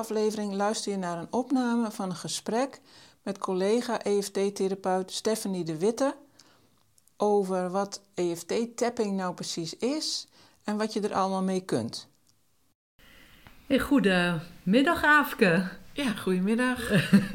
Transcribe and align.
Aflevering 0.00 0.52
luister 0.52 0.92
je 0.92 0.98
naar 0.98 1.18
een 1.18 1.26
opname 1.30 1.90
van 1.90 2.10
een 2.10 2.16
gesprek 2.16 2.80
met 3.22 3.38
collega 3.38 4.02
EFT-therapeut 4.02 5.12
Stephanie 5.12 5.64
de 5.64 5.78
Witte 5.78 6.14
over 7.16 7.70
wat 7.70 8.00
EFT-tapping 8.14 9.16
nou 9.16 9.34
precies 9.34 9.76
is 9.76 10.26
en 10.64 10.76
wat 10.76 10.92
je 10.92 11.00
er 11.00 11.14
allemaal 11.14 11.42
mee 11.42 11.60
kunt. 11.60 12.08
Hey, 13.66 13.78
goedemiddag, 13.78 15.04
Aafke. 15.04 15.68
Ja, 15.92 16.10
goedemiddag. 16.12 16.90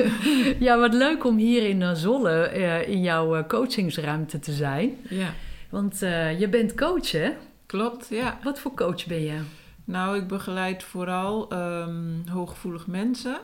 ja, 0.66 0.78
wat 0.78 0.94
leuk 0.94 1.24
om 1.24 1.38
hier 1.38 1.70
in 1.70 1.82
eh, 1.82 1.94
Zolle 1.94 2.52
uh, 2.56 2.88
in 2.88 3.02
jouw 3.02 3.38
uh, 3.38 3.48
coachingsruimte 3.48 4.40
te 4.40 4.52
zijn. 4.52 4.98
Ja. 5.10 5.34
Want 5.70 6.00
je 6.40 6.48
bent 6.50 6.76
coach, 6.76 7.12
hè? 7.12 7.34
Klopt, 7.66 8.08
ja. 8.10 8.40
Wat 8.44 8.60
voor 8.60 8.74
coach 8.74 9.06
ben 9.06 9.22
je? 9.22 9.42
Nou, 9.86 10.18
ik 10.18 10.28
begeleid 10.28 10.84
vooral 10.84 11.54
um, 11.54 12.24
hooggevoelig 12.28 12.88
mensen. 12.88 13.40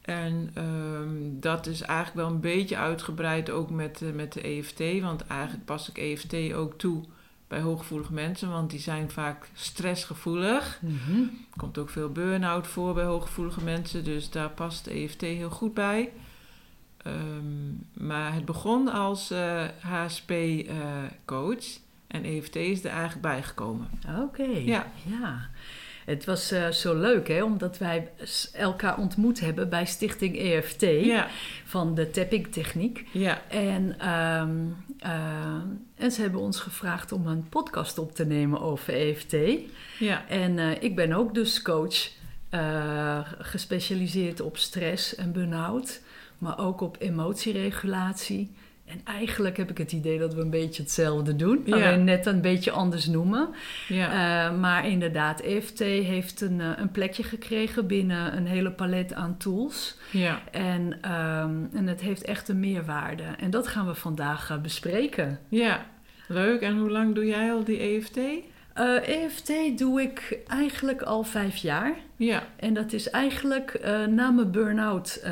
En 0.00 0.50
um, 0.58 1.40
dat 1.40 1.66
is 1.66 1.80
eigenlijk 1.80 2.26
wel 2.26 2.34
een 2.34 2.40
beetje 2.40 2.76
uitgebreid 2.76 3.50
ook 3.50 3.70
met, 3.70 4.00
uh, 4.00 4.12
met 4.12 4.32
de 4.32 4.40
EFT. 4.40 5.00
Want 5.00 5.26
eigenlijk 5.26 5.64
pas 5.64 5.88
ik 5.88 5.98
EFT 5.98 6.52
ook 6.52 6.78
toe 6.78 7.04
bij 7.48 7.60
hooggevoelige 7.60 8.12
mensen. 8.12 8.50
Want 8.50 8.70
die 8.70 8.80
zijn 8.80 9.10
vaak 9.10 9.48
stressgevoelig. 9.54 10.78
Mm 10.80 10.98
-hmm. 11.06 11.22
Er 11.50 11.58
komt 11.58 11.78
ook 11.78 11.90
veel 11.90 12.12
burn-out 12.12 12.66
voor 12.66 12.94
bij 12.94 13.04
hooggevoelige 13.04 13.64
mensen. 13.64 14.04
Dus 14.04 14.30
daar 14.30 14.50
past 14.50 14.84
de 14.84 14.90
EFT 14.90 15.20
heel 15.20 15.50
goed 15.50 15.74
bij. 15.74 16.12
Um, 17.06 17.86
maar 17.92 18.34
het 18.34 18.44
begon 18.44 18.88
als 18.88 19.32
uh, 19.32 19.64
HSP-coach. 19.80 21.64
Uh, 21.64 21.80
en 22.12 22.24
EFT 22.24 22.56
is 22.56 22.84
er 22.84 22.90
eigenlijk 22.90 23.20
bijgekomen. 23.20 23.88
Oké, 24.08 24.20
okay. 24.20 24.64
ja. 24.64 24.86
ja. 25.02 25.48
Het 26.04 26.24
was 26.24 26.52
uh, 26.52 26.68
zo 26.68 26.98
leuk, 26.98 27.28
hè, 27.28 27.42
omdat 27.42 27.78
wij 27.78 28.10
elkaar 28.52 28.98
ontmoet 28.98 29.40
hebben 29.40 29.68
bij 29.68 29.86
Stichting 29.86 30.38
EFT 30.38 30.80
ja. 30.80 31.28
van 31.64 31.94
de 31.94 32.10
tapping 32.10 32.46
techniek. 32.46 33.06
Ja. 33.12 33.42
En, 33.48 34.08
um, 34.08 34.76
uh, 35.04 35.54
en 35.96 36.10
ze 36.10 36.20
hebben 36.20 36.40
ons 36.40 36.60
gevraagd 36.60 37.12
om 37.12 37.26
een 37.26 37.48
podcast 37.48 37.98
op 37.98 38.14
te 38.14 38.26
nemen 38.26 38.60
over 38.60 38.94
EFT. 38.94 39.36
Ja. 39.98 40.28
En 40.28 40.58
uh, 40.58 40.82
ik 40.82 40.96
ben 40.96 41.12
ook 41.12 41.34
dus 41.34 41.62
coach, 41.62 42.10
gespecialiseerd 43.38 44.40
op 44.40 44.56
stress 44.56 45.14
en 45.14 45.32
burn-out, 45.32 46.00
maar 46.38 46.58
ook 46.58 46.80
op 46.80 46.96
emotieregulatie. 46.98 48.52
En 48.92 49.00
eigenlijk 49.04 49.56
heb 49.56 49.70
ik 49.70 49.78
het 49.78 49.92
idee 49.92 50.18
dat 50.18 50.34
we 50.34 50.40
een 50.40 50.50
beetje 50.50 50.82
hetzelfde 50.82 51.36
doen. 51.36 51.62
Ja. 51.64 51.74
Alleen 51.74 52.04
net 52.04 52.26
een 52.26 52.40
beetje 52.40 52.70
anders 52.70 53.06
noemen. 53.06 53.48
Ja. 53.88 54.06
Uh, 54.50 54.58
maar 54.58 54.88
inderdaad, 54.88 55.40
EFT 55.40 55.78
heeft 55.78 56.40
een, 56.40 56.58
uh, 56.58 56.70
een 56.76 56.90
plekje 56.90 57.22
gekregen 57.22 57.86
binnen 57.86 58.36
een 58.36 58.46
hele 58.46 58.70
palet 58.70 59.14
aan 59.14 59.36
tools. 59.36 59.98
Ja. 60.10 60.40
En, 60.50 60.82
um, 60.82 61.70
en 61.72 61.86
het 61.86 62.00
heeft 62.00 62.22
echt 62.22 62.48
een 62.48 62.60
meerwaarde. 62.60 63.22
En 63.38 63.50
dat 63.50 63.68
gaan 63.68 63.86
we 63.86 63.94
vandaag 63.94 64.50
uh, 64.50 64.60
bespreken. 64.60 65.38
Ja, 65.48 65.86
leuk. 66.28 66.60
En 66.60 66.78
hoe 66.78 66.90
lang 66.90 67.14
doe 67.14 67.26
jij 67.26 67.52
al 67.52 67.64
die 67.64 67.78
EFT? 67.78 68.18
EFT 69.04 69.48
E 69.48 69.74
doe 69.74 70.02
ik 70.02 70.38
eigenlijk 70.46 71.02
al 71.02 71.22
vijf 71.22 71.56
jaar. 71.56 71.94
Ja. 72.16 72.42
En 72.56 72.74
dat 72.74 72.92
is 72.92 73.10
eigenlijk 73.10 73.80
na 74.10 74.30
mijn 74.30 74.50
burn-out 74.50 75.22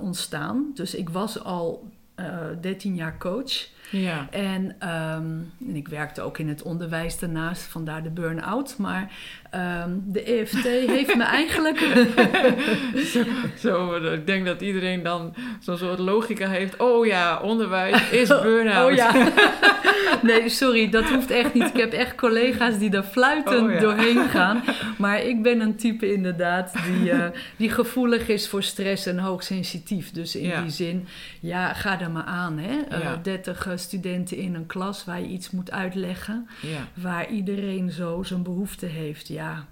ontstaan. 0.00 0.70
Dus 0.74 0.94
ik 0.94 1.08
was 1.08 1.44
al 1.44 1.94
uh, 2.20 2.56
13 2.60 2.94
jaar 2.94 3.18
coach. 3.18 3.70
Ja. 3.90 4.26
En, 4.30 4.64
um, 4.64 5.52
en 5.68 5.76
ik 5.76 5.88
werkte 5.88 6.22
ook 6.22 6.38
in 6.38 6.48
het 6.48 6.62
onderwijs 6.62 7.18
daarnaast, 7.18 7.62
vandaar 7.62 8.02
de 8.02 8.10
burn-out. 8.10 8.76
Maar 8.78 9.12
um, 9.84 10.02
de 10.06 10.22
EFT 10.22 10.62
heeft 10.96 11.16
me 11.16 11.22
eigenlijk. 11.22 11.78
zo, 13.12 13.24
zo, 13.58 13.94
ik 13.94 14.26
denk 14.26 14.46
dat 14.46 14.60
iedereen 14.60 15.02
dan 15.02 15.34
zo'n 15.60 15.76
soort 15.76 15.98
logica 15.98 16.48
heeft. 16.48 16.76
Oh 16.76 17.06
ja, 17.06 17.40
onderwijs 17.40 18.10
is 18.10 18.28
burn-out. 18.42 18.90
Oh 18.90 18.96
ja. 18.96 19.32
nee, 20.22 20.48
sorry, 20.48 20.90
dat 20.90 21.04
hoeft 21.04 21.30
echt 21.30 21.54
niet. 21.54 21.68
Ik 21.68 21.76
heb 21.76 21.92
echt 21.92 22.14
collega's 22.14 22.78
die 22.78 22.90
daar 22.90 23.02
fluitend 23.02 23.66
oh, 23.66 23.72
ja. 23.72 23.80
doorheen 23.80 24.28
gaan. 24.28 24.62
Maar 24.98 25.22
ik 25.22 25.42
ben 25.42 25.60
een 25.60 25.76
type 25.76 26.12
inderdaad 26.12 26.72
die, 26.86 27.12
uh, 27.12 27.24
die 27.56 27.70
gevoelig 27.70 28.28
is 28.28 28.48
voor 28.48 28.62
stress 28.62 29.06
en 29.06 29.18
hoogsensitief. 29.18 30.10
Dus 30.10 30.36
in 30.36 30.48
ja. 30.48 30.62
die 30.62 30.70
zin, 30.70 31.06
ja, 31.40 31.72
ga 31.72 32.00
er 32.00 32.10
maar 32.10 32.24
aan. 32.24 32.58
Hè? 32.58 32.96
Uh, 32.96 33.02
Ja. 33.02 33.20
30 33.22 33.58
studenten 33.76 34.36
in 34.36 34.54
een 34.54 34.66
klas 34.66 35.04
waar 35.04 35.20
je 35.20 35.26
iets 35.26 35.50
moet 35.50 35.70
uitleggen. 35.70 36.48
Ja. 36.62 36.88
Waar 36.94 37.30
iedereen 37.30 37.90
zo 37.90 38.22
zijn 38.22 38.42
behoefte 38.42 38.86
heeft. 38.86 39.28
Ja, 39.28 39.66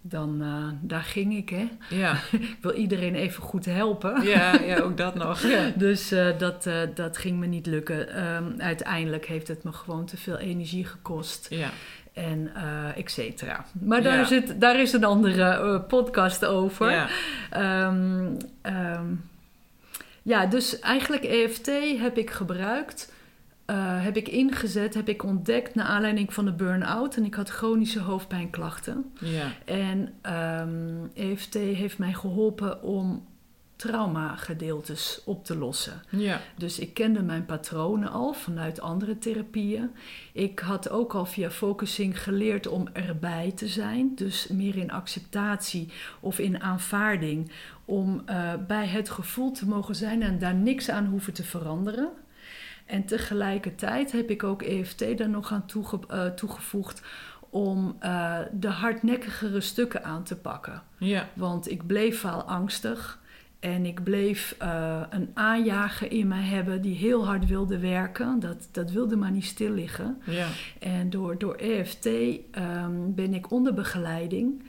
dan 0.00 0.38
uh, 0.42 0.68
daar 0.80 1.02
ging 1.02 1.36
ik, 1.36 1.48
hè. 1.48 1.68
Ja. 1.90 2.12
ik 2.32 2.56
wil 2.60 2.72
iedereen 2.72 3.14
even 3.14 3.42
goed 3.42 3.64
helpen. 3.64 4.22
Ja, 4.22 4.60
ja 4.60 4.78
ook 4.78 4.96
dat 4.96 5.14
nog. 5.14 5.42
Ja. 5.48 5.72
Dus 5.76 6.12
uh, 6.12 6.38
dat, 6.38 6.66
uh, 6.66 6.74
dat 6.94 7.18
ging 7.18 7.38
me 7.38 7.46
niet 7.46 7.66
lukken. 7.66 8.24
Um, 8.34 8.54
uiteindelijk 8.58 9.26
heeft 9.26 9.48
het 9.48 9.62
me 9.64 9.72
gewoon 9.72 10.06
te 10.06 10.16
veel 10.16 10.36
energie 10.38 10.84
gekost. 10.84 11.46
Ja. 11.50 11.70
En 12.12 12.50
et 12.96 13.10
cetera. 13.10 13.64
Maar 13.80 14.02
daar, 14.02 14.18
Ja. 14.18 14.24
zit, 14.24 14.60
daar 14.60 14.80
is 14.80 14.92
een 14.92 15.04
andere 15.04 15.80
podcast 15.80 16.44
over. 16.44 16.90
Ja. 16.90 17.08
Um, 17.86 18.36
um, 18.62 19.24
ja, 20.22 20.46
dus 20.46 20.78
eigenlijk 20.78 21.24
EFT 21.24 21.66
heb 22.00 22.18
ik 22.18 22.30
gebruikt. 22.30 23.12
Uh, 23.70 24.04
heb 24.04 24.16
ik 24.16 24.28
ingezet, 24.28 24.94
heb 24.94 25.08
ik 25.08 25.24
ontdekt 25.24 25.74
naar 25.74 25.86
aanleiding 25.86 26.34
van 26.34 26.44
de 26.44 26.52
burn-out. 26.52 27.16
En 27.16 27.24
ik 27.24 27.34
had 27.34 27.48
chronische 27.48 28.00
hoofdpijnklachten. 28.00 29.12
Ja. 29.20 29.52
En 29.64 30.14
um, 30.62 31.10
EFT 31.14 31.54
heeft 31.54 31.98
mij 31.98 32.12
geholpen 32.12 32.82
om 32.82 33.26
traumagedeeltes 33.78 35.20
op 35.24 35.44
te 35.44 35.56
lossen. 35.56 36.02
Ja. 36.08 36.40
Dus 36.56 36.78
ik 36.78 36.94
kende 36.94 37.22
mijn 37.22 37.44
patronen 37.44 38.10
al 38.10 38.32
vanuit 38.32 38.80
andere 38.80 39.18
therapieën. 39.18 39.90
Ik 40.32 40.58
had 40.58 40.90
ook 40.90 41.14
al 41.14 41.26
via 41.26 41.50
focusing 41.50 42.22
geleerd 42.22 42.66
om 42.66 42.88
erbij 42.92 43.52
te 43.54 43.66
zijn. 43.66 44.12
Dus 44.14 44.48
meer 44.48 44.76
in 44.76 44.90
acceptatie 44.90 45.92
of 46.20 46.38
in 46.38 46.62
aanvaarding. 46.62 47.50
Om 47.84 48.22
uh, 48.30 48.52
bij 48.66 48.86
het 48.86 49.10
gevoel 49.10 49.52
te 49.52 49.66
mogen 49.66 49.94
zijn 49.94 50.22
en 50.22 50.38
daar 50.38 50.54
niks 50.54 50.90
aan 50.90 51.06
hoeven 51.06 51.32
te 51.32 51.44
veranderen. 51.44 52.08
En 52.88 53.04
tegelijkertijd 53.04 54.12
heb 54.12 54.30
ik 54.30 54.42
ook 54.42 54.62
EFT 54.62 55.18
daar 55.18 55.28
nog 55.28 55.52
aan 55.52 55.66
toege 55.66 55.98
uh, 56.10 56.26
toegevoegd 56.26 57.02
om 57.50 57.96
uh, 58.02 58.38
de 58.52 58.68
hardnekkigere 58.68 59.60
stukken 59.60 60.04
aan 60.04 60.22
te 60.22 60.36
pakken. 60.36 60.82
Ja. 60.98 61.28
Want 61.34 61.70
ik 61.70 61.86
bleef 61.86 62.18
faalangstig 62.18 63.20
en 63.60 63.86
ik 63.86 64.02
bleef 64.02 64.56
uh, 64.62 65.00
een 65.10 65.30
aanjager 65.34 66.12
in 66.12 66.28
mij 66.28 66.42
hebben 66.42 66.82
die 66.82 66.94
heel 66.94 67.26
hard 67.26 67.46
wilde 67.46 67.78
werken. 67.78 68.40
Dat, 68.40 68.68
dat 68.72 68.90
wilde 68.90 69.16
maar 69.16 69.30
niet 69.30 69.44
stil 69.44 69.72
liggen. 69.72 70.22
Ja. 70.24 70.46
En 70.78 71.10
door, 71.10 71.38
door 71.38 71.54
EFT 71.54 72.06
um, 72.06 73.14
ben 73.14 73.34
ik 73.34 73.50
onder 73.50 73.74
begeleiding. 73.74 74.62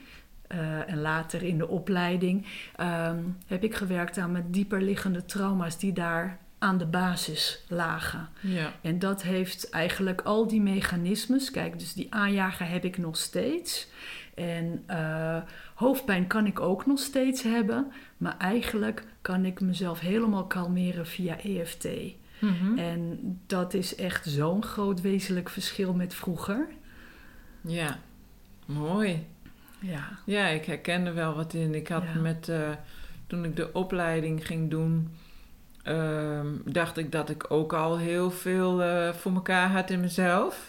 Uh, 0.48 0.90
en 0.90 1.00
later 1.00 1.42
in 1.42 1.58
de 1.58 1.68
opleiding 1.68 2.46
um, 2.80 3.36
heb 3.46 3.64
ik 3.64 3.74
gewerkt 3.74 4.18
aan 4.18 4.32
met 4.32 4.52
dieper 4.52 4.82
liggende 4.82 5.24
trauma's 5.24 5.78
die 5.78 5.92
daar 5.92 6.38
aan 6.60 6.78
de 6.78 6.86
basis 6.86 7.64
lagen. 7.68 8.28
Ja. 8.40 8.72
En 8.80 8.98
dat 8.98 9.22
heeft 9.22 9.70
eigenlijk 9.70 10.20
al 10.20 10.46
die 10.46 10.60
mechanismes. 10.60 11.50
Kijk, 11.50 11.78
dus 11.78 11.92
die 11.92 12.14
aanjager 12.14 12.68
heb 12.68 12.84
ik 12.84 12.98
nog 12.98 13.16
steeds. 13.16 13.88
En 14.34 14.84
uh, 14.90 15.36
hoofdpijn 15.74 16.26
kan 16.26 16.46
ik 16.46 16.60
ook 16.60 16.86
nog 16.86 16.98
steeds 16.98 17.42
hebben. 17.42 17.92
Maar 18.16 18.36
eigenlijk 18.38 19.04
kan 19.22 19.44
ik 19.44 19.60
mezelf 19.60 20.00
helemaal 20.00 20.46
kalmeren 20.46 21.06
via 21.06 21.38
EFT. 21.38 21.88
Mhm. 22.38 22.78
En 22.78 23.18
dat 23.46 23.74
is 23.74 23.94
echt 23.94 24.26
zo'n 24.26 24.64
groot 24.64 25.00
wezenlijk 25.00 25.48
verschil 25.48 25.94
met 25.94 26.14
vroeger. 26.14 26.68
Ja. 27.60 27.98
Mooi. 28.66 29.26
Ja. 29.80 30.18
Ja, 30.26 30.46
ik 30.46 30.64
herkende 30.64 31.12
wel 31.12 31.34
wat 31.34 31.54
in. 31.54 31.74
Ik 31.74 31.88
had 31.88 32.04
Ja. 32.14 32.20
met, 32.20 32.48
eh, 32.48 32.70
toen 33.26 33.44
ik 33.44 33.56
de 33.56 33.72
opleiding 33.72 34.46
ging 34.46 34.70
doen, 34.70 35.08
ehm, 35.82 36.46
dacht 36.64 36.96
ik 36.96 37.12
dat 37.12 37.30
ik 37.30 37.44
ook 37.48 37.72
al 37.72 37.98
heel 37.98 38.30
veel 38.30 38.82
eh, 38.82 39.12
voor 39.12 39.32
elkaar 39.34 39.70
had 39.70 39.90
in 39.90 40.00
mezelf. 40.00 40.68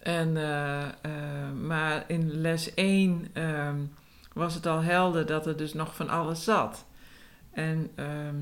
En, 0.00 0.36
eh, 0.36 0.82
eh, 0.82 1.52
maar 1.62 2.04
in 2.06 2.40
les 2.40 2.74
1 2.74 3.26
ehm, 3.32 3.76
was 4.32 4.54
het 4.54 4.66
al 4.66 4.82
helder 4.82 5.26
dat 5.26 5.46
er 5.46 5.56
dus 5.56 5.74
nog 5.74 5.94
van 5.94 6.08
alles 6.08 6.44
zat. 6.44 6.86
En 7.50 7.90
ehm, 7.94 8.36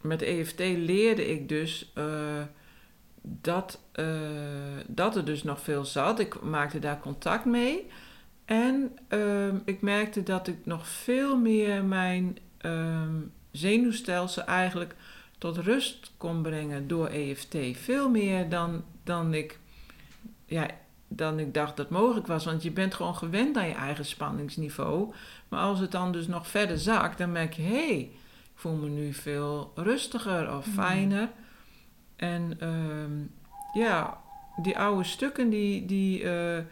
met 0.00 0.22
EFT 0.22 0.58
leerde 0.58 1.30
ik 1.30 1.48
dus 1.48 1.92
dat, 3.22 3.80
dat 4.86 5.16
er 5.16 5.24
dus 5.24 5.42
nog 5.42 5.60
veel 5.60 5.84
zat. 5.84 6.18
Ik 6.18 6.42
maakte 6.42 6.78
daar 6.78 7.00
contact 7.00 7.44
mee. 7.44 7.86
En 8.44 8.98
ik 9.64 9.80
merkte 9.80 10.22
dat 10.22 10.48
ik 10.48 10.58
nog 10.64 10.88
veel 10.88 11.38
meer 11.38 11.84
mijn 11.84 12.38
zenuwstelsel 13.50 14.44
eigenlijk 14.44 14.94
tot 15.38 15.56
rust 15.56 16.10
kon 16.16 16.42
brengen 16.42 16.88
door 16.88 17.06
EFT. 17.06 17.56
Veel 17.72 18.10
meer 18.10 18.48
dan, 18.48 18.84
dan, 19.04 19.34
ik, 19.34 19.58
ja, 20.46 20.66
dan 21.08 21.38
ik 21.38 21.54
dacht 21.54 21.76
dat 21.76 21.90
mogelijk 21.90 22.26
was. 22.26 22.44
Want 22.44 22.62
je 22.62 22.70
bent 22.70 22.94
gewoon 22.94 23.14
gewend 23.16 23.56
aan 23.56 23.68
je 23.68 23.74
eigen 23.74 24.04
spanningsniveau. 24.04 25.14
Maar 25.48 25.60
als 25.60 25.80
het 25.80 25.90
dan 25.92 26.12
dus 26.12 26.26
nog 26.26 26.46
verder 26.46 26.78
zakt, 26.78 27.18
dan 27.18 27.32
merk 27.32 27.52
je... 27.52 27.62
hé, 27.62 27.86
hey, 27.86 27.98
ik 27.98 28.54
voel 28.54 28.74
me 28.74 28.88
nu 28.88 29.12
veel 29.12 29.72
rustiger 29.74 30.56
of 30.56 30.66
Mm. 30.66 30.72
fijner. 30.72 31.28
En 32.16 32.56
ehm, 32.58 33.12
ja, 33.80 34.20
die 34.62 34.78
oude 34.78 35.04
stukken, 35.04 35.50
die... 35.50 35.86
die, 35.86 36.30
eh, 36.30 36.62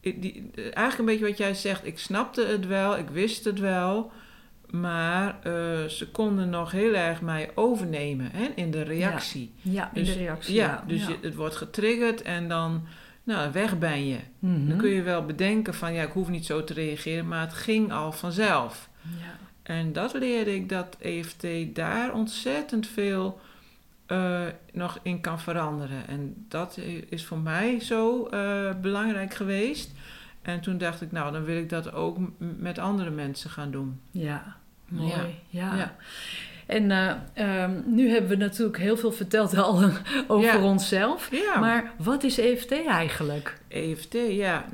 die 0.00 0.50
eigenlijk 0.52 0.98
een 0.98 1.04
beetje 1.04 1.26
wat 1.26 1.38
jij 1.38 1.54
zegt. 1.54 1.86
Ik 1.86 1.98
snapte 1.98 2.44
het 2.44 2.66
wel, 2.66 2.98
ik 2.98 3.08
wist 3.08 3.44
het 3.44 3.58
wel... 3.58 4.12
Maar 4.70 5.28
eh, 5.42 5.52
ze 5.84 6.08
konden 6.12 6.50
nog 6.50 6.70
heel 6.70 6.94
erg 6.94 7.20
mij 7.20 7.50
overnemen 7.54 8.30
hè, 8.32 8.46
in 8.54 8.70
de 8.70 8.82
reactie. 8.82 9.52
Ja, 9.62 9.90
in 9.94 10.04
Dus- 10.04 10.12
de 10.12 10.18
reactie. 10.18 10.54
Ja, 10.54 10.84
dus 10.86 11.06
Je, 11.06 11.16
het 11.20 11.34
wordt 11.34 11.56
getriggerd 11.56 12.22
en 12.22 12.48
dan, 12.48 12.86
nou, 13.22 13.52
weg 13.52 13.78
ben 13.78 14.06
je. 14.06 14.18
Mhm. 14.38 14.68
Dan 14.68 14.78
kun 14.78 14.90
je 14.90 15.02
wel 15.02 15.24
bedenken 15.24 15.74
van, 15.74 15.92
ja, 15.92 16.02
ik 16.02 16.12
hoef 16.12 16.28
niet 16.28 16.46
zo 16.46 16.64
te 16.64 16.72
reageren, 16.72 17.28
maar 17.28 17.40
het 17.40 17.54
ging 17.54 17.92
al 17.92 18.12
vanzelf. 18.12 18.88
Ja. 19.02 19.36
En 19.62 19.92
dat 19.92 20.12
leerde 20.14 20.54
ik 20.54 20.68
dat 20.68 20.96
EFT 21.00 21.46
daar 21.74 22.12
ontzettend 22.12 22.86
veel 22.86 23.40
eh, 24.06 24.40
nog 24.72 24.98
in 25.02 25.20
kan 25.20 25.40
veranderen. 25.40 26.06
En 26.06 26.46
dat 26.48 26.78
is 27.08 27.24
voor 27.24 27.38
mij 27.38 27.80
zo 27.80 28.26
eh, 28.26 28.70
belangrijk 28.80 29.34
geweest. 29.34 29.90
En 30.48 30.60
toen 30.60 30.78
dacht 30.78 31.00
ik, 31.02 31.12
nou, 31.12 31.32
dan 31.32 31.44
wil 31.44 31.56
ik 31.56 31.68
dat 31.68 31.92
ook 31.92 32.18
met 32.38 32.78
andere 32.78 33.10
mensen 33.10 33.50
gaan 33.50 33.70
doen. 33.70 34.00
Ja, 34.10 34.56
mooi. 34.88 35.12
Ja. 35.48 35.76
Ja. 35.76 35.96
En 36.66 36.90
eh, 36.90 37.14
ehm, 37.62 37.80
nu 37.86 38.10
hebben 38.10 38.30
we 38.30 38.36
natuurlijk 38.36 38.78
heel 38.78 38.96
veel 38.96 39.12
verteld 39.12 39.56
al 39.56 39.82
over 40.28 40.44
Ja. 40.60 40.62
onszelf. 40.62 41.28
Ja, 41.30 41.58
Maar 41.60 41.92
wat 41.98 42.22
is 42.22 42.38
EFT 42.38 42.72
eigenlijk? 42.86 43.60
EFT, 43.68 44.12
ja. 44.30 44.64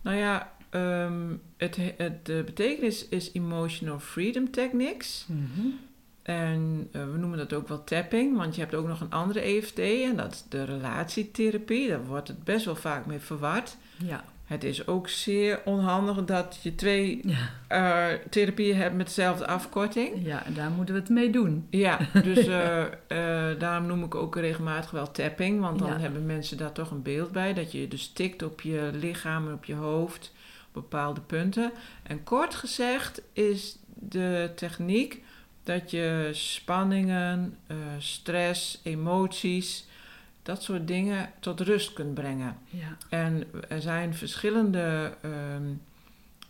Nou 0.00 0.16
ja, 0.16 0.52
ehm, 0.70 1.22
het, 1.56 1.78
het, 1.96 2.26
de 2.26 2.42
betekenis 2.46 3.08
is 3.08 3.32
Emotional 3.32 3.98
Freedom 4.00 4.50
Techniques. 4.50 5.26
En 6.22 6.88
eh, 6.92 7.02
we 7.12 7.18
noemen 7.18 7.38
dat 7.38 7.52
ook 7.52 7.68
wel 7.68 7.84
tapping, 7.84 8.36
want 8.36 8.54
je 8.54 8.60
hebt 8.60 8.74
ook 8.74 8.86
nog 8.86 9.00
een 9.00 9.10
andere 9.10 9.40
EFT 9.40 9.78
en 9.78 10.16
dat 10.16 10.32
is 10.32 10.44
de 10.48 10.64
relatietherapie. 10.64 11.88
Daar 11.88 12.04
wordt 12.04 12.28
het 12.28 12.44
best 12.44 12.64
wel 12.64 12.76
vaak 12.76 13.06
mee 13.06 13.18
verward. 13.20 13.76
Ja. 13.96 14.24
Het 14.50 14.64
is 14.64 14.86
ook 14.86 15.08
zeer 15.08 15.60
onhandig 15.64 16.24
dat 16.24 16.58
je 16.62 16.74
twee 16.74 17.20
Ja. 17.22 17.36
eh, 17.68 18.18
therapieën 18.30 18.76
hebt 18.76 18.94
met 18.96 19.06
dezelfde 19.06 19.46
afkorting. 19.46 20.26
ja, 20.26 20.44
en 20.44 20.54
daar 20.54 20.70
moeten 20.70 20.94
we 20.94 21.00
het 21.00 21.08
mee 21.10 21.30
doen. 21.30 21.66
Ja, 21.70 21.98
dus 22.22 22.46
eh, 22.46 22.80
eh, 22.82 23.58
daarom 23.58 23.86
noem 23.86 24.04
ik 24.04 24.14
ook 24.14 24.36
regelmatig 24.36 24.90
wel 24.90 25.10
tapping, 25.10 25.60
want 25.60 25.78
dan 25.78 25.88
Ja. 25.88 25.98
hebben 25.98 26.26
mensen 26.26 26.56
daar 26.56 26.72
toch 26.72 26.90
een 26.90 27.02
beeld 27.02 27.32
bij. 27.32 27.54
Dat 27.54 27.72
je 27.72 27.88
dus 27.88 28.08
tikt 28.08 28.42
op 28.42 28.60
je 28.60 28.90
lichaam 28.92 29.46
en 29.46 29.52
op 29.54 29.64
je 29.64 29.74
hoofd, 29.74 30.32
op 30.66 30.72
bepaalde 30.82 31.20
punten. 31.20 31.72
En 32.02 32.22
kort 32.24 32.54
gezegd 32.54 33.22
is 33.32 33.76
de 33.94 34.50
techniek 34.56 35.22
dat 35.64 35.90
je 35.90 36.28
spanningen, 36.32 37.56
stress, 37.98 38.80
emoties, 38.82 39.86
dat 40.50 40.62
soort 40.62 40.86
dingen 40.86 41.30
tot 41.40 41.60
rust 41.60 41.92
kunt 41.92 42.14
brengen. 42.14 42.56
Ja. 42.70 42.96
En 43.08 43.44
er 43.68 43.80
zijn 43.82 44.14
verschillende, 44.14 45.14
ehm, 45.22 45.62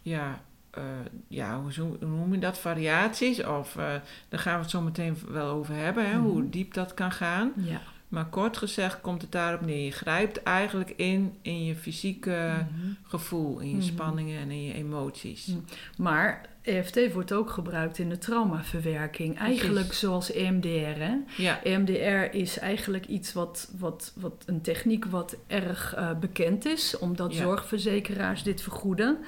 ja, 0.02 0.41
eh, 0.70 0.82
ja 1.29 1.61
hoe, 1.61 1.97
noem 2.00 2.32
je 2.32 2.38
dat, 2.38 2.58
variaties. 2.58 3.44
Of 3.44 3.76
eh, 3.76 3.94
daar 4.29 4.41
gaan 4.41 4.55
we 4.56 4.61
het 4.61 4.70
zo 4.70 4.81
meteen 4.81 5.17
wel 5.29 5.49
over 5.49 5.75
hebben, 5.75 6.06
hè, 6.11 6.17
Mhm. 6.19 6.26
hoe 6.26 6.49
diep 6.50 6.75
dat 6.75 6.94
kan 6.94 7.12
gaan. 7.12 7.52
Ja. 7.56 7.81
Maar 8.08 8.26
kort 8.26 8.56
gezegd 8.56 9.00
komt 9.00 9.23
het 9.23 9.32
daarop 9.32 9.61
neer. 9.67 9.85
Je 9.85 9.91
grijpt 9.93 10.43
eigenlijk 10.43 10.91
in 10.97 11.35
in 11.43 11.64
je 11.64 11.75
fysieke 11.75 12.50
Mhm. 12.73 12.93
gevoel, 13.02 13.58
in 13.58 13.69
je 13.70 13.75
Mhm. 13.76 13.85
spanningen 13.85 14.41
en 14.41 14.50
in 14.50 14.62
je 14.62 14.75
emoties. 14.75 15.47
Mhm. 15.47 15.58
Maar 15.97 16.49
EFT 16.62 17.12
wordt 17.12 17.32
ook 17.32 17.50
gebruikt 17.50 17.98
in 17.98 18.08
de 18.08 18.18
traumaverwerking. 18.18 19.38
Eigenlijk 19.38 19.92
zoals 19.92 20.32
EMDR. 20.32 20.98
Hè? 21.00 21.14
Ja, 21.36 21.62
EMDR 21.62 22.36
is 22.36 22.58
eigenlijk 22.58 23.06
iets 23.06 23.32
wat, 23.32 23.70
wat, 23.78 24.12
wat 24.16 24.42
een 24.46 24.60
techniek 24.60 25.04
wat 25.04 25.36
erg 25.46 25.94
eh, 25.94 26.10
bekend 26.18 26.64
is, 26.64 26.98
omdat 26.98 27.34
Ja. 27.34 27.42
zorgverzekeraars 27.42 28.42
dit 28.42 28.62
vergoeden. 28.62 29.18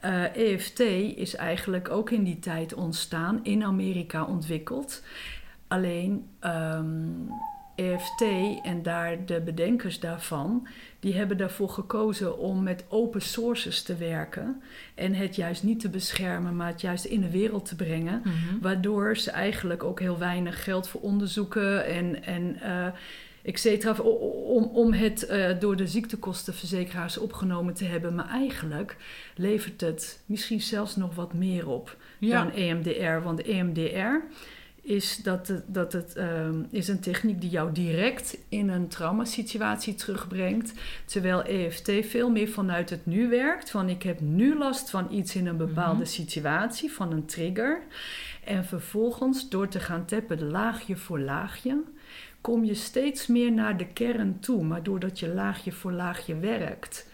Eh, 0.00 0.36
EFT 0.36 0.80
is 1.16 1.34
eigenlijk 1.34 1.90
ook 1.90 2.10
in 2.10 2.24
die 2.24 2.38
tijd 2.38 2.74
ontstaan, 2.74 3.40
in 3.42 3.64
Amerika 3.64 4.24
ontwikkeld. 4.24 5.02
Alleen 5.68 6.26
ehm, 6.40 6.86
EFT 7.74 8.22
en 8.62 8.82
daar 8.82 9.26
de 9.26 9.40
bedenkers 9.40 10.00
daarvan, 10.00 10.68
die 11.00 11.14
hebben 11.14 11.36
daarvoor 11.36 11.68
gekozen 11.68 12.38
om 12.38 12.62
met 12.62 12.84
open 12.88 13.22
sources 13.22 13.82
te 13.82 13.96
werken 13.96 14.62
en 14.94 15.14
het 15.14 15.36
juist 15.36 15.62
niet 15.62 15.80
te 15.80 15.88
beschermen, 15.88 16.56
maar 16.56 16.68
het 16.68 16.80
juist 16.80 17.04
in 17.04 17.20
de 17.20 17.30
wereld 17.30 17.66
te 17.66 17.76
brengen. 17.76 18.22
Mhm. 18.24 18.60
Waardoor 18.60 19.16
ze 19.16 19.30
eigenlijk 19.30 19.84
ook 19.84 20.00
heel 20.00 20.18
weinig 20.18 20.64
geld 20.64 20.88
voor 20.88 21.00
onderzoeken 21.00 21.86
en, 21.86 22.24
en 22.24 22.56
et 23.44 23.58
cetera, 23.58 23.96
o- 24.02 24.10
om, 24.54 24.64
om 24.64 24.92
het 24.92 25.26
eh, 25.26 25.50
door 25.60 25.76
de 25.76 25.86
ziektekostenverzekeraars 25.86 27.18
opgenomen 27.18 27.74
te 27.74 27.84
hebben. 27.84 28.14
Maar 28.14 28.28
eigenlijk 28.28 28.96
levert 29.36 29.80
het 29.80 30.22
misschien 30.26 30.60
zelfs 30.60 30.96
nog 30.96 31.14
wat 31.14 31.34
meer 31.34 31.68
op 31.68 31.96
ja. 32.18 32.42
dan 32.42 32.52
EMDR. 32.52 33.22
Want 33.22 33.42
EMDR 33.42 34.22
is, 34.84 35.16
dat 35.22 35.48
het, 35.48 35.62
dat 35.66 35.92
het, 35.92 36.14
ehm, 36.16 36.62
is 36.70 36.88
een 36.88 37.00
techniek 37.00 37.40
die 37.40 37.50
jou 37.50 37.72
direct 37.72 38.38
in 38.48 38.68
een 38.68 38.88
traumasituatie 38.88 39.94
terugbrengt. 39.94 40.72
Terwijl 41.04 41.42
EFT 41.44 41.90
veel 42.02 42.30
meer 42.30 42.48
vanuit 42.48 42.90
het 42.90 43.06
nu 43.06 43.28
werkt. 43.28 43.70
Van 43.70 43.88
ik 43.88 44.02
heb 44.02 44.20
nu 44.20 44.56
last 44.58 44.90
van 44.90 45.06
iets 45.10 45.36
in 45.36 45.46
een 45.46 45.56
bepaalde 45.56 46.00
Mhm. 46.00 46.08
situatie, 46.08 46.92
van 46.92 47.12
een 47.12 47.24
trigger. 47.26 47.82
En 48.44 48.64
vervolgens 48.64 49.48
door 49.48 49.68
te 49.68 49.80
gaan 49.80 50.04
tappen 50.04 50.50
laagje 50.50 50.96
voor 50.96 51.20
laagje, 51.20 51.82
kom 52.40 52.64
je 52.64 52.74
steeds 52.74 53.26
meer 53.26 53.52
naar 53.52 53.76
de 53.76 53.86
kern 53.86 54.40
toe. 54.40 54.64
Maar 54.64 54.82
doordat 54.82 55.18
je 55.18 55.28
laagje 55.28 55.72
voor 55.72 55.92
laagje 55.92 56.38
werkt, 56.38 57.08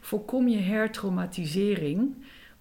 voorkom 0.00 0.48
je 0.48 0.58
hertraumatisering 0.58 2.14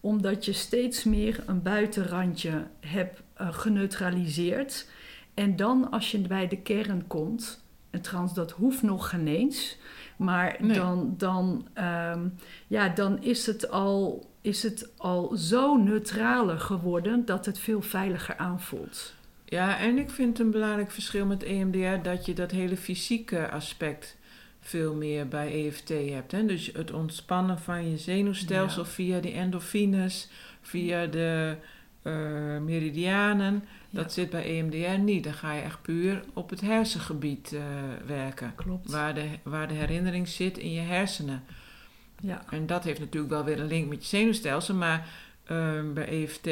omdat 0.03 0.45
je 0.45 0.53
steeds 0.53 1.03
meer 1.03 1.43
een 1.45 1.61
buitenrandje 1.61 2.65
hebt 2.79 3.21
eh, 3.33 3.53
geneutraliseerd. 3.53 4.89
En 5.33 5.55
dan 5.55 5.91
als 5.91 6.11
je 6.11 6.19
bij 6.19 6.47
de 6.47 6.57
kern 6.57 7.07
komt, 7.07 7.63
en 7.89 8.01
trouwens 8.01 8.33
dat 8.33 8.51
hoeft 8.51 8.81
nog 8.81 9.09
geen 9.09 9.27
eens, 9.27 9.77
maar 10.17 10.55
Nee. 10.59 10.77
dan, 10.77 11.13
dan, 11.17 11.67
ehm, 11.73 12.27
ja, 12.67 12.89
dan 12.89 13.23
is, 13.23 13.45
het 13.45 13.69
al, 13.71 14.29
is 14.41 14.63
het 14.63 14.89
al 14.97 15.35
zo 15.35 15.75
neutraler 15.77 16.59
geworden 16.59 17.25
dat 17.25 17.45
het 17.45 17.59
veel 17.59 17.81
veiliger 17.81 18.37
aanvoelt. 18.37 19.13
Ja, 19.45 19.77
en 19.79 19.97
ik 19.97 20.09
vind 20.09 20.39
een 20.39 20.51
belangrijk 20.51 20.91
verschil 20.91 21.25
met 21.25 21.43
EMDR 21.43 22.03
dat 22.03 22.25
je 22.25 22.33
dat 22.33 22.51
hele 22.51 22.77
fysieke 22.77 23.49
aspect 23.49 24.17
veel 24.63 24.93
meer 24.93 25.27
bij 25.27 25.65
EFT 25.67 25.89
hebt. 25.89 26.31
Hè? 26.31 26.45
Dus 26.45 26.69
het 26.73 26.91
ontspannen 26.91 27.59
van 27.59 27.89
je 27.91 27.97
zenuwstelsel 27.97 28.83
Ja. 28.83 28.89
via 28.89 29.19
die 29.19 29.31
endorfines, 29.33 30.29
via 30.61 31.05
de 31.05 31.55
eh, 32.01 32.13
meridianen. 32.59 33.63
Ja. 33.89 33.99
Dat 34.01 34.13
zit 34.13 34.29
bij 34.29 34.43
EMDR 34.43 34.99
niet. 34.99 35.23
Dan 35.23 35.33
ga 35.33 35.53
je 35.53 35.61
echt 35.61 35.81
puur 35.81 36.23
op 36.33 36.49
het 36.49 36.61
hersengebied 36.61 37.53
eh, 37.53 37.61
werken. 38.05 38.55
Klopt. 38.55 38.91
Waar 38.91 39.13
de, 39.13 39.25
waar 39.43 39.67
de 39.67 39.73
herinnering 39.73 40.27
zit 40.27 40.57
in 40.57 40.71
je 40.71 40.81
hersenen. 40.81 41.43
Ja, 42.21 42.43
En 42.49 42.65
dat 42.65 42.83
heeft 42.83 42.99
natuurlijk 42.99 43.33
wel 43.33 43.43
weer 43.43 43.59
een 43.59 43.67
link 43.67 43.89
met 43.89 44.01
je 44.01 44.07
zenuwstelsel. 44.17 44.75
Maar 44.75 45.07
eh, 45.43 45.81
bij 45.93 46.07
EFT 46.07 46.49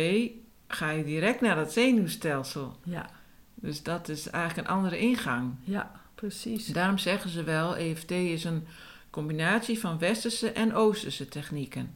ga 0.67 0.89
je 0.89 1.03
direct 1.03 1.41
naar 1.41 1.55
dat 1.55 1.73
zenuwstelsel. 1.73 2.77
ja, 2.83 3.09
Dus 3.55 3.83
dat 3.83 4.09
is 4.09 4.29
eigenlijk 4.29 4.67
een 4.67 4.73
andere 4.75 4.99
ingang. 4.99 5.53
ja, 5.63 5.91
precies. 6.21 6.65
Daarom 6.67 6.97
zeggen 6.97 7.29
ze 7.29 7.43
wel, 7.43 7.77
EFT 7.77 8.11
is 8.11 8.43
een 8.43 8.67
combinatie 9.09 9.79
van 9.79 9.99
westerse 9.99 10.51
en 10.51 10.73
oosterse 10.73 11.27
technieken. 11.27 11.95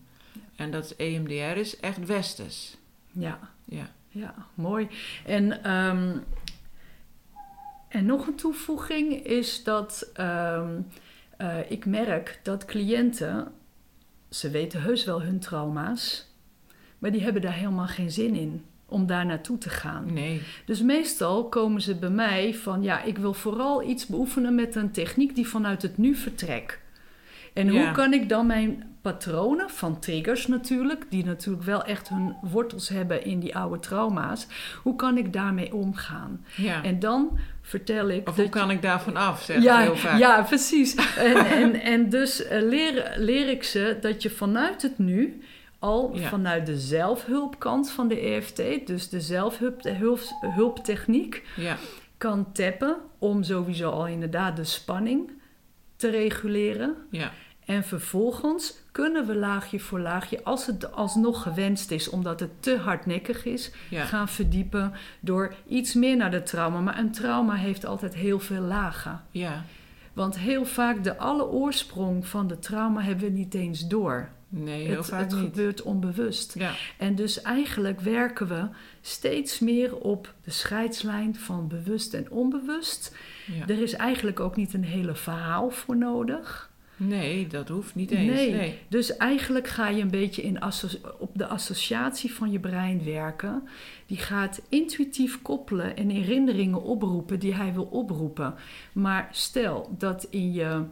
En 0.55 0.71
dat 0.71 0.91
EMDR 0.91 1.57
is 1.57 1.79
echt 1.79 2.05
westers. 2.05 2.77
Ja, 3.11 3.39
Ja. 3.65 3.89
ja 4.09 4.35
mooi. 4.53 4.87
En, 5.25 5.63
ehm, 5.63 6.17
en 7.89 8.05
nog 8.05 8.27
een 8.27 8.35
toevoeging 8.35 9.25
is 9.25 9.63
dat 9.63 10.09
ehm, 10.13 10.81
eh, 11.37 11.71
ik 11.71 11.85
merk 11.85 12.39
dat 12.43 12.65
cliënten, 12.65 13.51
ze 14.29 14.49
weten 14.49 14.81
heus 14.81 15.03
wel 15.05 15.21
hun 15.21 15.39
trauma's, 15.39 16.27
maar 16.99 17.11
die 17.11 17.23
hebben 17.23 17.41
daar 17.41 17.53
helemaal 17.53 17.87
geen 17.87 18.11
zin 18.11 18.35
in 18.35 18.65
om 18.95 19.05
daar 19.05 19.25
naartoe 19.25 19.57
te 19.57 19.69
gaan. 19.69 20.13
Nee. 20.13 20.41
Dus 20.65 20.81
meestal 20.81 21.49
komen 21.49 21.81
ze 21.81 21.95
bij 21.95 22.09
mij 22.09 22.53
van 22.53 22.83
ja, 22.83 23.03
ik 23.03 23.17
wil 23.17 23.33
vooral 23.33 23.83
iets 23.83 24.05
beoefenen 24.05 24.55
met 24.55 24.75
een 24.75 24.91
techniek 24.91 25.35
die 25.35 25.47
vanuit 25.47 25.81
het 25.81 25.97
nu 25.97 26.15
vertrekt. 26.15 26.79
En 27.53 27.69
hoe 27.69 27.91
kan 27.91 28.13
ik 28.13 28.29
dan 28.29 28.47
mijn 28.47 28.83
patronen 29.01 29.69
van 29.69 29.99
triggers 29.99 30.47
natuurlijk, 30.47 31.05
die 31.09 31.25
natuurlijk 31.25 31.63
wel 31.63 31.83
echt 31.83 32.09
hun 32.09 32.35
wortels 32.41 32.89
hebben 32.89 33.25
in 33.25 33.39
die 33.39 33.55
oude 33.55 33.79
trauma's, 33.79 34.47
hoe 34.83 34.95
kan 34.95 35.17
ik 35.17 35.33
daarmee 35.33 35.73
omgaan? 35.73 36.45
Ja. 36.55 36.83
En 36.83 36.99
dan 36.99 37.39
vertel 37.61 38.09
ik. 38.09 38.29
of 38.29 38.35
hoe 38.35 38.49
kan 38.49 38.71
ik 38.71 38.81
daarvan 38.81 39.15
af, 39.15 39.43
zeg 39.43 39.63
ja, 39.63 39.79
heel 39.79 39.95
vaak. 39.95 40.19
ja, 40.19 40.41
precies. 40.41 40.95
en, 41.17 41.35
en, 41.35 41.81
en 41.81 42.09
dus 42.09 42.43
eh, 42.43 42.61
leer, 42.61 43.13
leer 43.17 43.49
ik 43.49 43.63
ze 43.63 43.97
dat 44.01 44.21
je 44.21 44.29
vanuit 44.29 44.81
het 44.81 44.97
nu 44.97 45.41
al 45.85 46.15
Ja. 46.17 46.29
vanuit 46.29 46.65
de 46.65 46.79
zelfhulpkant 46.79 47.91
van 47.91 48.07
de 48.07 48.19
EFT, 48.19 48.87
dus 48.87 49.09
de 49.09 49.21
zelfhulptechniek, 49.21 51.43
Ja. 51.55 51.77
kan 52.17 52.51
tappen 52.51 52.97
om 53.19 53.43
sowieso 53.43 53.89
al 53.89 54.07
inderdaad 54.07 54.55
de 54.55 54.63
spanning 54.63 55.31
te 55.95 56.09
reguleren. 56.09 56.95
Ja. 57.09 57.31
En 57.65 57.83
vervolgens 57.83 58.79
kunnen 58.91 59.25
we 59.27 59.35
laagje 59.35 59.79
voor 59.79 59.99
laagje, 59.99 60.43
als 60.43 60.65
het 60.65 60.91
alsnog 60.91 61.41
gewenst 61.41 61.91
is, 61.91 62.09
omdat 62.09 62.39
het 62.39 62.49
te 62.59 62.77
hardnekkig 62.77 63.45
is, 63.45 63.71
Ja. 63.89 64.03
gaan 64.03 64.27
verdiepen 64.27 64.93
door 65.19 65.53
iets 65.67 65.93
meer 65.93 66.17
naar 66.17 66.31
de 66.31 66.43
trauma. 66.43 66.79
Maar 66.79 66.99
een 66.99 67.11
trauma 67.11 67.53
heeft 67.55 67.85
altijd 67.85 68.15
heel 68.15 68.39
veel 68.39 68.61
lagen. 68.61 69.21
Ja. 69.31 69.63
Want 70.13 70.37
heel 70.37 70.65
vaak 70.65 71.03
de 71.03 71.17
alle 71.17 71.45
oorsprong 71.47 72.27
van 72.27 72.47
de 72.47 72.59
trauma 72.59 73.01
hebben 73.01 73.25
we 73.25 73.31
niet 73.37 73.53
eens 73.53 73.87
door. 73.87 74.29
Nee, 74.57 74.85
heel 74.87 74.97
het 74.97 75.05
vaak 75.05 75.19
het 75.19 75.31
niet. 75.31 75.39
gebeurt 75.39 75.81
onbewust. 75.81 76.53
Ja. 76.57 76.73
En 76.97 77.15
dus 77.15 77.41
eigenlijk 77.41 77.99
werken 78.01 78.47
we 78.47 78.67
steeds 79.01 79.59
meer 79.59 79.95
op 79.95 80.33
de 80.43 80.51
scheidslijn 80.51 81.35
van 81.35 81.67
bewust 81.67 82.13
en 82.13 82.31
onbewust. 82.31 83.15
ja. 83.45 83.67
Er 83.67 83.81
is 83.81 83.93
eigenlijk 83.93 84.39
ook 84.39 84.55
niet 84.55 84.73
een 84.73 84.83
hele 84.83 85.15
verhaal 85.15 85.69
voor 85.69 85.97
nodig. 85.97 86.73
Nee, 86.97 87.47
dat 87.47 87.67
hoeft 87.69 87.95
niet 87.95 88.11
eens. 88.11 88.33
Nee. 88.33 88.51
Nee. 88.51 88.79
Dus 88.87 89.17
eigenlijk 89.17 89.67
ga 89.67 89.87
je 89.89 90.01
een 90.01 90.09
beetje 90.11 90.41
in 90.41 90.63
op 91.19 91.31
de 91.33 91.47
associatie 91.47 92.33
van 92.33 92.51
je 92.51 92.59
brein 92.59 93.03
werken. 93.03 93.67
Die 94.05 94.17
gaat 94.17 94.61
intuïtief 94.69 95.41
koppelen 95.41 95.95
en 95.97 96.09
herinneringen 96.09 96.81
oproepen 96.81 97.39
die 97.39 97.53
hij 97.55 97.73
wil 97.73 97.83
oproepen. 97.83 98.55
Maar 98.93 99.27
stel 99.31 99.95
dat 99.97 100.27
in 100.29 100.53
je 100.53 100.83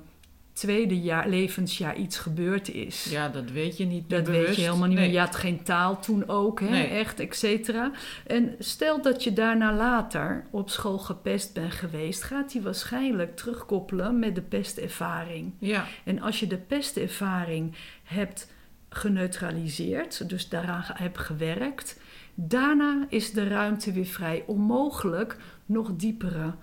tweede 0.53 1.01
jaar, 1.01 1.29
levensjaar 1.29 1.95
iets 1.95 2.17
gebeurd 2.17 2.69
is. 2.69 3.03
Ja, 3.09 3.29
dat 3.29 3.51
weet 3.51 3.77
je 3.77 3.85
niet 3.85 4.09
Dat 4.09 4.23
bewust. 4.23 4.45
weet 4.45 4.55
je 4.55 4.61
helemaal 4.61 4.87
niet 4.87 4.97
nee. 4.97 5.05
meer. 5.05 5.15
Je 5.15 5.19
had 5.25 5.35
geen 5.35 5.63
taal 5.63 5.99
toen 6.01 6.27
ook, 6.29 6.59
hè? 6.59 6.69
Nee. 6.69 6.87
echt, 6.87 7.19
et 7.19 7.35
cetera. 7.35 7.91
En 8.27 8.55
stel 8.59 9.01
dat 9.01 9.23
je 9.23 9.33
daarna 9.33 9.73
later 9.73 10.45
op 10.51 10.69
school 10.69 10.97
gepest 10.97 11.53
bent 11.53 11.71
geweest... 11.71 12.23
gaat 12.23 12.53
hij 12.53 12.61
waarschijnlijk 12.61 13.35
terugkoppelen 13.35 14.19
met 14.19 14.35
de 14.35 14.41
pestervaring. 14.41 15.53
Ja, 15.59 15.85
En 16.03 16.21
als 16.21 16.39
je 16.39 16.47
de 16.47 16.57
pestervaring 16.57 17.75
hebt 18.03 18.51
geneutraliseerd, 18.89 20.29
dus 20.29 20.49
daaraan 20.49 20.83
hebt 20.85 21.17
gewerkt, 21.19 21.99
daarna 22.33 23.05
is 23.09 23.31
de 23.31 23.47
ruimte 23.47 23.91
weer 23.91 24.05
vrij 24.05 24.43
om 24.47 24.61
mogelijk 24.61 25.37
nog 25.65 25.95
diepere 25.95 26.53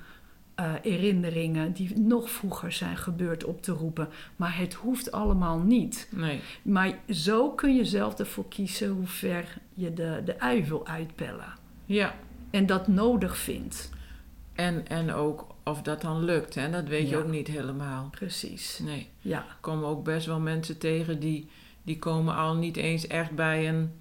eh, 0.61 0.73
herinneringen 0.83 1.73
die 1.73 1.99
nog 1.99 2.31
vroeger 2.31 2.73
zijn 2.73 2.97
gebeurd 2.97 3.45
op 3.45 3.63
te 3.63 3.73
roepen. 3.73 4.09
Maar 4.37 4.59
het 4.59 4.75
hoeft 4.75 5.13
allemaal 5.13 5.59
niet. 5.59 6.09
nee. 6.11 6.41
Maar 6.63 6.99
zo 7.09 7.51
kun 7.51 7.77
je 7.77 7.85
zelf 7.85 8.19
ervoor 8.19 8.49
kiezen 8.49 8.89
hoe 8.89 9.07
ver 9.07 9.59
je 9.75 9.95
de, 9.95 10.23
de 10.25 10.41
ui 10.41 10.65
wil 10.65 10.87
uitpellen. 10.87 11.53
Ja. 11.87 12.15
En 12.51 12.67
dat 12.67 12.89
nodig 12.89 13.37
vindt. 13.37 13.91
En, 14.53 14.89
en 14.89 15.13
ook 15.13 15.47
of 15.65 15.83
dat 15.83 16.01
dan 16.01 16.25
lukt, 16.25 16.55
hè? 16.55 16.71
dat 16.71 16.89
weet 16.89 17.09
je 17.09 17.17
ook 17.17 17.29
niet 17.29 17.47
helemaal. 17.47 18.09
Precies. 18.11 18.79
Nee. 18.79 19.09
Ja, 19.19 19.39
Er 19.39 19.57
komen 19.61 19.89
ook 19.89 20.05
best 20.05 20.27
wel 20.27 20.41
mensen 20.41 20.79
tegen 20.79 21.21
die, 21.21 21.49
die 21.83 21.99
komen 21.99 22.35
al 22.35 22.55
niet 22.55 22.77
eens 22.77 23.07
echt 23.07 23.31
bij 23.31 23.69
een, 23.69 23.93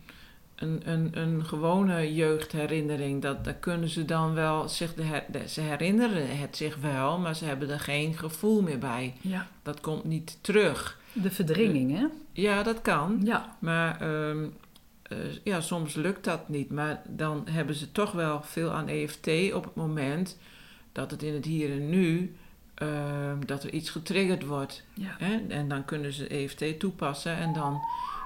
een, 0.60 0.82
een, 0.86 1.10
een 1.22 1.46
gewone 1.46 2.14
jeugdherinnering. 2.14 3.22
Dat, 3.22 3.44
dat 3.46 3.60
kunnen 3.60 3.90
ze 3.90 4.06
dan 4.06 4.34
wel, 4.34 4.70
zich 4.70 4.94
de 4.94 5.04
her- 5.04 5.26
de- 5.32 5.48
ze 5.48 5.62
herinneren 5.62 6.38
het 6.40 6.58
zich 6.58 6.76
wel, 6.78 7.20
maar 7.20 7.36
ze 7.36 7.46
hebben 7.46 7.70
er 7.70 7.80
geen 7.80 8.14
gevoel 8.18 8.62
meer 8.62 8.80
bij. 8.80 9.14
ja. 9.22 9.48
Dat 9.64 9.80
komt 9.82 10.04
niet 10.04 10.38
terug. 10.42 10.98
De 11.14 11.32
verdringing, 11.32 11.98
hè? 11.98 12.06
Ja, 12.32 12.64
dat 12.64 12.82
kan. 12.82 13.22
Ja, 13.24 13.56
Maar 13.60 14.02
ehm, 14.02 14.46
eh, 15.02 15.18
ja, 15.44 15.62
soms 15.62 15.94
lukt 15.94 16.24
dat 16.24 16.50
niet. 16.50 16.72
Maar 16.72 17.02
dan 17.08 17.48
hebben 17.50 17.76
ze 17.76 17.92
toch 17.92 18.12
wel 18.12 18.42
veel 18.44 18.72
aan 18.72 18.88
EFT 18.88 19.28
op 19.54 19.64
het 19.64 19.76
moment 19.76 20.38
dat 20.92 21.12
het 21.12 21.24
in 21.24 21.34
het 21.34 21.46
hier 21.46 21.72
en 21.72 21.90
nu, 21.90 22.36
ehm, 22.76 23.38
dat 23.46 23.64
er 23.64 23.70
iets 23.70 23.90
getriggerd 23.90 24.46
wordt. 24.46 24.84
ja. 24.94 25.16
Hè? 25.18 25.38
En 25.48 25.68
dan 25.70 25.86
kunnen 25.86 26.14
ze 26.14 26.28
EFT 26.28 26.80
toepassen 26.80 27.36
en 27.38 27.54
dan 27.54 27.80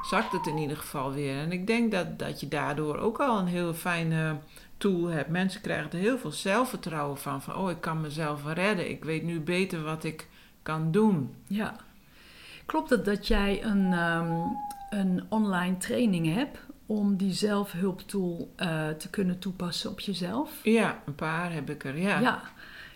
zakt 0.04 0.32
het 0.32 0.48
in 0.48 0.58
ieder 0.58 0.78
geval 0.78 1.12
weer. 1.12 1.38
En 1.38 1.52
ik 1.52 1.68
denk 1.68 1.92
dat, 1.92 2.20
dat 2.20 2.40
je 2.40 2.48
daardoor 2.48 2.98
ook 2.98 3.20
al 3.20 3.40
een 3.40 3.48
heel 3.48 3.74
fijne 3.74 4.38
tool 4.78 5.08
hebt. 5.08 5.30
Mensen 5.30 5.62
krijgen 5.62 5.92
er 5.92 5.98
heel 5.98 6.18
veel 6.18 6.32
zelfvertrouwen 6.32 7.18
van. 7.18 7.42
Van, 7.42 7.56
oh, 7.56 7.70
ik 7.70 7.82
kan 7.82 8.02
mezelf 8.02 8.54
redden. 8.54 8.90
Ik 8.90 9.04
weet 9.04 9.24
nu 9.24 9.40
beter 9.40 9.84
wat 9.84 10.04
ik 10.04 10.28
kan 10.62 10.92
doen. 10.92 11.36
Ja. 11.48 11.76
Klopt 12.66 12.90
het 12.90 13.06
dat 13.06 13.28
jij 13.28 13.64
een, 13.64 13.94
ehm, 13.94 14.38
een 14.90 15.24
online 15.30 15.78
training 15.78 16.34
hebt 16.34 16.60
om 16.86 17.16
die 17.16 17.34
zelfhulptool 17.34 18.54
eh, 18.56 18.90
te 18.90 19.10
kunnen 19.10 19.40
toepassen 19.40 19.90
op 19.90 20.00
jezelf? 20.00 20.52
Ja, 20.64 21.02
een 21.06 21.16
paar 21.16 21.54
heb 21.54 21.70
ik 21.70 21.84
er, 21.84 21.98
ja. 21.98 22.20
Ja, 22.20 22.42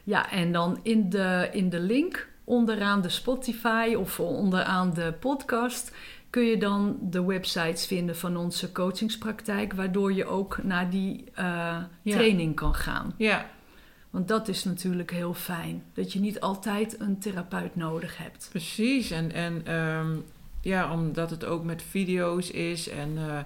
ja 0.04 0.32
en 0.32 0.52
dan 0.52 0.80
in 0.82 1.10
de, 1.10 1.50
in 1.52 1.70
de 1.70 1.80
link 1.80 2.28
onderaan 2.44 3.02
de 3.02 3.10
Spotify 3.10 3.96
of 3.98 4.20
onderaan 4.20 4.94
de 4.94 5.14
podcast 5.20 5.96
kun 6.30 6.44
je 6.44 6.58
dan 6.58 6.98
de 7.02 7.24
websites 7.26 7.86
vinden 7.86 8.16
van 8.18 8.38
onze 8.38 8.72
coachingspraktijk, 8.72 9.74
waardoor 9.74 10.14
je 10.14 10.26
ook 10.26 10.64
naar 10.64 10.90
die 10.90 11.24
eh, 11.34 11.46
Ja. 12.02 12.16
training 12.16 12.56
kan 12.56 12.76
gaan. 12.76 13.14
Ja, 13.18 13.50
Want 14.10 14.28
dat 14.28 14.48
is 14.48 14.64
natuurlijk 14.64 15.12
heel 15.12 15.34
fijn, 15.34 15.84
dat 15.94 16.14
je 16.14 16.20
niet 16.20 16.40
altijd 16.40 17.00
een 17.00 17.20
therapeut 17.20 17.76
nodig 17.76 18.18
hebt. 18.18 18.48
Precies, 18.52 19.12
en, 19.12 19.32
en 19.32 19.62
ehm, 19.66 20.16
ja, 20.62 20.94
omdat 20.94 21.30
het 21.30 21.46
ook 21.46 21.64
met 21.64 21.82
video's 21.90 22.50
is. 22.50 22.90
En 22.90 23.18
eh, 23.18 23.40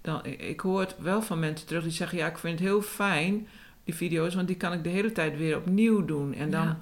dan, 0.00 0.24
ik- 0.24 0.40
ik 0.42 0.60
hoor 0.60 0.80
het 0.80 0.94
wel 0.98 1.22
van 1.22 1.38
mensen 1.38 1.66
terug 1.66 1.82
die 1.82 1.92
zeggen: 1.92 2.18
Ja, 2.18 2.26
ik 2.26 2.38
vind 2.38 2.58
het 2.58 2.68
heel 2.68 2.82
fijn, 2.82 3.46
die 3.84 3.94
video's, 3.94 4.34
want 4.34 4.46
die 4.46 4.56
kan 4.56 4.72
ik 4.72 4.82
de 4.84 4.88
hele 4.88 5.12
tijd 5.12 5.36
weer 5.36 5.56
opnieuw 5.56 6.04
doen. 6.04 6.34
En 6.34 6.50
dan 6.50 6.64
Ja. 6.66 6.78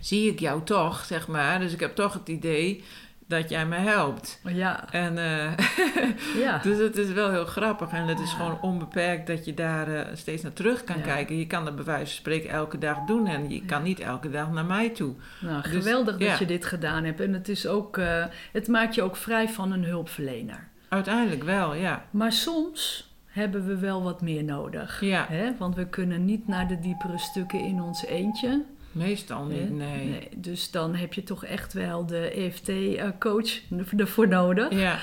zie 0.00 0.30
ik 0.30 0.40
jou 0.40 0.62
toch, 0.64 1.04
zeg 1.04 1.28
maar. 1.28 1.60
Dus 1.60 1.72
ik 1.72 1.80
heb 1.80 1.94
toch 1.94 2.12
het 2.12 2.28
idee 2.28 2.84
dat 3.28 3.48
jij 3.48 3.66
me 3.66 3.76
helpt. 3.76 4.40
Ja, 4.44 4.92
En 4.92 5.18
eh, 5.18 5.52
ja. 6.44 6.58
dus 6.62 6.78
het 6.78 6.96
is 6.96 7.12
wel 7.12 7.30
heel 7.30 7.44
grappig 7.44 7.90
en 7.92 8.06
het 8.06 8.20
is 8.20 8.30
Ja. 8.30 8.36
gewoon 8.36 8.60
onbeperkt 8.60 9.26
dat 9.26 9.44
je 9.44 9.54
daar 9.54 9.88
eh, 9.94 10.14
steeds 10.16 10.42
naar 10.42 10.52
terug 10.52 10.84
kan 10.84 10.96
Ja. 10.98 11.02
kijken. 11.02 11.38
Je 11.38 11.46
kan 11.46 11.64
dat 11.64 11.74
bij 11.76 11.84
wijze 11.84 12.04
van 12.04 12.14
spreken 12.14 12.50
elke 12.50 12.78
dag 12.78 12.98
doen 13.06 13.26
en 13.26 13.50
je 13.50 13.64
kan 13.64 13.82
niet 13.82 14.00
elke 14.00 14.30
dag 14.30 14.50
naar 14.50 14.64
mij 14.64 14.88
toe. 14.90 15.14
Nou, 15.40 15.62
Dus, 15.62 15.70
geweldig 15.72 16.16
dat 16.18 16.38
je 16.38 16.46
dit 16.46 16.64
gedaan 16.64 17.04
hebt. 17.04 17.20
En 17.20 17.32
het, 17.32 17.48
is 17.48 17.66
ook, 17.66 17.96
eh, 17.98 18.24
het 18.52 18.68
maakt 18.68 18.94
je 18.94 19.02
ook 19.02 19.16
vrij 19.16 19.48
van 19.48 19.72
een 19.72 19.84
hulpverlener. 19.84 20.68
Uiteindelijk 20.88 21.42
wel, 21.44 21.74
ja. 21.74 22.04
Maar 22.10 22.32
soms 22.32 23.12
hebben 23.26 23.66
we 23.66 23.76
wel 23.78 24.02
wat 24.02 24.20
meer 24.22 24.44
nodig. 24.44 25.00
Ja. 25.00 25.26
Hè? 25.28 25.50
Want 25.58 25.74
we 25.74 25.86
kunnen 25.86 26.24
niet 26.24 26.48
naar 26.48 26.68
de 26.68 26.78
diepere 26.80 27.18
stukken 27.18 27.60
in 27.60 27.82
ons 27.82 28.04
eentje. 28.04 28.64
Meestal 28.92 29.44
niet, 29.44 29.70
nee. 29.70 30.28
Dus 30.36 30.70
dan 30.70 30.94
heb 30.94 31.14
je 31.14 31.22
toch 31.22 31.44
echt 31.44 31.72
wel 31.72 32.06
de 32.06 32.30
EFT-coach 32.30 33.60
ervoor 33.96 34.28
nodig. 34.28 34.72
Ja, 34.72 34.98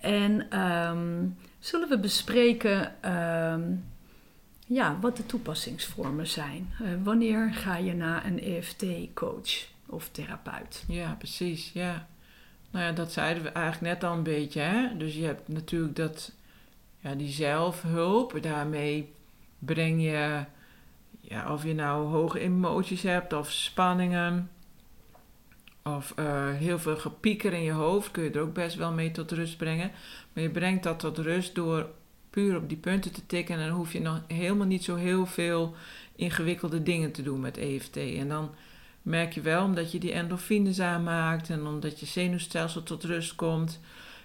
En 0.00 0.50
ehm, 0.50 1.26
zullen 1.58 1.88
we 1.88 1.98
bespreken 1.98 3.02
ehm, 3.02 3.62
ja, 4.66 4.98
wat 5.00 5.16
de 5.16 5.26
toepassingsvormen 5.26 6.26
zijn? 6.26 6.72
Eh, 6.82 6.86
wanneer 7.02 7.52
ga 7.52 7.76
je 7.76 7.94
naar 7.94 8.26
een 8.26 8.40
EFT-coach 8.40 9.66
of 9.86 10.08
therapeut? 10.12 10.84
ja, 10.88 11.14
precies, 11.18 11.70
ja. 11.72 12.06
Nou 12.70 12.84
ja, 12.84 12.92
dat 12.92 13.12
zeiden 13.12 13.42
we 13.42 13.48
eigenlijk 13.48 13.94
net 13.94 14.10
al 14.10 14.16
een 14.16 14.22
beetje, 14.22 14.60
hè. 14.60 14.96
Dus 14.96 15.14
je 15.14 15.24
hebt 15.24 15.48
natuurlijk 15.48 15.96
dat, 15.96 16.32
ja, 17.00 17.14
die 17.14 17.30
zelfhulp. 17.30 18.42
Daarmee 18.42 19.12
breng 19.58 20.02
je, 20.02 20.44
ja, 21.28 21.52
of 21.52 21.64
je 21.64 21.74
nou 21.74 22.06
hoge 22.06 22.38
emoties 22.40 23.02
hebt 23.02 23.32
of 23.32 23.52
spanningen. 23.52 24.50
of 25.82 26.12
eh, 26.16 26.50
heel 26.50 26.78
veel 26.78 26.96
gepieker 26.96 27.52
in 27.52 27.62
je 27.62 27.72
hoofd, 27.72 28.10
kun 28.10 28.22
je 28.22 28.30
er 28.30 28.40
ook 28.40 28.54
best 28.54 28.76
wel 28.76 28.92
mee 28.92 29.10
tot 29.10 29.32
rust 29.32 29.56
brengen. 29.56 29.90
Maar 30.32 30.42
je 30.42 30.50
brengt 30.50 30.82
dat 30.82 30.98
tot 30.98 31.18
rust 31.18 31.54
door 31.54 31.88
puur 32.30 32.56
op 32.56 32.68
die 32.68 32.78
punten 32.78 33.12
te 33.12 33.26
tikken. 33.26 33.54
En 33.58 33.66
dan 33.66 33.76
hoef 33.76 33.92
je 33.92 34.00
nog 34.00 34.20
helemaal 34.26 34.66
niet 34.66 34.84
zo 34.84 34.94
heel 34.94 35.26
veel 35.26 35.74
ingewikkelde 36.16 36.82
dingen 36.82 37.12
te 37.12 37.22
doen 37.22 37.40
met 37.40 37.56
EFT. 37.56 37.96
En 37.96 38.28
dan 38.28 38.50
merk 39.02 39.32
je 39.32 39.40
wel, 39.40 39.64
omdat 39.64 39.92
je 39.92 39.98
die 39.98 40.12
endorfines 40.12 40.80
aanmaakt 40.80 41.50
en 41.50 41.66
omdat 41.66 42.00
je 42.00 42.06
zenuwstelsel 42.06 42.82
tot 42.82 43.04
rust 43.04 43.34
komt. 43.34 43.80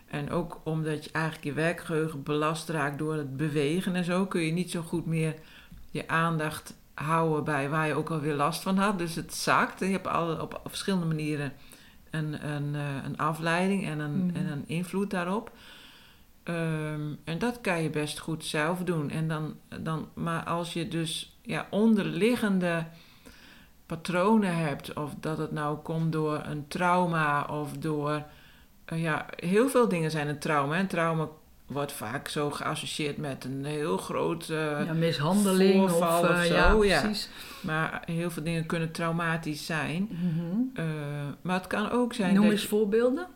En 0.08 0.30
ook 0.30 0.62
omdat 0.64 1.04
je 1.04 1.12
eigenlijk 1.12 1.46
je 1.46 1.54
werkgeheugen 1.54 2.24
belast 2.24 2.70
raakt 2.70 2.98
door 2.98 3.16
het 3.16 3.38
bewegen 3.38 3.96
en 3.96 4.04
zo, 4.04 4.26
kun 4.26 4.42
je 4.42 4.52
niet 4.52 4.72
zo 4.72 4.82
goed 4.82 5.06
meer 5.06 5.36
je 5.92 6.08
aandacht 6.08 6.76
houden 6.94 7.44
bij 7.44 7.70
waar 7.70 7.88
je 7.88 7.94
ook 7.94 8.10
alweer 8.12 8.34
last 8.36 8.62
van 8.62 8.78
had. 8.78 8.98
Dus 8.98 9.16
het 9.16 9.34
zakt. 9.34 9.80
Je 9.80 9.86
hebt 9.86 10.08
alle, 10.08 10.42
op, 10.42 10.62
verschillende 10.66 11.06
manieren 11.06 11.54
een, 12.10 12.48
een, 12.50 12.76
eh, 12.76 12.82
een 13.06 13.18
afleiding 13.18 13.86
en 13.86 14.00
een, 14.00 14.26
Mhm. 14.26 14.36
en 14.36 14.48
een 14.52 14.64
invloed 14.68 15.10
daarop. 15.10 15.52
Ehm, 16.44 17.02
en 17.24 17.38
dat 17.40 17.62
kan 17.62 17.82
je 17.82 17.90
best 17.90 18.20
goed 18.20 18.46
zelf 18.46 18.80
doen. 18.80 19.10
En 19.10 19.28
dan, 19.28 19.56
dan, 19.82 20.08
maar 20.14 20.44
als 20.44 20.74
je 20.74 20.88
dus 20.88 21.38
ja, 21.42 21.68
onderliggende 21.70 22.86
patronen 23.86 24.56
hebt, 24.56 24.94
of 24.94 25.14
dat 25.20 25.38
het 25.38 25.52
nou 25.52 25.78
komt 25.78 26.12
door 26.12 26.42
een 26.46 26.68
trauma 26.68 27.44
of 27.46 27.72
door. 27.78 28.24
eh, 28.86 29.02
ja, 29.02 29.26
heel 29.36 29.70
veel 29.70 29.88
dingen 29.88 30.12
zijn 30.12 30.28
een 30.28 30.40
trauma. 30.40 30.80
Een 30.80 30.88
trauma 30.88 31.28
wordt 31.68 31.92
vaak 31.92 32.28
zo 32.28 32.50
geassocieerd 32.52 33.18
met 33.18 33.44
een 33.46 33.66
heel 33.66 33.98
groot. 33.98 34.50
eh, 34.50 34.86
ja, 34.86 34.94
mishandeling 34.94 35.90
voorval 35.90 36.22
of, 36.22 36.30
of 36.30 36.36
eh, 36.36 36.42
zo, 36.42 36.84
ja, 36.86 36.96
ja. 36.96 37.02
precies. 37.02 37.30
Maar 37.62 38.04
heel 38.06 38.32
veel 38.32 38.44
dingen 38.44 38.66
kunnen 38.66 38.92
traumatisch 38.92 39.66
zijn. 39.66 40.08
Mhm. 40.12 40.60
Eh, 40.74 40.86
maar 41.42 41.56
het 41.58 41.68
kan 41.68 41.90
ook 41.92 42.14
zijn. 42.14 42.34
Noem 42.34 42.44
dat 42.44 42.52
eens 42.52 42.62
je- 42.62 42.68
voorbeelden. 42.68 43.28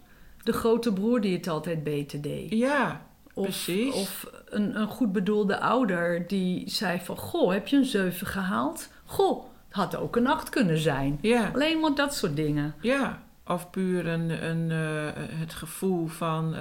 De 0.43 0.53
grote 0.53 0.93
broer 0.93 1.21
die 1.21 1.35
het 1.37 1.47
altijd 1.47 1.83
beter 1.83 2.21
deed. 2.21 2.49
Ja, 2.53 3.01
Of, 3.33 3.43
precies. 3.43 3.93
Of 3.93 4.27
een, 4.49 4.79
een 4.79 4.87
goed 4.87 5.11
bedoelde 5.11 5.59
ouder 5.59 6.27
die 6.27 6.69
zei 6.69 6.99
van... 7.03 7.17
Goh, 7.17 7.51
heb 7.51 7.67
je 7.67 7.75
een 7.77 7.85
7 7.85 8.27
gehaald? 8.27 8.89
Goh, 9.05 9.43
het 9.67 9.75
had 9.77 9.95
ook 9.95 10.15
een 10.15 10.27
8 10.27 10.49
kunnen 10.49 10.77
zijn. 10.77 11.17
ja. 11.21 11.51
Alleen 11.53 11.79
maar 11.79 11.95
dat 11.95 12.15
soort 12.15 12.35
dingen. 12.35 12.75
Ja, 12.81 13.21
of 13.45 13.69
puur 13.69 14.07
een, 14.07 14.45
een, 14.49 14.69
het 15.39 15.53
gevoel 15.53 16.07
van 16.07 16.55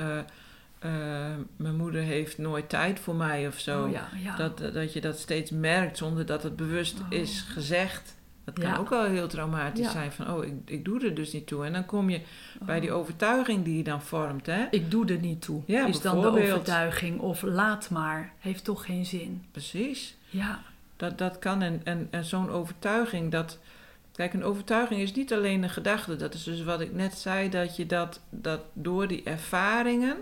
eh, 0.86 1.26
eh, 1.32 1.38
mijn 1.56 1.76
moeder 1.76 2.02
heeft 2.02 2.38
nooit 2.38 2.68
tijd 2.68 3.00
voor 3.00 3.14
mij 3.14 3.46
of 3.46 3.58
zo. 3.58 3.84
Oh, 3.84 3.92
ja, 3.92 4.08
ja. 4.22 4.36
dat, 4.36 4.58
dat 4.58 4.92
je 4.92 5.00
dat 5.00 5.18
steeds 5.18 5.50
merkt 5.50 5.96
zonder 5.96 6.26
dat 6.26 6.42
het 6.42 6.56
bewust 6.56 7.00
Oh. 7.00 7.06
is 7.18 7.40
gezegd. 7.40 8.14
Dat 8.44 8.58
kan 8.58 8.70
Ja. 8.70 8.76
ook 8.76 8.88
wel 8.88 9.04
heel 9.04 9.28
traumatisch 9.28 9.90
zijn 9.90 10.12
van, 10.12 10.30
oh, 10.30 10.44
ik, 10.44 10.52
ik 10.64 10.84
doe 10.84 11.04
er 11.04 11.14
dus 11.14 11.32
niet 11.32 11.46
toe. 11.46 11.64
En 11.64 11.72
dan 11.72 11.86
kom 11.86 12.10
je 12.10 12.20
bij 12.60 12.80
die 12.80 12.90
Oh. 12.94 12.98
overtuiging 12.98 13.64
die 13.64 13.76
je 13.76 13.82
dan 13.82 14.02
vormt, 14.02 14.46
hè? 14.46 14.66
Ik 14.70 14.90
doe 14.90 15.06
er 15.06 15.18
niet 15.18 15.42
toe. 15.42 15.62
Ja, 15.66 15.86
is 15.86 16.00
dan 16.00 16.20
de 16.20 16.26
overtuiging. 16.26 17.20
Of 17.20 17.42
laat 17.42 17.90
maar. 17.90 18.32
Heeft 18.38 18.64
toch 18.64 18.84
geen 18.84 19.06
zin. 19.06 19.44
Precies. 19.50 20.16
Ja. 20.30 20.62
Dat, 20.96 21.18
dat 21.18 21.38
kan. 21.38 21.62
En, 21.62 21.80
en, 21.84 22.08
en 22.10 22.24
zo'n 22.24 22.50
overtuiging, 22.50 23.30
dat... 23.30 23.58
Kijk, 24.12 24.32
een 24.34 24.44
overtuiging 24.44 25.00
is 25.00 25.12
niet 25.14 25.32
alleen 25.32 25.62
een 25.62 25.70
gedachte. 25.70 26.16
Dat 26.16 26.34
is 26.34 26.42
dus 26.42 26.62
wat 26.64 26.80
ik 26.80 26.92
net 26.92 27.14
zei, 27.14 27.48
dat 27.50 27.76
je 27.76 27.86
dat, 27.86 28.20
dat 28.30 28.60
door 28.72 29.06
die 29.08 29.22
ervaringen... 29.22 30.16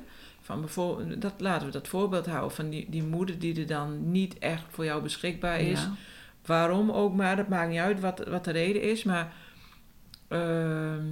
Van 0.45 0.61
bijvoorbeeld, 0.61 1.21
dat, 1.23 1.33
laten 1.39 1.67
we 1.67 1.73
dat 1.73 1.89
voorbeeld 1.89 2.27
houden 2.27 2.51
van 2.57 2.71
die, 2.71 2.87
die 2.91 3.03
moeder 3.03 3.39
die 3.39 3.61
er 3.61 3.67
dan 3.67 4.11
niet 4.11 4.39
echt 4.39 4.65
voor 4.69 4.85
jou 4.85 5.03
beschikbaar 5.03 5.61
is. 5.61 5.81
Ja. 5.81 5.93
Waarom 6.47 6.91
ook 6.91 7.15
maar, 7.15 7.37
dat 7.37 7.49
maakt 7.49 7.71
niet 7.71 7.79
uit 7.79 8.01
wat, 8.01 8.25
wat 8.29 8.45
de 8.45 8.51
reden 8.51 8.83
is. 8.83 9.05
Maar 9.05 9.33
ehm, 10.29 11.05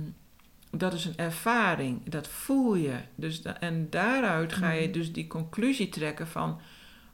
dat 0.71 0.93
is 0.93 1.05
een 1.05 1.17
ervaring, 1.17 2.09
dat 2.11 2.29
voel 2.29 2.75
je. 2.75 2.95
Dus 3.15 3.43
da- 3.43 3.61
en 3.61 3.87
daaruit 3.91 4.53
ga 4.53 4.71
je 4.71 4.83
Mhm. 4.83 4.93
dus 4.93 5.13
die 5.13 5.27
conclusie 5.27 5.89
trekken 5.89 6.27
van... 6.27 6.61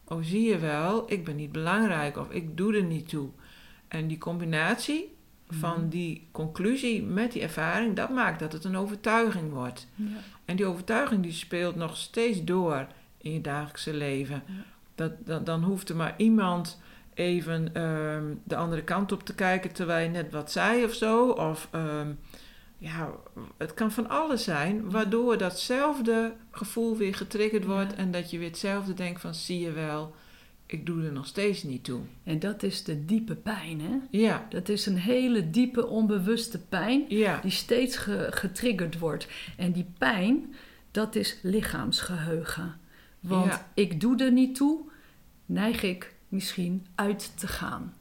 Oh, 0.04 0.22
zie 0.22 0.48
je 0.48 0.58
wel, 0.58 1.12
ik 1.12 1.24
ben 1.24 1.36
niet 1.36 1.52
belangrijk 1.52 2.16
of 2.16 2.30
ik 2.30 2.56
doe 2.56 2.76
er 2.76 2.82
niet 2.82 3.08
toe. 3.08 3.28
En 3.88 4.06
die 4.08 4.18
combinatie 4.18 5.16
van 5.50 5.78
Mhm. 5.80 5.88
die 5.88 6.28
conclusie 6.32 7.02
met 7.02 7.32
die 7.32 7.42
ervaring... 7.42 7.96
dat 7.96 8.10
maakt 8.10 8.38
dat 8.38 8.52
het 8.52 8.64
een 8.64 8.76
overtuiging 8.76 9.52
wordt. 9.52 9.86
Ja. 9.94 10.04
En 10.44 10.56
die 10.56 10.66
overtuiging 10.66 11.22
die 11.22 11.32
speelt 11.32 11.76
nog 11.76 11.96
steeds 11.96 12.44
door 12.44 12.86
in 13.18 13.32
je 13.32 13.40
dagelijkse 13.40 13.94
leven. 13.94 14.42
Ja. 14.46 14.52
Dat, 14.94 15.12
dat, 15.24 15.46
dan 15.46 15.62
hoeft 15.62 15.88
er 15.88 15.96
maar 15.96 16.14
iemand 16.16 16.80
even 17.14 17.74
ehm, 17.74 18.24
de 18.44 18.56
andere 18.56 18.82
kant 18.84 19.12
op 19.12 19.22
te 19.24 19.34
kijken 19.34 19.72
terwijl 19.72 20.02
je 20.04 20.10
net 20.10 20.30
wat 20.32 20.52
zei 20.52 20.84
of 20.84 20.92
zo. 20.94 21.28
Of 21.28 21.68
ehm, 21.70 22.08
ja, 22.78 23.10
het 23.56 23.74
kan 23.74 23.92
van 23.92 24.08
alles 24.08 24.44
zijn, 24.44 24.90
waardoor 24.90 25.38
datzelfde 25.38 26.34
gevoel 26.50 26.96
weer 26.96 27.14
getriggerd 27.14 27.64
wordt 27.64 27.90
Ja. 27.92 27.96
en 27.96 28.10
dat 28.10 28.30
je 28.30 28.38
weer 28.38 28.48
hetzelfde 28.48 28.94
denkt 28.94 29.20
van 29.20 29.34
zie 29.34 29.60
je 29.60 29.72
wel, 29.72 30.14
ik 30.70 30.86
doe 30.86 31.04
er 31.04 31.12
nog 31.12 31.26
steeds 31.26 31.62
niet 31.62 31.84
toe. 31.84 32.00
En 32.24 32.38
dat 32.38 32.62
is 32.62 32.84
de 32.84 33.04
diepe 33.04 33.34
pijn, 33.34 33.80
hè? 33.80 33.96
Ja, 34.10 34.46
Dat 34.48 34.68
is 34.68 34.86
een 34.86 34.96
hele 34.98 35.50
diepe, 35.50 35.86
onbewuste 35.86 36.58
pijn 36.58 37.04
ja, 37.08 37.40
die 37.40 37.50
steeds 37.50 37.96
ge- 37.96 38.26
getriggerd 38.30 38.98
wordt. 38.98 39.28
En 39.56 39.72
die 39.72 39.86
pijn, 39.98 40.54
dat 40.90 41.14
is 41.14 41.38
lichaamsgeheugen. 41.42 42.76
Want 43.20 43.52
Ja. 43.52 43.70
ik 43.74 44.00
doe 44.00 44.16
er 44.16 44.32
niet 44.32 44.54
toe, 44.54 44.80
neig 45.46 45.82
ik 45.82 46.14
misschien 46.28 46.86
uit 46.94 47.38
te 47.38 47.46
gaan. 47.46 47.94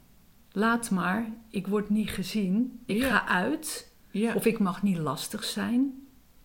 Laat 0.52 0.90
maar, 0.90 1.26
ik 1.50 1.66
word 1.66 1.90
niet 1.90 2.10
gezien, 2.10 2.80
ik 2.86 2.96
Ja. 2.96 3.08
ga 3.08 3.26
uit. 3.26 3.92
ja, 4.10 4.34
Of 4.34 4.46
ik 4.46 4.58
mag 4.58 4.82
niet 4.82 4.98
lastig 4.98 5.44
zijn. 5.44 5.92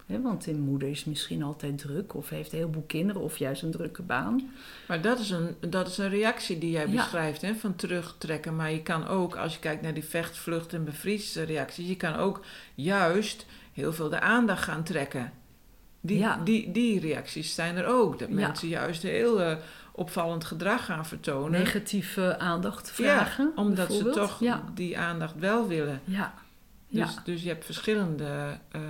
Want 0.06 0.48
een 0.48 0.60
moeder 0.60 0.90
is 0.90 1.06
misschien 1.06 1.44
altijd 1.44 1.78
druk 1.78 2.14
of 2.16 2.30
heeft 2.30 2.52
een 2.52 2.58
heleboel 2.58 2.84
kinderen 2.88 3.22
of 3.22 3.38
juist 3.38 3.62
een 3.62 3.72
drukke 3.72 4.02
baan. 4.02 4.52
Maar 4.88 5.02
dat 5.02 5.20
is 5.20 5.30
een, 5.30 5.56
dat 5.70 5.88
is 5.88 5.98
een 5.98 6.10
reactie 6.10 6.58
die 6.58 6.72
jij 6.72 6.88
Ja. 6.88 6.92
beschrijft, 6.96 7.42
hè, 7.42 7.56
van 7.56 7.76
terugtrekken. 7.76 8.56
Maar 8.56 8.72
je 8.72 8.82
kan 8.82 9.08
ook, 9.08 9.36
als 9.36 9.54
je 9.54 9.60
kijkt 9.60 9.82
naar 9.82 9.94
die 9.94 10.04
vecht, 10.04 10.38
vlucht 10.38 10.74
en 10.74 10.84
bevriesreacties, 10.84 11.88
je 11.88 11.96
kan 11.98 12.16
ook 12.16 12.42
juist 12.76 13.46
heel 13.74 13.94
veel 13.94 14.10
de 14.10 14.20
aandacht 14.20 14.64
gaan 14.64 14.84
trekken. 14.84 15.32
Die, 16.02 16.18
Ja. 16.18 16.40
die, 16.44 16.72
die 16.72 17.00
reacties 17.00 17.56
zijn 17.56 17.76
er 17.78 17.86
ook. 17.86 18.20
Dat 18.20 18.30
Ja. 18.30 18.36
mensen 18.36 18.68
juist 18.68 19.02
heel 19.02 19.42
eh, 19.42 19.56
opvallend 19.92 20.44
gedrag 20.46 20.86
gaan 20.86 21.06
vertonen. 21.06 21.60
Negatieve 21.60 22.40
aandacht 22.40 22.92
vragen. 22.92 23.52
omdat 23.56 23.94
ze 23.94 24.10
toch 24.10 24.42
die 24.74 24.98
aandacht 24.98 25.36
wel 25.40 25.68
willen. 25.68 26.02
ja. 26.04 26.34
Dus, 26.90 27.18
dus 27.24 27.42
je 27.44 27.48
hebt 27.48 27.66
verschillende 27.66 28.58
eh, 28.72 28.82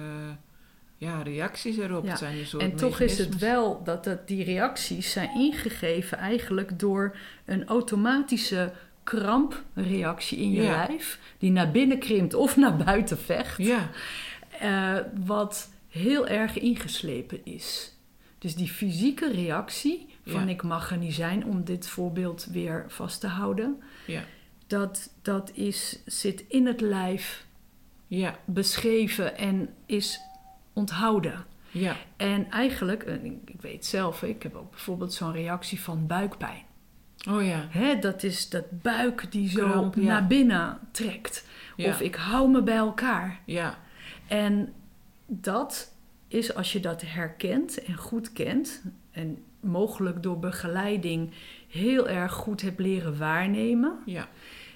ja, 1.04 1.22
reacties 1.22 1.78
erop. 1.78 2.06
Ja. 2.06 2.16
Zijn 2.16 2.38
een 2.38 2.46
soort 2.46 2.64
En 2.64 2.76
toch 2.76 3.00
is 3.00 3.18
het 3.18 3.38
wel 3.38 3.84
dat, 3.84 4.04
dat 4.04 4.28
die 4.28 4.44
reacties 4.44 5.12
zijn 5.12 5.30
ingegeven 5.36 6.18
eigenlijk 6.18 6.80
door 6.80 7.16
een 7.46 7.66
automatische 7.68 8.72
krampreactie 9.04 10.38
in 10.38 10.52
je 10.52 10.62
Ja. 10.62 10.86
lijf, 10.88 11.20
die 11.38 11.52
naar 11.52 11.72
binnen 11.72 12.00
krimpt 12.00 12.34
of 12.34 12.58
naar 12.58 12.78
buiten 12.78 13.18
vecht, 13.18 13.58
Ja, 13.58 13.90
eh, 14.60 14.98
wat 15.26 15.70
heel 15.90 16.28
erg 16.28 16.60
ingeslepen 16.60 17.40
is. 17.44 17.92
Dus 18.38 18.56
die 18.56 18.68
fysieke 18.68 19.32
reactie 19.32 20.08
van 20.26 20.42
Ja. 20.44 20.48
ik 20.52 20.64
mag 20.64 20.92
er 20.92 20.98
niet 20.98 21.14
zijn, 21.14 21.46
om 21.46 21.64
dit 21.64 21.88
voorbeeld 21.88 22.48
weer 22.52 22.86
vast 22.88 23.20
te 23.20 23.28
houden, 23.28 23.82
ja, 24.06 24.24
dat, 24.68 25.14
dat 25.22 25.52
is, 25.54 26.00
zit 26.06 26.44
in 26.48 26.66
het 26.66 26.82
lijf 26.82 27.46
ja, 28.08 28.40
beschreven 28.46 29.38
en 29.38 29.70
is 29.86 30.20
onthouden. 30.74 31.46
ja, 31.72 31.96
En 32.18 32.52
eigenlijk, 32.52 33.04
en 33.04 33.26
ik 33.46 33.62
weet 33.62 33.86
zelf, 33.86 34.24
ik 34.24 34.44
heb 34.44 34.56
ook 34.56 34.70
bijvoorbeeld 34.72 35.14
zo'n 35.14 35.32
reactie 35.32 35.80
van 35.82 36.08
buikpijn. 36.08 36.62
oh 37.30 37.46
ja, 37.46 37.68
Hè, 37.70 38.00
dat 38.00 38.24
is 38.24 38.50
dat 38.50 38.82
buik 38.82 39.32
die 39.32 39.50
zo 39.50 39.70
Kramp, 39.70 39.96
ja. 39.96 40.02
naar 40.02 40.28
binnen 40.28 40.80
trekt. 40.92 41.46
ja, 41.76 41.90
Of 41.90 42.02
ik 42.02 42.16
hou 42.16 42.50
me 42.50 42.62
bij 42.64 42.76
elkaar. 42.76 43.40
ja, 43.46 43.78
En 44.28 44.74
dat 45.28 45.92
is 46.28 46.56
als 46.56 46.72
je 46.72 46.80
dat 46.80 47.02
herkent 47.02 47.84
en 47.84 47.96
goed 47.98 48.34
kent, 48.34 48.82
en 49.12 49.38
mogelijk 49.60 50.24
door 50.24 50.40
begeleiding 50.40 51.32
heel 51.68 52.10
erg 52.10 52.32
goed 52.34 52.62
hebt 52.62 52.80
leren 52.80 53.18
waarnemen, 53.18 54.00
ja, 54.06 54.28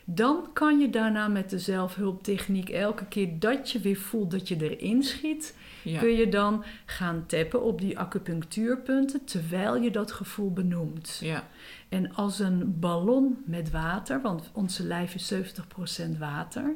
dan 0.10 0.50
kan 0.54 0.80
je 0.80 0.90
daarna 0.90 1.28
met 1.28 1.50
de 1.50 1.60
zelfhulptechniek 1.60 2.70
elke 2.70 3.06
keer 3.06 3.40
dat 3.40 3.72
je 3.72 3.80
weer 3.80 3.98
voelt 3.98 4.32
dat 4.32 4.48
je 4.48 4.70
erin 4.70 5.04
schiet, 5.04 5.56
ja. 5.84 6.00
kun 6.00 6.12
je 6.12 6.30
dan 6.30 6.64
gaan 6.86 7.26
tappen 7.26 7.64
op 7.64 7.82
die 7.82 8.00
acupunctuurpunten 8.00 9.26
terwijl 9.26 9.76
je 9.76 9.92
dat 9.92 10.12
gevoel 10.12 10.54
benoemt. 10.54 11.20
ja. 11.22 11.48
En 11.90 12.16
als 12.16 12.40
een 12.40 12.80
ballon 12.80 13.38
met 13.46 13.72
water, 13.72 14.22
want 14.22 14.50
onze 14.54 14.84
lijf 14.84 15.16
is 15.16 15.34
70% 15.34 16.18
water. 16.20 16.76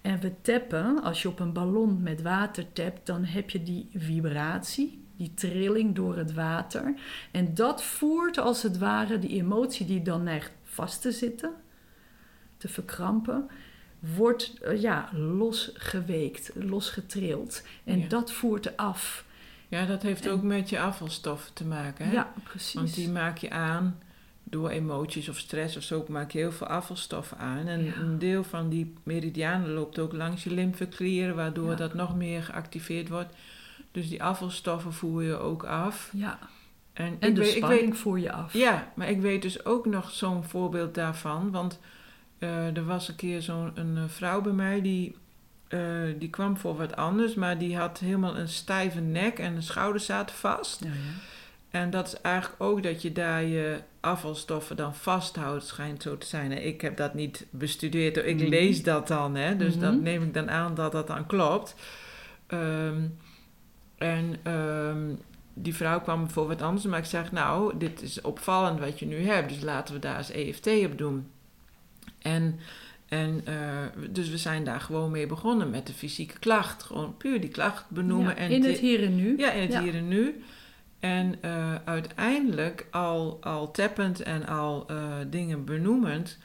En 0.00 0.20
we 0.20 0.32
tappen, 0.40 1.02
als 1.02 1.22
je 1.22 1.28
op 1.28 1.40
een 1.40 1.52
ballon 1.52 2.02
met 2.02 2.22
water 2.22 2.72
tapt, 2.72 3.06
dan 3.06 3.24
heb 3.24 3.50
je 3.50 3.62
die 3.62 3.88
vibratie, 3.94 5.04
die 5.16 5.34
trilling 5.34 5.94
door 5.94 6.16
het 6.16 6.32
water. 6.32 6.94
En 7.30 7.54
dat 7.54 7.82
voert 7.82 8.38
als 8.38 8.62
het 8.62 8.78
ware 8.78 9.18
die 9.18 9.30
emotie 9.30 9.86
die 9.86 10.02
dan 10.02 10.22
neigt 10.22 10.52
vast 10.62 11.02
te 11.02 11.12
zitten, 11.12 11.54
te 12.66 12.72
verkrampen, 12.72 13.50
wordt 13.98 14.58
eh, 14.62 14.80
ja, 14.80 15.08
losgeweekt, 15.12 16.50
losgetrild. 16.54 17.62
En 17.84 17.98
Ja. 17.98 18.08
dat 18.08 18.32
voert 18.32 18.76
af. 18.76 19.24
Ja, 19.68 19.86
dat 19.86 20.02
heeft 20.02 20.26
En- 20.26 20.32
ook 20.32 20.42
met 20.42 20.70
je 20.70 20.80
afvalstoffen 20.80 21.52
te 21.54 21.64
maken. 21.64 22.06
Hè? 22.06 22.12
Ja, 22.12 22.32
precies. 22.44 22.74
Want 22.74 22.94
die 22.94 23.08
maak 23.08 23.38
je 23.38 23.50
aan 23.50 23.98
door 24.44 24.68
emoties 24.70 25.28
of 25.28 25.38
stress 25.38 25.76
of 25.76 25.82
zo, 25.82 26.04
maak 26.08 26.30
je 26.30 26.38
heel 26.38 26.52
veel 26.52 26.66
afvalstoffen 26.66 27.38
aan. 27.38 27.66
En 27.66 27.84
Ja. 27.84 27.96
een 27.96 28.18
deel 28.18 28.44
van 28.44 28.68
die 28.68 28.94
meridianen 29.02 29.70
loopt 29.70 29.98
ook 29.98 30.12
langs 30.12 30.44
je 30.44 30.50
lymfeklieren, 30.50 31.34
waardoor 31.36 31.70
Ja. 31.70 31.76
dat 31.76 31.94
nog 31.94 32.16
meer 32.16 32.42
geactiveerd 32.42 33.08
wordt. 33.08 33.34
Dus 33.92 34.08
die 34.08 34.22
afvalstoffen 34.22 34.92
voer 34.92 35.22
je 35.22 35.36
ook 35.36 35.64
af. 35.64 36.10
ja. 36.12 36.38
En, 36.92 37.16
En 37.20 37.28
ik 37.28 37.34
de 37.34 37.40
weet, 37.40 37.54
ik 37.56 37.64
weet, 37.64 37.96
voer 37.96 38.18
je 38.18 38.32
af. 38.32 38.52
ja, 38.52 38.92
maar 38.94 39.08
ik 39.10 39.20
weet 39.20 39.42
dus 39.42 39.64
ook 39.64 39.86
nog 39.86 40.10
zo'n 40.10 40.44
voorbeeld 40.44 40.94
daarvan. 40.94 41.50
Want 41.50 41.80
eh, 42.44 42.76
er 42.76 42.84
was 42.84 43.08
een 43.08 43.16
keer 43.16 43.42
zo'n 43.42 43.70
een, 43.74 43.96
eh, 43.96 44.02
vrouw 44.06 44.40
bij 44.40 44.52
mij 44.52 44.82
die, 44.82 45.16
eh, 45.68 45.80
die 46.18 46.30
kwam 46.30 46.56
voor 46.56 46.76
wat 46.76 46.96
anders, 46.96 47.34
maar 47.34 47.58
die 47.58 47.76
had 47.76 47.98
helemaal 47.98 48.36
een 48.36 48.48
stijve 48.48 49.00
nek 49.00 49.38
en 49.38 49.54
de 49.54 49.60
schouders 49.60 50.04
zaten 50.06 50.36
vast. 50.36 50.84
Ja, 50.84 50.90
ja. 50.90 50.94
En 51.70 51.90
dat 51.90 52.06
is 52.06 52.20
eigenlijk 52.20 52.62
ook 52.62 52.82
dat 52.82 53.02
je 53.02 53.12
daar 53.12 53.42
je 53.44 53.80
afvalstoffen 54.00 54.76
dan 54.76 54.94
vasthoudt, 54.94 55.66
schijnt 55.66 56.02
zo 56.02 56.18
te 56.18 56.26
zijn. 56.26 56.66
Ik 56.66 56.80
heb 56.80 56.96
dat 56.96 57.14
niet 57.14 57.46
bestudeerd, 57.50 58.16
ik 58.16 58.36
Mhm. 58.36 58.48
lees 58.48 58.82
dat 58.82 59.08
dan, 59.08 59.34
hè, 59.34 59.56
dus 59.56 59.74
Mhm. 59.74 59.82
dat 59.84 60.00
neem 60.00 60.22
ik 60.22 60.34
dan 60.34 60.50
aan 60.50 60.74
dat 60.74 60.92
dat 60.92 61.06
dan 61.06 61.26
klopt. 61.26 61.74
Ehm, 62.46 63.02
en 63.98 64.36
ehm, 64.42 65.14
die 65.54 65.74
vrouw 65.74 66.00
kwam 66.00 66.30
voor 66.30 66.46
wat 66.46 66.62
anders, 66.62 66.84
maar 66.84 66.98
ik 66.98 67.04
zeg, 67.04 67.32
nou, 67.32 67.78
dit 67.78 68.02
is 68.02 68.20
opvallend 68.20 68.80
wat 68.80 68.98
je 68.98 69.06
nu 69.06 69.26
hebt, 69.26 69.48
dus 69.48 69.60
laten 69.60 69.94
we 69.94 70.00
daar 70.00 70.16
eens 70.16 70.30
EFT 70.30 70.66
op 70.66 70.98
doen. 70.98 71.26
En, 72.24 72.58
en 73.08 73.40
eh, 73.44 73.56
dus 74.10 74.28
we 74.28 74.38
zijn 74.38 74.64
daar 74.64 74.80
gewoon 74.80 75.10
mee 75.10 75.26
begonnen 75.26 75.70
met 75.70 75.86
de 75.86 75.92
fysieke 75.92 76.38
klacht. 76.38 76.82
Gewoon 76.82 77.16
puur 77.16 77.40
die 77.40 77.50
klacht 77.50 77.90
benoemen. 77.90 78.34
Ja, 78.34 78.36
en 78.36 78.50
in 78.50 78.64
het 78.64 78.78
hier 78.78 79.02
en 79.04 79.16
nu. 79.16 79.38
ja, 79.38 79.50
in 79.52 79.62
het 79.62 79.72
Ja. 79.72 79.82
hier 79.82 79.94
en 79.94 80.08
nu. 80.08 80.42
En 81.00 81.34
eh, 81.40 81.74
uiteindelijk, 81.84 82.86
al, 82.90 83.38
al 83.40 83.70
tappend 83.70 84.22
en 84.22 84.46
al 84.46 84.84
eh, 84.86 84.96
dingen 85.30 85.64
benoemend, 85.64 86.38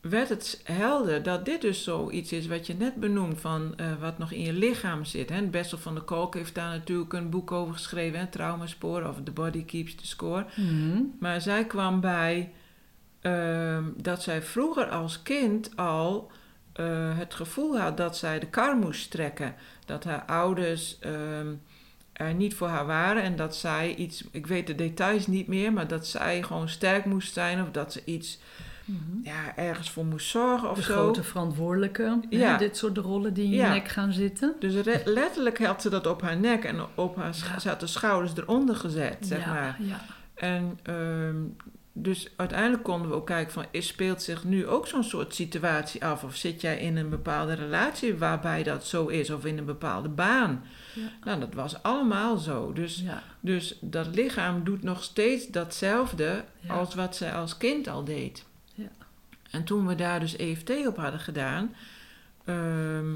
werd 0.00 0.28
het 0.28 0.60
helder 0.64 1.22
dat 1.22 1.44
dit 1.44 1.60
dus 1.60 1.84
zoiets 1.84 2.32
is 2.32 2.46
wat 2.46 2.66
je 2.66 2.74
net 2.74 2.94
benoemt, 2.94 3.40
van 3.40 3.74
wat 4.00 4.18
nog 4.18 4.32
in 4.32 4.40
je 4.40 4.52
lichaam 4.52 5.04
zit. 5.04 5.28
Hè. 5.28 5.42
Bessel 5.42 5.78
van 5.78 5.94
der 5.94 6.02
Kolk 6.02 6.34
heeft 6.34 6.54
daar 6.54 6.68
natuurlijk 6.68 7.12
een 7.12 7.30
boek 7.30 7.52
over 7.52 7.74
geschreven, 7.74 8.18
hè, 8.18 8.26
Traumasporen 8.26 9.08
of 9.08 9.16
The 9.24 9.30
Body 9.30 9.64
Keeps 9.64 9.94
the 9.94 10.06
Score. 10.06 10.46
Mhm. 10.56 11.02
Maar 11.20 11.40
zij 11.40 11.64
kwam 11.64 12.00
bij 12.00 12.52
ehm, 13.30 13.84
dat 13.96 14.22
zij 14.22 14.42
vroeger 14.42 14.86
als 14.88 15.22
kind 15.22 15.70
al 15.76 16.30
eh, 16.72 17.18
het 17.18 17.34
gevoel 17.34 17.78
had 17.78 17.96
dat 17.96 18.16
zij 18.16 18.38
de 18.38 18.46
kar 18.46 18.76
moest 18.76 19.10
trekken. 19.10 19.54
Dat 19.84 20.04
haar 20.04 20.22
ouders 20.26 20.98
ehm, 21.00 21.46
er 22.12 22.34
niet 22.34 22.54
voor 22.54 22.68
haar 22.68 22.86
waren 22.86 23.22
en 23.22 23.36
dat 23.36 23.56
zij 23.56 23.94
iets, 23.94 24.24
ik 24.30 24.46
weet 24.46 24.66
de 24.66 24.74
details 24.74 25.26
niet 25.26 25.46
meer, 25.46 25.72
maar 25.72 25.88
dat 25.88 26.06
zij 26.06 26.42
gewoon 26.42 26.68
sterk 26.68 27.04
moest 27.04 27.32
zijn 27.32 27.62
of 27.62 27.70
dat 27.70 27.92
ze 27.92 28.02
iets 28.04 28.38
Mhm. 28.84 29.00
ja, 29.22 29.56
ergens 29.56 29.90
voor 29.90 30.04
moest 30.04 30.28
zorgen 30.30 30.70
of 30.70 30.76
de 30.76 30.82
zo. 30.82 30.92
grote 30.92 31.22
verantwoordelijke. 31.22 32.02
hè, 32.30 32.36
Ja. 32.38 32.56
dit 32.56 32.76
soort 32.76 32.96
rollen 32.98 33.34
die 33.34 33.44
in 33.44 33.50
je 33.50 33.62
nek 33.62 33.88
gaan 33.88 34.12
zitten. 34.12 34.54
Dus 34.60 34.74
letterlijk 35.04 35.64
had 35.64 35.82
ze 35.82 35.90
dat 35.90 36.06
op 36.06 36.22
haar 36.22 36.36
nek 36.36 36.64
en 36.64 36.76
op 36.94 37.16
haar 37.16 37.34
Ja. 37.52 37.58
ze 37.58 37.68
had 37.68 37.80
de 37.80 37.86
schouders 37.86 38.32
eronder 38.36 38.76
gezet, 38.76 39.16
zeg 39.20 39.46
maar. 39.46 39.76
ja. 39.80 40.00
En 40.34 40.78
ehm, 40.82 41.36
dus 41.98 42.28
uiteindelijk 42.36 42.82
konden 42.82 43.08
we 43.08 43.14
ook 43.14 43.26
kijken 43.26 43.52
van, 43.52 43.66
is, 43.70 43.86
speelt 43.86 44.22
zich 44.22 44.44
nu 44.44 44.66
ook 44.66 44.86
zo'n 44.86 45.04
soort 45.04 45.34
situatie 45.34 46.04
af? 46.04 46.24
Of 46.24 46.36
zit 46.36 46.60
jij 46.60 46.78
in 46.78 46.96
een 46.96 47.08
bepaalde 47.08 47.52
relatie 47.52 48.16
waarbij 48.16 48.62
dat 48.62 48.86
zo 48.86 49.06
is? 49.06 49.30
Of 49.30 49.44
in 49.44 49.58
een 49.58 49.64
bepaalde 49.64 50.08
baan? 50.08 50.64
Ja. 50.94 51.08
Nou, 51.24 51.40
dat 51.40 51.54
was 51.54 51.82
allemaal 51.82 52.36
zo. 52.36 52.72
Dus, 52.72 53.00
ja. 53.04 53.22
dus 53.40 53.78
dat 53.80 54.06
lichaam 54.14 54.64
doet 54.64 54.82
nog 54.82 55.02
steeds 55.02 55.46
datzelfde 55.48 56.44
Ja. 56.60 56.74
als 56.74 56.94
wat 56.94 57.16
zij 57.16 57.32
als 57.32 57.56
kind 57.56 57.88
al 57.88 58.04
deed. 58.04 58.44
Ja. 58.74 58.90
En 59.50 59.64
toen 59.64 59.86
we 59.86 59.94
daar 59.94 60.20
dus 60.20 60.36
EFT 60.36 60.86
op 60.86 60.96
hadden 60.96 61.20
gedaan, 61.20 61.74
ehm 62.44 63.14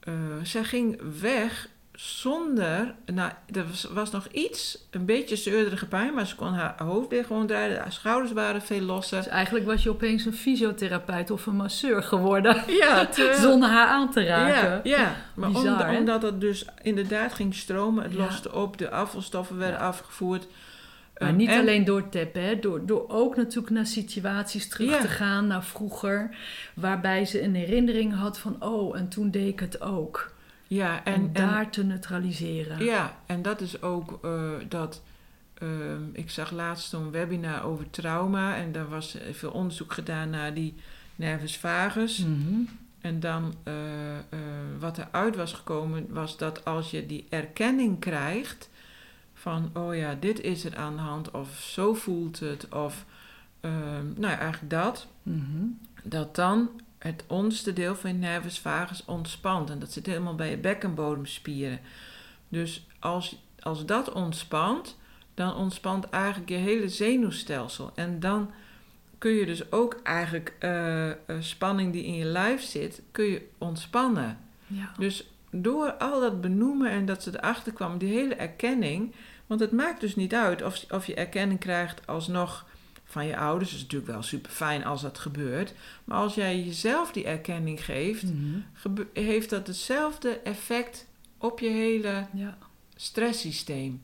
eh, 0.00 0.14
zij 0.42 0.64
ging 0.64 1.00
weg 1.20 1.68
zonder, 2.02 2.94
nou, 3.14 3.30
er 3.52 3.66
was, 3.68 3.84
was 3.92 4.10
nog 4.10 4.26
iets, 4.26 4.78
een 4.90 5.04
beetje 5.04 5.36
zeurderige 5.36 5.86
pijn, 5.86 6.14
maar 6.14 6.26
ze 6.26 6.34
kon 6.34 6.52
haar 6.52 6.74
hoofd 6.82 7.08
weer 7.08 7.24
gewoon 7.24 7.46
draaien, 7.46 7.78
haar 7.78 7.92
schouders 7.92 8.32
waren 8.32 8.62
veel 8.62 8.80
losser. 8.80 9.18
Dus 9.18 9.26
eigenlijk 9.28 9.66
was 9.66 9.82
je 9.82 9.90
opeens 9.90 10.24
een 10.24 10.34
fysiotherapeut 10.34 11.30
of 11.30 11.46
een 11.46 11.56
masseur 11.56 12.02
geworden. 12.02 12.62
Ja, 12.80 13.08
Zonder 13.42 13.68
haar 13.68 13.86
aan 13.88 14.10
te 14.10 14.24
raken. 14.24 14.80
Ja, 14.90 14.98
ja. 14.98 15.16
maar 15.34 15.50
Bizar, 15.52 15.96
omdat, 15.96 16.22
het 16.22 16.40
dus 16.40 16.64
inderdaad 16.82 17.32
ging 17.32 17.54
stromen, 17.54 18.02
het 18.02 18.12
Ja. 18.12 18.18
loste 18.18 18.52
op, 18.54 18.78
de 18.78 18.90
afvalstoffen 18.90 19.58
werden 19.58 19.78
Ja. 19.80 19.86
afgevoerd. 19.86 20.46
Maar 21.18 21.28
Ehm, 21.28 21.36
niet 21.36 21.48
en- 21.48 21.60
alleen 21.60 21.84
door 21.84 22.08
tappen, 22.08 22.42
hè? 22.42 22.58
Door, 22.60 22.86
door 22.86 23.04
ook 23.08 23.36
natuurlijk 23.36 23.70
naar 23.74 23.86
situaties 23.86 24.68
terug 24.68 24.90
Ja. 24.90 25.00
te 25.00 25.08
gaan, 25.08 25.46
naar 25.46 25.64
vroeger, 25.64 26.36
waarbij 26.74 27.24
ze 27.24 27.42
een 27.42 27.54
herinnering 27.54 28.14
had 28.14 28.38
van, 28.38 28.56
oh, 28.62 28.96
en 28.98 29.08
toen 29.08 29.30
deed 29.30 29.48
ik 29.48 29.60
het 29.60 29.80
ook. 29.80 30.32
Ja, 30.70 31.04
En, 31.04 31.14
en, 31.14 31.20
en, 31.22 31.32
daar 31.32 31.70
te 31.70 31.84
neutraliseren. 31.84 32.84
Ja, 32.84 33.18
en 33.26 33.42
dat 33.42 33.60
is 33.60 33.82
ook 33.82 34.18
eh, 34.24 34.50
dat. 34.68 35.02
ehm, 35.54 36.02
ik 36.12 36.30
zag 36.30 36.50
laatst 36.50 36.88
zo'n 36.90 37.10
webinar 37.10 37.62
over 37.64 37.90
trauma 37.90 38.56
en 38.56 38.72
daar 38.72 38.88
was 38.88 39.16
veel 39.32 39.50
onderzoek 39.50 39.92
gedaan 39.92 40.30
naar 40.30 40.54
die 40.54 40.74
nervus 41.16 41.56
vagus. 41.56 42.18
Mhm. 42.18 42.60
En 43.00 43.20
dan 43.20 43.54
eh, 43.62 44.18
eh, 44.18 44.22
wat 44.78 44.98
eruit 44.98 45.36
was 45.36 45.52
gekomen, 45.52 46.06
was 46.08 46.36
dat 46.36 46.64
als 46.64 46.90
je 46.90 47.06
die 47.06 47.26
erkenning 47.28 47.98
krijgt 48.00 48.70
van, 49.34 49.70
oh 49.74 49.94
ja, 49.96 50.14
dit 50.20 50.40
is 50.40 50.64
er 50.64 50.76
aan 50.76 50.94
de 50.96 51.02
hand, 51.02 51.30
of 51.30 51.58
zo 51.60 51.94
voelt 51.94 52.40
het, 52.40 52.68
of 52.68 53.04
ehm, 53.60 54.04
nou 54.16 54.32
ja, 54.32 54.38
eigenlijk 54.38 54.70
dat, 54.70 55.06
Mhm. 55.22 55.64
dat 56.04 56.34
dan 56.36 56.70
het 57.00 57.24
onderste 57.26 57.72
deel 57.72 57.96
van 57.96 58.10
je 58.10 58.18
nervus 58.18 58.58
vagus 58.58 59.04
ontspant. 59.04 59.70
En 59.70 59.78
dat 59.78 59.92
zit 59.92 60.06
helemaal 60.06 60.34
bij 60.34 60.50
je 60.50 60.56
bekkenbodemspieren. 60.56 61.80
Dus 62.48 62.86
als, 62.98 63.42
als 63.60 63.86
dat 63.86 64.12
ontspant, 64.12 64.98
dan 65.34 65.54
ontspant 65.54 66.10
eigenlijk 66.10 66.50
je 66.50 66.56
hele 66.56 66.88
zenuwstelsel. 66.88 67.92
En 67.94 68.20
dan 68.20 68.50
kun 69.18 69.30
je 69.30 69.46
dus 69.46 69.72
ook 69.72 70.00
eigenlijk 70.02 70.54
eh, 70.58 71.10
eh, 71.10 71.16
spanning 71.38 71.92
die 71.92 72.04
in 72.04 72.14
je 72.14 72.24
lijf 72.24 72.62
zit, 72.62 73.02
kun 73.10 73.24
je 73.24 73.48
ontspannen. 73.58 74.38
Ja. 74.66 74.92
Dus 74.98 75.30
door 75.50 75.92
al 75.92 76.20
dat 76.20 76.40
benoemen 76.40 76.90
en 76.90 77.06
dat 77.06 77.22
ze 77.22 77.30
erachter 77.34 77.72
kwam, 77.72 77.98
die 77.98 78.12
hele 78.12 78.34
erkenning. 78.34 79.14
Want 79.46 79.60
het 79.60 79.72
maakt 79.72 80.00
dus 80.00 80.16
niet 80.16 80.34
uit 80.34 80.62
of, 80.62 80.84
of 80.90 81.06
je 81.06 81.14
erkenning 81.14 81.60
krijgt 81.60 82.06
alsnog 82.06 82.66
van 83.10 83.26
je 83.26 83.36
ouders. 83.36 83.68
Dat 83.70 83.78
is 83.78 83.84
natuurlijk 83.84 84.12
wel 84.12 84.22
super 84.22 84.50
fijn 84.50 84.84
als 84.84 85.02
dat 85.02 85.18
gebeurt. 85.18 85.72
Maar 86.04 86.18
als 86.18 86.34
jij 86.34 86.60
jezelf 86.62 87.12
die 87.12 87.24
erkenning 87.24 87.84
geeft, 87.84 88.22
Mhm. 88.22 88.58
gebe- 88.72 89.06
heeft 89.12 89.50
dat 89.50 89.66
hetzelfde 89.66 90.40
effect 90.44 91.06
op 91.38 91.58
je 91.60 91.68
hele 91.68 92.26
ja. 92.32 92.58
stresssysteem. 92.96 94.00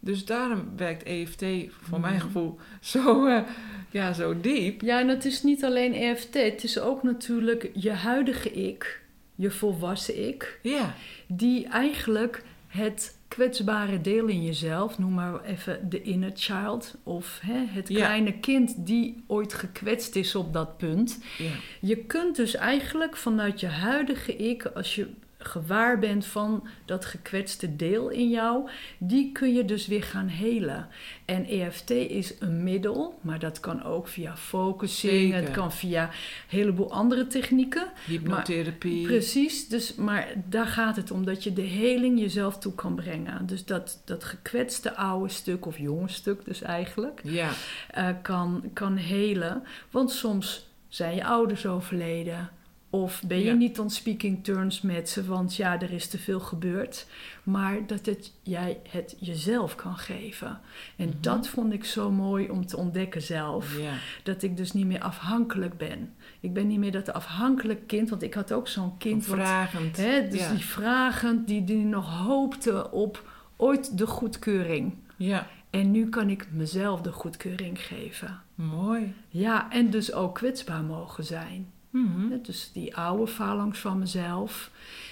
Dus 0.00 0.24
daarom 0.24 0.68
werkt 0.76 1.02
EFT 1.02 1.44
voor 1.82 2.00
mijn 2.00 2.14
Mhm. 2.14 2.22
gevoel 2.22 2.58
zo, 2.80 3.26
eh, 3.26 3.42
ja, 3.90 4.12
zo 4.12 4.40
diep. 4.40 4.80
Ja, 4.80 5.00
en 5.00 5.08
het 5.08 5.24
is 5.24 5.42
niet 5.42 5.64
alleen 5.64 5.94
EFT, 5.94 6.34
het 6.34 6.64
is 6.64 6.78
ook 6.78 7.02
natuurlijk 7.02 7.70
je 7.74 7.90
huidige 7.90 8.50
ik, 8.52 9.00
je 9.34 9.50
volwassen 9.50 10.26
ik, 10.28 10.58
Ja, 10.62 10.94
die 11.26 11.66
eigenlijk 11.68 12.42
het 12.66 13.16
kwetsbare 13.34 14.00
deel 14.00 14.26
in 14.26 14.42
jezelf, 14.44 14.98
noem 14.98 15.12
maar 15.14 15.44
even 15.44 15.88
de 15.88 16.02
inner 16.02 16.30
child, 16.34 16.94
of 17.02 17.38
hè, 17.42 17.64
het 17.66 17.88
Ja. 17.88 17.94
kleine 18.06 18.32
kind 18.32 18.86
die 18.86 19.24
ooit 19.26 19.54
gekwetst 19.54 20.16
is 20.16 20.34
op 20.34 20.52
dat 20.52 20.76
punt. 20.76 21.18
ja, 21.38 21.50
Je 21.80 21.96
kunt 21.96 22.36
dus 22.36 22.54
eigenlijk 22.54 23.16
vanuit 23.16 23.60
je 23.60 23.66
huidige 23.66 24.36
ik, 24.36 24.64
als 24.66 24.94
je 24.94 25.08
gewaar 25.44 25.98
bent 25.98 26.26
van 26.26 26.66
dat 26.84 27.04
gekwetste 27.04 27.76
deel 27.76 28.08
in 28.08 28.30
jou, 28.30 28.68
die 28.98 29.32
kun 29.32 29.54
je 29.54 29.64
dus 29.64 29.86
weer 29.86 30.02
gaan 30.02 30.26
helen. 30.28 30.88
En 31.24 31.44
EFT 31.46 31.90
is 31.90 32.34
een 32.38 32.62
middel, 32.62 33.18
maar 33.20 33.38
dat 33.38 33.60
kan 33.60 33.84
ook 33.84 34.08
via 34.08 34.36
focusing, 34.36 35.12
Zeker. 35.12 35.36
het 35.36 35.50
kan 35.50 35.72
via 35.72 36.02
een 36.02 36.08
heleboel 36.48 36.92
andere 36.92 37.26
technieken. 37.26 37.86
hypnotherapie. 38.06 39.06
Precies, 39.06 39.68
dus, 39.68 39.94
maar 39.94 40.32
daar 40.48 40.66
gaat 40.66 40.96
het 40.96 41.10
om 41.10 41.24
dat 41.24 41.44
je 41.44 41.52
de 41.52 41.62
heling 41.62 42.20
jezelf 42.20 42.58
toe 42.58 42.74
kan 42.74 42.94
brengen. 42.94 43.46
Dus 43.46 43.64
dat, 43.64 44.02
dat 44.04 44.24
gekwetste 44.24 44.94
oude 44.96 45.32
stuk, 45.32 45.66
of 45.66 45.78
jonge 45.78 46.08
stuk 46.08 46.44
dus 46.44 46.62
eigenlijk, 46.62 47.20
Ja, 47.24 47.50
eh, 47.90 48.08
kan, 48.22 48.62
kan 48.72 48.96
helen. 48.96 49.62
Want 49.90 50.10
soms 50.10 50.70
zijn 50.88 51.14
je 51.14 51.24
ouders 51.24 51.66
overleden. 51.66 52.50
Of 52.94 53.22
ben 53.26 53.38
je 53.38 53.44
Ja. 53.44 53.52
niet 53.52 53.78
on 53.78 53.90
speaking 53.90 54.44
terms 54.44 54.80
met 54.80 55.08
ze, 55.08 55.24
want 55.24 55.56
ja, 55.56 55.80
er 55.80 55.90
is 55.92 56.08
te 56.08 56.18
veel 56.18 56.40
gebeurd. 56.40 57.06
Maar 57.42 57.86
dat 57.86 58.06
het, 58.06 58.32
jij 58.42 58.80
het 58.88 59.16
jezelf 59.18 59.74
kan 59.74 59.96
geven. 59.96 60.60
En 60.96 61.08
Mhm. 61.08 61.16
dat 61.20 61.48
vond 61.48 61.72
ik 61.72 61.84
zo 61.84 62.10
mooi 62.10 62.50
om 62.50 62.66
te 62.66 62.76
ontdekken 62.76 63.22
zelf. 63.22 63.78
Dat 64.22 64.42
ik 64.42 64.56
dus 64.56 64.72
niet 64.72 64.86
meer 64.86 65.00
afhankelijk 65.00 65.76
ben. 65.76 66.14
Ik 66.40 66.52
ben 66.52 66.66
niet 66.66 66.78
meer 66.78 66.92
dat 66.92 67.12
afhankelijk 67.12 67.86
kind, 67.86 68.10
want 68.10 68.22
ik 68.22 68.34
had 68.34 68.52
ook 68.52 68.68
zo'n 68.68 68.96
kind 68.98 69.26
wat 69.26 69.38
Vragend. 69.38 69.96
Hè, 69.96 70.28
dus 70.28 70.40
Ja. 70.40 70.50
die 70.50 70.64
vragend, 70.64 71.46
die, 71.48 71.64
die 71.64 71.84
nog 71.84 72.18
hoopte 72.18 72.90
op 72.90 73.30
ooit 73.56 73.98
de 73.98 74.06
goedkeuring. 74.06 74.94
Ja, 75.16 75.46
En 75.70 75.90
nu 75.90 76.08
kan 76.08 76.30
ik 76.30 76.46
mezelf 76.52 77.00
de 77.00 77.12
goedkeuring 77.12 77.80
geven. 77.82 78.40
mooi. 78.54 79.14
Ja, 79.28 79.70
en 79.70 79.90
dus 79.90 80.12
ook 80.12 80.34
kwetsbaar 80.34 80.82
mogen 80.82 81.24
zijn. 81.24 81.71
Mhm. 81.92 82.42
Dus 82.42 82.70
die 82.72 82.96
oude 82.96 83.26
phalanx 83.26 83.78
van 83.78 83.98
mezelf, 83.98 84.70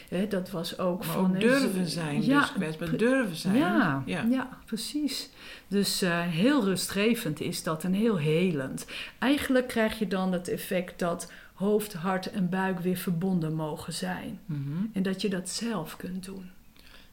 hè, 0.08 0.26
dat 0.28 0.50
was 0.50 0.78
ook 0.78 0.98
Maar 1.04 1.14
van... 1.14 1.24
ook 1.34 1.40
durven 1.40 1.86
zijn, 1.86 2.24
ja, 2.24 2.40
dus 2.40 2.52
kwetsbaar 2.52 2.96
durven 2.96 3.36
zijn. 3.36 3.56
Ja, 3.56 4.02
ja. 4.06 4.22
ja. 4.30 4.58
precies. 4.66 5.30
Dus 5.68 6.02
eh, 6.02 6.20
heel 6.20 6.64
rustgevend 6.64 7.40
is 7.40 7.62
dat 7.62 7.84
en 7.84 7.92
heel 7.92 8.16
helend. 8.18 8.86
Eigenlijk 9.18 9.68
krijg 9.68 9.98
je 9.98 10.06
dan 10.08 10.32
het 10.32 10.48
effect 10.48 10.98
dat 10.98 11.32
hoofd, 11.54 11.92
hart 11.92 12.30
en 12.30 12.48
buik 12.48 12.78
weer 12.80 12.96
verbonden 12.96 13.54
mogen 13.54 13.92
zijn. 13.92 14.38
Mhm. 14.46 14.60
En 14.92 15.02
dat 15.02 15.20
je 15.20 15.28
dat 15.28 15.48
zelf 15.48 15.96
kunt 15.96 16.24
doen. 16.24 16.50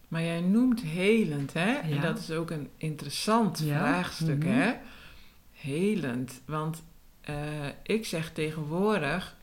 Maar 0.07 0.21
jij 0.23 0.41
noemt 0.41 0.81
helend, 0.81 1.53
hè? 1.53 1.71
En 1.73 1.89
Ja. 1.89 2.01
dat 2.01 2.19
is 2.19 2.31
ook 2.31 2.51
een 2.51 2.69
interessant 2.77 3.59
Ja. 3.59 3.77
vraagstuk, 3.79 4.43
Mhm. 4.43 4.53
hè? 4.53 4.73
Helend. 5.53 6.41
Want 6.45 6.83
eh, 7.21 7.35
ik 7.83 8.05
zeg 8.05 8.31
tegenwoordig 8.31 9.35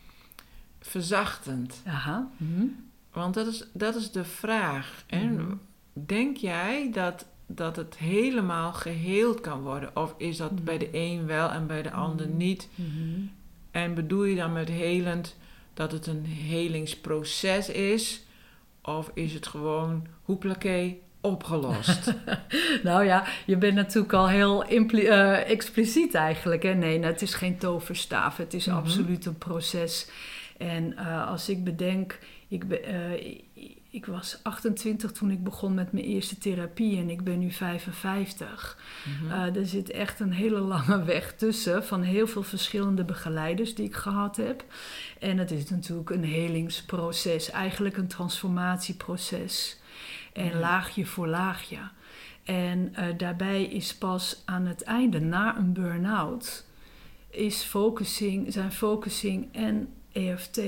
verzachtend. 0.88 1.82
Aha. 1.86 2.28
Mhm. 2.36 2.64
Want 3.12 3.34
dat 3.34 3.46
is, 3.46 3.64
dat 3.72 3.94
is 3.94 4.10
de 4.10 4.24
vraag. 4.24 5.04
En 5.06 5.34
Mhm. 5.34 5.54
denk 5.92 6.36
jij 6.36 6.90
dat, 6.92 7.26
dat 7.46 7.76
het 7.76 7.96
helemaal 7.98 8.72
geheeld 8.72 9.40
kan 9.40 9.60
worden? 9.60 9.96
Of 9.96 10.14
is 10.16 10.36
dat 10.36 10.52
Mhm. 10.52 10.64
bij 10.64 10.78
de 10.78 10.88
een 10.92 11.26
wel 11.26 11.50
en 11.50 11.66
bij 11.66 11.82
de 11.82 11.90
ander 11.92 12.26
niet? 12.26 12.68
En 13.70 13.94
bedoel 13.94 14.24
je 14.24 14.36
dan 14.36 14.52
met 14.52 14.68
helend 14.68 15.36
dat 15.74 15.92
het 15.92 16.06
een 16.06 16.24
helingsproces 16.24 17.68
is? 17.68 18.22
Of 18.82 19.10
is 19.14 19.32
het 19.32 19.46
gewoon 19.46 20.06
hoeplaké 20.22 20.94
opgelost? 21.20 22.12
Nou 22.82 23.04
ja, 23.04 23.24
je 23.46 23.56
bent 23.56 23.74
natuurlijk 23.74 24.12
al 24.12 24.28
heel 24.28 24.64
eh, 24.64 25.50
expliciet 25.50 26.14
eigenlijk. 26.14 26.62
Hè? 26.62 26.74
Nee, 26.74 26.98
nou, 26.98 27.12
het 27.12 27.22
is 27.22 27.34
geen 27.34 27.58
toverstaaf. 27.58 28.36
Het 28.36 28.54
is 28.54 28.68
absoluut 28.68 29.26
een 29.26 29.38
proces. 29.38 30.08
En 30.58 30.96
eh, 30.96 31.28
als 31.28 31.48
ik 31.48 31.64
bedenk, 31.64 32.18
ik, 32.48 32.68
be- 32.68 32.80
eh, 32.80 33.40
ik, 33.90 34.06
was 34.06 34.38
28 34.42 35.12
toen 35.12 35.30
ik 35.30 35.44
begon 35.44 35.74
met 35.74 35.92
mijn 35.92 36.04
eerste 36.04 36.38
therapie 36.38 36.98
en 36.98 37.10
ik 37.10 37.24
ben 37.24 37.38
nu 37.38 37.50
55. 37.50 38.78
Mhm. 39.22 39.32
Eh, 39.32 39.56
er 39.56 39.66
zit 39.66 39.90
echt 39.90 40.20
een 40.20 40.32
hele 40.32 40.58
lange 40.60 41.04
weg 41.14 41.34
tussen 41.36 41.84
van 41.84 42.02
heel 42.02 42.26
veel 42.26 42.42
verschillende 42.42 43.04
begeleiders 43.04 43.74
die 43.74 43.84
ik 43.86 43.94
gehad 43.94 44.36
heb. 44.36 44.64
En 45.20 45.38
het 45.38 45.50
is 45.50 45.70
natuurlijk 45.70 46.10
een 46.10 46.24
helingsproces, 46.24 47.50
eigenlijk 47.50 47.96
een 47.96 48.06
transformatieproces. 48.08 49.78
En 50.32 50.44
Ja. 50.46 50.58
laagje 50.58 51.06
voor 51.06 51.26
laagje. 51.28 51.78
En 52.44 52.94
daarbij 53.16 53.64
is 53.64 53.94
pas 53.94 54.42
aan 54.44 54.66
het 54.66 54.82
einde, 54.82 55.20
na 55.20 55.56
een 55.56 55.72
burn-out, 55.72 56.64
is 57.30 57.62
focusing, 57.62 58.52
zijn 58.52 58.72
focusing 58.72 59.48
en 59.52 59.88
EFT 60.14 60.60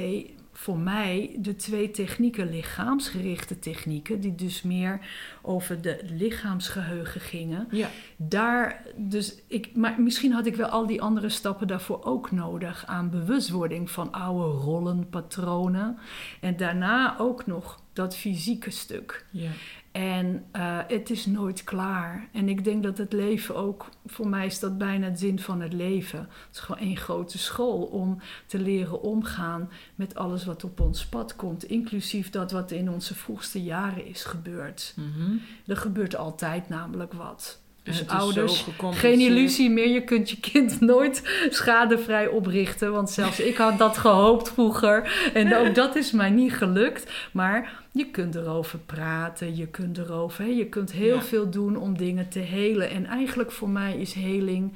voor 0.57 0.79
mij 0.79 1.37
de 1.39 1.57
twee 1.57 1.91
technieken, 1.91 2.51
lichaamsgerichte 2.51 3.59
technieken, 3.59 4.21
die 4.21 4.35
dus 4.35 4.63
meer 4.63 5.01
over 5.43 5.81
de 5.81 6.01
lichaamsgeheugen 6.03 7.21
gingen. 7.21 7.69
ja, 7.71 7.89
Daar, 8.17 8.83
dus 8.97 9.35
ik, 9.47 9.75
maar 9.75 10.01
misschien 10.01 10.33
had 10.33 10.47
ik 10.47 10.57
wel 10.57 10.69
al 10.69 10.87
die 10.87 11.03
andere 11.03 11.29
stappen 11.29 11.67
daarvoor 11.67 12.05
ook 12.05 12.31
nodig 12.31 12.87
aan 12.87 13.11
bewustwording 13.11 13.91
van 13.91 14.13
oude 14.13 14.59
rollen, 14.59 15.09
patronen. 15.09 15.99
En 16.41 16.57
daarna 16.57 17.19
ook 17.19 17.47
nog 17.47 17.81
dat 17.93 18.17
fysieke 18.17 18.71
stuk. 18.71 19.27
ja. 19.31 19.51
En 19.97 20.45
eh, 20.51 20.79
het 20.89 21.11
is 21.11 21.27
nooit 21.27 21.65
klaar. 21.65 22.29
En 22.33 22.49
ik 22.49 22.65
denk 22.65 22.83
dat 22.83 22.99
het 22.99 23.13
leven 23.13 23.57
ook, 23.57 23.89
voor 24.07 24.29
mij 24.29 24.47
is 24.47 24.59
dat 24.59 24.79
bijna 24.79 25.07
het 25.07 25.19
zin 25.19 25.39
van 25.39 25.61
het 25.61 25.73
leven. 25.73 26.19
Het 26.19 26.29
is 26.53 26.59
gewoon 26.59 26.81
één 26.81 26.97
grote 26.97 27.39
school 27.39 27.83
om 27.83 28.21
te 28.47 28.59
leren 28.59 29.03
omgaan 29.03 29.71
met 29.95 30.15
alles 30.15 30.45
wat 30.45 30.65
op 30.65 30.81
ons 30.81 31.07
pad 31.07 31.37
komt. 31.37 31.65
Inclusief 31.65 32.31
dat 32.31 32.51
wat 32.53 32.71
in 32.71 32.91
onze 32.91 33.15
vroegste 33.15 33.63
jaren 33.63 34.07
is 34.07 34.25
gebeurd. 34.25 34.95
Mhm. 34.97 35.37
Er 35.67 35.77
gebeurt 35.77 36.17
altijd 36.17 36.69
namelijk 36.69 37.13
wat. 37.13 37.61
Dus 37.87 38.09
ouders. 38.09 38.65
Geen 38.91 39.21
illusie 39.21 39.71
meer, 39.71 39.89
je 39.89 40.05
kunt 40.05 40.31
je 40.31 40.41
kind 40.41 40.81
nooit 40.93 41.23
schadevrij 41.51 42.27
oprichten. 42.29 42.93
Want 42.93 43.11
zelfs 43.11 43.41
ik 43.41 43.57
had 43.57 43.79
dat 43.79 43.99
gehoopt 43.99 44.49
vroeger. 44.49 45.31
En 45.35 45.57
ook 45.57 45.75
dat 45.75 45.97
is 45.97 46.13
mij 46.13 46.31
niet 46.31 46.53
gelukt. 46.53 47.13
Maar 47.33 47.85
je 47.93 48.07
kunt 48.11 48.35
erover 48.35 48.79
praten, 48.79 49.57
je 49.57 49.67
kunt 49.67 49.99
erover. 49.99 50.45
Hè, 50.45 50.51
je 50.51 50.67
kunt 50.67 50.93
heel 50.93 51.15
Ja. 51.15 51.23
veel 51.23 51.51
doen 51.51 51.77
om 51.77 51.97
dingen 51.97 52.29
te 52.29 52.39
helen. 52.39 52.91
En 52.91 53.07
eigenlijk 53.07 53.53
voor 53.53 53.69
mij 53.71 53.97
is 53.97 54.13
heling 54.13 54.73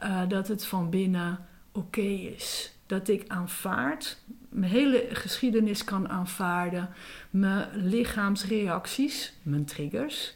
eh, 0.00 0.20
dat 0.28 0.48
het 0.48 0.66
van 0.66 0.90
binnen 0.90 1.38
oké 1.72 2.00
is. 2.36 2.70
Dat 2.86 3.08
ik 3.08 3.24
aanvaard, 3.26 4.16
mijn 4.48 4.70
hele 4.72 5.06
geschiedenis 5.12 5.84
kan 5.84 6.08
aanvaarden. 6.08 6.88
Mijn 7.30 7.66
lichaamsreacties, 7.72 9.32
mijn 9.42 9.64
triggers. 9.64 10.34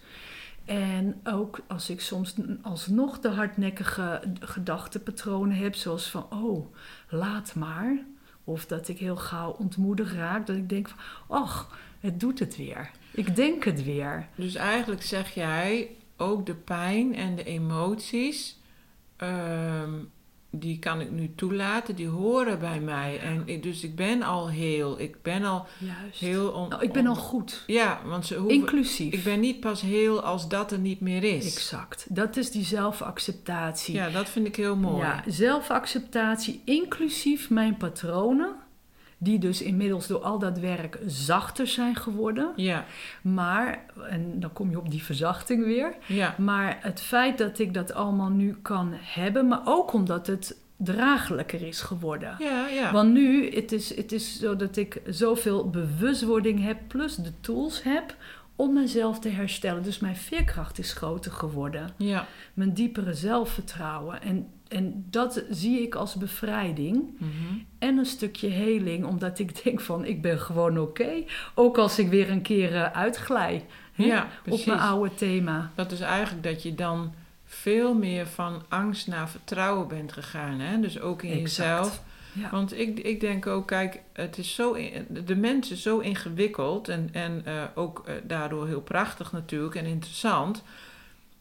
En 0.64 1.20
ook 1.24 1.60
als 1.66 1.90
ik 1.90 2.00
soms 2.00 2.34
alsnog 2.62 3.20
de 3.20 3.28
hardnekkige 3.28 4.22
gedachtepatronen 4.40 5.56
heb, 5.56 5.74
zoals 5.74 6.10
van, 6.10 6.26
oh, 6.30 6.74
laat 7.08 7.54
maar. 7.54 7.98
Of 8.44 8.66
dat 8.66 8.88
ik 8.88 8.98
heel 8.98 9.16
gauw 9.16 9.50
ontmoedigd 9.50 10.12
raak, 10.14 10.46
dat 10.46 10.56
ik 10.56 10.68
denk 10.68 10.88
van, 10.88 10.98
ach, 11.26 11.78
het 12.00 12.20
doet 12.20 12.38
het 12.38 12.56
weer. 12.56 12.90
Ik 13.10 13.36
denk 13.36 13.64
het 13.64 13.84
weer. 13.84 14.28
Dus 14.34 14.54
eigenlijk 14.54 15.02
zeg 15.02 15.34
jij 15.34 15.90
ook 16.16 16.46
de 16.46 16.54
pijn 16.54 17.14
en 17.14 17.36
de 17.36 17.44
emoties, 17.44 18.58
ehm, 19.16 19.94
die 20.50 20.78
kan 20.78 21.00
ik 21.00 21.10
nu 21.10 21.32
toelaten, 21.34 21.96
die 21.96 22.08
horen 22.08 22.58
bij 22.58 22.80
mij. 22.80 23.18
En 23.20 23.42
ik, 23.44 23.62
dus 23.62 23.84
ik 23.84 23.96
ben 23.96 24.22
al 24.22 24.48
heel, 24.48 25.00
ik 25.00 25.22
ben 25.22 25.44
al 25.44 25.66
Juist. 25.78 26.20
heel... 26.20 26.48
On, 26.50 26.68
nou, 26.68 26.82
ik 26.82 26.92
ben 26.92 27.06
al 27.06 27.14
goed. 27.14 27.64
Ja, 27.66 28.00
want 28.04 28.26
ze 28.26 28.34
hoeven, 28.34 28.54
Inclusief. 28.56 29.12
ik 29.12 29.24
ben 29.24 29.40
niet 29.40 29.60
pas 29.60 29.80
heel 29.80 30.22
als 30.22 30.48
dat 30.48 30.72
er 30.72 30.78
niet 30.78 31.00
meer 31.00 31.24
is. 31.24 31.54
Exact. 31.54 32.06
Dat 32.08 32.36
is 32.36 32.50
die 32.50 32.64
zelfacceptatie. 32.64 33.94
Ja, 33.94 34.10
dat 34.10 34.28
vind 34.28 34.46
ik 34.46 34.56
heel 34.56 34.76
mooi. 34.76 35.02
Ja, 35.02 35.22
zelfacceptatie, 35.26 36.62
inclusief 36.64 37.50
mijn 37.50 37.76
patronen, 37.76 38.54
die 39.22 39.38
dus 39.38 39.62
inmiddels 39.62 40.06
door 40.06 40.20
al 40.20 40.38
dat 40.38 40.58
werk 40.58 40.98
zachter 41.06 41.66
zijn 41.66 41.96
geworden. 41.96 42.52
Ja, 42.56 42.84
Maar, 43.22 43.84
en 44.08 44.40
dan 44.40 44.52
kom 44.52 44.70
je 44.70 44.78
op 44.78 44.90
die 44.90 45.02
verzachting 45.02 45.64
weer. 45.64 45.94
ja, 46.06 46.34
Maar 46.38 46.78
het 46.80 47.00
feit 47.00 47.38
dat 47.38 47.58
ik 47.58 47.74
dat 47.74 47.92
allemaal 47.94 48.28
nu 48.30 48.56
kan 48.62 48.92
hebben, 48.94 49.48
maar 49.48 49.60
ook 49.64 49.92
omdat 49.92 50.26
het 50.26 50.56
draaglijker 50.76 51.62
is 51.62 51.80
geworden. 51.80 52.36
ja, 52.38 52.66
ja. 52.68 52.92
Want 52.92 53.12
nu, 53.12 53.54
het 53.54 53.72
is, 53.72 53.96
het 53.96 54.12
is 54.12 54.38
zo 54.38 54.56
dat 54.56 54.76
ik 54.76 55.00
zoveel 55.06 55.70
bewustwording 55.70 56.62
heb, 56.64 56.78
plus 56.88 57.16
de 57.16 57.32
tools 57.40 57.82
heb 57.82 58.16
om 58.56 58.72
mezelf 58.72 59.18
te 59.18 59.28
herstellen. 59.28 59.82
Dus 59.82 59.98
mijn 59.98 60.16
veerkracht 60.16 60.78
is 60.78 60.92
groter 60.92 61.32
geworden. 61.32 61.90
ja. 61.96 62.26
Mijn 62.54 62.72
diepere 62.74 63.14
zelfvertrouwen. 63.14 64.22
En, 64.22 64.48
en 64.70 65.06
dat 65.10 65.44
zie 65.50 65.82
ik 65.82 65.94
als 65.94 66.14
bevrijding. 66.14 67.04
Mhm. 67.18 67.30
En 67.78 67.98
een 67.98 68.06
stukje 68.06 68.48
heling, 68.48 69.04
omdat 69.04 69.38
ik 69.38 69.62
denk 69.64 69.80
van, 69.80 70.04
ik 70.04 70.22
ben 70.22 70.38
gewoon 70.40 70.78
oké. 70.78 71.10
Ook 71.54 71.78
als 71.78 71.98
ik 71.98 72.08
weer 72.08 72.30
een 72.30 72.42
keer 72.42 72.74
eh, 72.74 72.92
uitglij 72.92 73.64
hè, 73.92 74.04
Ja, 74.04 74.28
op 74.48 74.66
mijn 74.66 74.78
oude 74.78 75.14
thema. 75.14 75.70
Dat 75.74 75.92
is 75.92 76.00
eigenlijk 76.00 76.44
dat 76.44 76.62
je 76.62 76.74
dan 76.74 77.12
veel 77.44 77.94
meer 77.94 78.26
van 78.26 78.62
angst 78.68 79.06
naar 79.06 79.28
vertrouwen 79.28 79.88
bent 79.88 80.12
gegaan. 80.12 80.60
Hè? 80.60 80.80
Dus 80.80 81.00
ook 81.00 81.22
in 81.22 81.30
Exact. 81.30 81.48
jezelf. 81.78 82.02
Ja. 82.32 82.50
Want 82.50 82.78
ik, 82.78 82.98
ik 82.98 83.20
denk 83.20 83.46
ook, 83.46 83.66
kijk, 83.66 84.00
het 84.12 84.38
is 84.38 84.54
zo, 84.54 84.72
in- 84.72 85.06
de 85.24 85.36
mens 85.36 85.70
is 85.70 85.82
zo 85.82 85.98
ingewikkeld 85.98 86.88
en, 86.88 87.08
en 87.12 87.42
eh, 87.44 87.62
ook 87.74 88.02
eh, 88.06 88.14
daardoor 88.24 88.66
heel 88.66 88.80
prachtig 88.80 89.32
natuurlijk 89.32 89.74
en 89.74 89.84
interessant. 89.86 90.62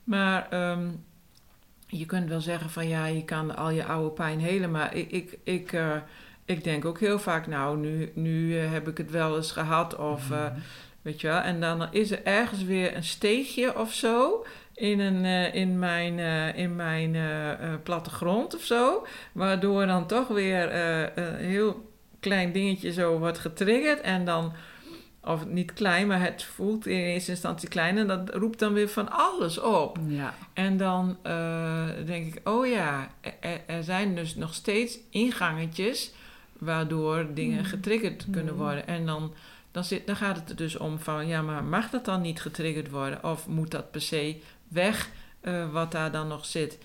Maar 0.04 0.48
ehm, 0.50 0.88
je 1.90 2.06
kunt 2.06 2.30
wel 2.30 2.42
zeggen 2.42 2.70
van 2.70 2.88
ja, 2.88 3.06
je 3.06 3.26
kan 3.26 3.56
al 3.56 3.70
je 3.70 3.86
oude 3.86 4.10
pijn 4.10 4.40
helen, 4.40 4.72
maar 4.72 4.96
ik, 4.96 5.12
ik, 5.12 5.38
ik, 5.44 5.74
eh, 5.74 5.96
ik 6.46 6.64
denk 6.64 6.86
ook 6.86 7.00
heel 7.00 7.20
vaak, 7.20 7.48
nou, 7.48 7.78
nu, 7.78 8.12
nu 8.14 8.60
eh, 8.60 8.72
heb 8.72 8.88
ik 8.88 8.98
het 8.98 9.12
wel 9.12 9.36
eens 9.36 9.52
gehad 9.52 9.96
of 9.96 10.32
eh, 10.32 10.46
weet 11.02 11.22
je 11.22 11.28
wel. 11.28 11.40
En 11.40 11.60
dan 11.60 11.88
is 11.92 12.12
er 12.12 12.24
ergens 12.24 12.64
weer 12.64 12.96
een 12.96 13.04
steegje 13.04 13.80
of 13.80 13.94
zo 13.94 14.46
in, 14.74 15.00
een, 15.00 15.54
in 15.54 15.80
mijn, 15.80 16.20
in 16.56 16.76
mijn 16.76 17.18
plattegrond 17.84 18.56
of 18.56 18.64
zo. 18.64 19.06
Waardoor 19.32 19.86
dan 19.86 20.08
toch 20.08 20.28
weer 20.28 20.74
een 21.16 21.36
heel 21.36 21.92
klein 22.20 22.52
dingetje 22.52 22.94
zo 22.94 23.18
wordt 23.18 23.40
getriggerd 23.40 24.02
en 24.02 24.26
dan, 24.26 24.54
of 25.24 25.46
niet 25.46 25.74
klein, 25.74 26.08
maar 26.08 26.22
het 26.22 26.44
voelt 26.44 26.88
in 26.88 26.98
eerste 26.98 27.32
instantie 27.32 27.70
klein 27.70 27.98
en 27.98 28.08
dat 28.08 28.30
roept 28.36 28.60
dan 28.60 28.74
weer 28.74 28.90
van 28.90 29.12
alles 29.12 29.60
op. 29.60 29.98
Ja. 30.08 30.34
En 30.54 30.78
dan 30.78 31.18
eh, 31.22 31.88
denk 32.06 32.36
ik, 32.36 32.50
oh 32.50 32.68
ja, 32.68 33.12
er, 33.40 33.62
er 33.68 33.84
zijn 33.84 34.16
dus 34.16 34.36
nog 34.36 34.54
steeds 34.54 34.98
ingangetjes 35.10 36.12
waardoor 36.58 37.34
dingen 37.34 37.58
Mm. 37.60 37.66
getriggerd 37.66 38.26
kunnen 38.32 38.54
Mm. 38.54 38.60
worden. 38.60 38.88
En 38.88 39.06
dan, 39.06 39.34
dan, 39.72 39.84
zit, 39.84 40.08
dan 40.08 40.16
gaat 40.16 40.36
het 40.36 40.50
er 40.50 40.56
dus 40.56 40.78
om 40.78 41.00
van, 41.00 41.28
ja, 41.28 41.42
maar 41.42 41.64
mag 41.64 41.90
dat 41.90 42.06
dan 42.06 42.22
niet 42.22 42.42
getriggerd 42.42 42.90
worden? 42.90 43.24
Of 43.24 43.48
moet 43.48 43.72
dat 43.72 43.92
per 43.92 44.02
se 44.02 44.36
weg, 44.68 45.10
eh, 45.42 45.72
wat 45.72 45.92
daar 45.92 46.12
dan 46.12 46.28
nog 46.28 46.46
zit? 46.46 46.78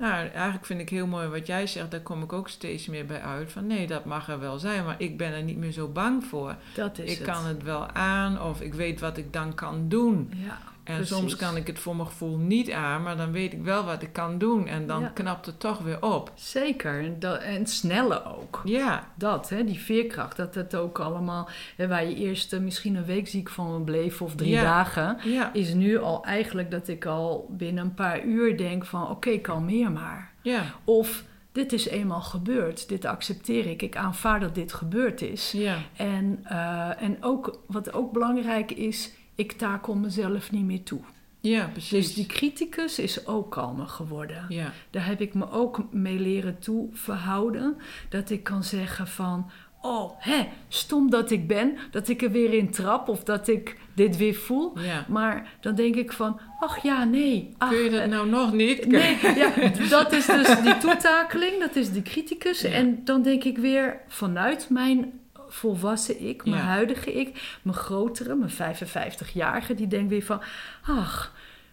Nou, 0.00 0.28
eigenlijk 0.28 0.66
vind 0.66 0.80
ik 0.80 0.88
heel 0.88 1.06
mooi 1.06 1.28
wat 1.28 1.46
jij 1.46 1.66
zegt, 1.66 1.90
daar 1.90 2.00
kom 2.00 2.22
ik 2.22 2.32
ook 2.32 2.48
steeds 2.48 2.86
meer 2.86 3.06
bij 3.06 3.22
uit. 3.22 3.52
Van 3.52 3.66
nee, 3.66 3.86
dat 3.86 4.04
mag 4.04 4.28
er 4.28 4.40
wel 4.40 4.58
zijn, 4.58 4.84
maar 4.84 4.94
ik 4.98 5.16
ben 5.16 5.32
er 5.32 5.42
niet 5.42 5.56
meer 5.56 5.72
zo 5.72 5.88
bang 5.88 6.24
voor. 6.24 6.56
Dat 6.74 6.98
is 6.98 7.12
ik 7.12 7.18
het. 7.18 7.26
kan 7.26 7.46
het 7.46 7.62
wel 7.62 7.90
aan, 7.90 8.42
of 8.42 8.60
ik 8.60 8.74
weet 8.74 9.00
wat 9.00 9.16
ik 9.16 9.32
dan 9.32 9.54
kan 9.54 9.88
doen. 9.88 10.32
Ja, 10.36 10.58
En 10.84 11.06
soms 11.06 11.36
kan 11.36 11.56
ik 11.56 11.66
het 11.66 11.78
voor 11.78 11.96
mijn 11.96 12.08
gevoel 12.08 12.36
niet 12.36 12.70
aan, 12.70 13.02
maar 13.02 13.16
dan 13.16 13.32
weet 13.32 13.52
ik 13.52 13.62
wel 13.62 13.84
wat 13.84 14.02
ik 14.02 14.12
kan 14.12 14.38
doen. 14.38 14.66
En 14.66 14.86
dan 14.86 15.00
Ja. 15.00 15.08
knapt 15.14 15.46
het 15.46 15.60
toch 15.60 15.78
weer 15.78 16.02
op. 16.02 16.32
zeker. 16.34 17.04
En, 17.04 17.16
dat, 17.18 17.38
en 17.40 17.66
sneller 17.66 18.22
ook. 18.36 18.60
Ja, 18.64 19.08
Dat, 19.14 19.48
hè, 19.48 19.64
die 19.64 19.78
veerkracht, 19.78 20.36
dat 20.36 20.54
het 20.54 20.74
ook 20.74 20.98
allemaal... 20.98 21.48
Hè, 21.76 21.88
waar 21.88 22.04
je 22.08 22.14
eerst 22.14 22.52
eh, 22.52 22.60
misschien 22.60 22.94
een 22.94 23.04
week 23.04 23.28
ziek 23.28 23.48
van 23.50 23.84
bleef 23.84 24.22
of 24.22 24.34
drie 24.34 24.50
Ja. 24.50 24.62
dagen... 24.62 25.16
ja, 25.24 25.52
is 25.52 25.74
nu 25.74 25.98
al 25.98 26.24
eigenlijk 26.24 26.70
dat 26.70 26.88
ik 26.88 27.04
al 27.06 27.46
binnen 27.50 27.84
een 27.84 27.94
paar 27.94 28.22
uur 28.24 28.56
denk 28.56 28.84
van... 28.86 29.10
oké, 29.10 29.38
kalmeer 29.38 29.90
maar. 29.92 30.32
ja, 30.42 30.62
Of 30.84 31.24
dit 31.52 31.72
is 31.72 31.86
eenmaal 31.88 32.20
gebeurd, 32.20 32.88
dit 32.88 33.04
accepteer 33.04 33.66
ik. 33.66 33.82
Ik 33.82 33.96
aanvaard 33.96 34.40
dat 34.40 34.54
dit 34.54 34.72
gebeurd 34.72 35.22
is. 35.22 35.52
ja, 35.52 35.76
En, 35.96 36.40
eh, 36.44 37.02
en 37.02 37.16
ook, 37.20 37.58
wat 37.66 37.92
ook 37.92 38.12
belangrijk 38.12 38.72
is, 38.72 39.12
ik 39.40 39.52
takel 39.52 39.94
mezelf 39.94 40.50
niet 40.50 40.64
meer 40.64 40.82
toe. 40.82 41.00
ja, 41.40 41.66
precies. 41.72 41.90
Dus 42.06 42.14
die 42.14 42.26
criticus 42.26 42.98
is 42.98 43.26
ook 43.26 43.50
kalmer 43.50 43.86
geworden. 43.86 44.44
Ja, 44.48 44.72
Daar 44.90 45.06
heb 45.06 45.20
ik 45.20 45.34
me 45.34 45.50
ook 45.50 45.92
mee 45.92 46.18
leren 46.18 46.58
toe 46.58 46.88
verhouden. 46.92 47.76
Dat 48.08 48.30
ik 48.30 48.42
kan 48.42 48.64
zeggen 48.64 49.06
van... 49.06 49.50
Oh, 49.82 50.12
hè, 50.18 50.48
stom 50.68 51.10
dat 51.10 51.30
ik 51.30 51.46
ben. 51.46 51.76
Dat 51.90 52.08
ik 52.08 52.22
er 52.22 52.30
weer 52.30 52.52
in 52.52 52.70
trap 52.70 53.08
of 53.08 53.24
dat 53.24 53.48
ik 53.48 53.76
dit 53.94 54.16
weer 54.16 54.34
voel. 54.34 54.78
ja. 54.78 55.04
Maar 55.08 55.52
dan 55.60 55.74
denk 55.74 55.94
ik 55.94 56.12
van... 56.12 56.40
Ach 56.60 56.82
ja, 56.82 57.04
nee. 57.04 57.54
Ach, 57.58 57.68
Kun 57.68 57.78
je 57.78 57.90
dat 57.90 58.00
eh, 58.00 58.08
nou 58.08 58.28
nog 58.28 58.52
niet? 58.52 58.86
Nee, 59.00 59.16
ja, 59.36 59.52
dat 59.88 60.12
is 60.12 60.26
dus 60.26 60.60
die 60.62 60.78
toetakeling, 60.78 61.58
dat 61.60 61.76
is 61.76 61.92
die 61.92 62.02
criticus. 62.02 62.60
Ja. 62.60 62.70
En 62.70 63.00
dan 63.04 63.22
denk 63.22 63.44
ik 63.44 63.58
weer 63.58 64.00
vanuit 64.08 64.66
mijn 64.70 65.19
volwassen 65.52 66.20
ik, 66.28 66.44
mijn 66.44 66.62
Ja. 66.62 66.68
huidige 66.68 67.12
ik, 67.12 67.58
mijn 67.62 67.76
grotere, 67.76 68.34
mijn 68.34 68.50
55-jarige, 68.50 69.74
die 69.74 69.86
denkt 69.86 70.10
weer 70.10 70.22
van, 70.24 70.40
ach, 70.82 71.32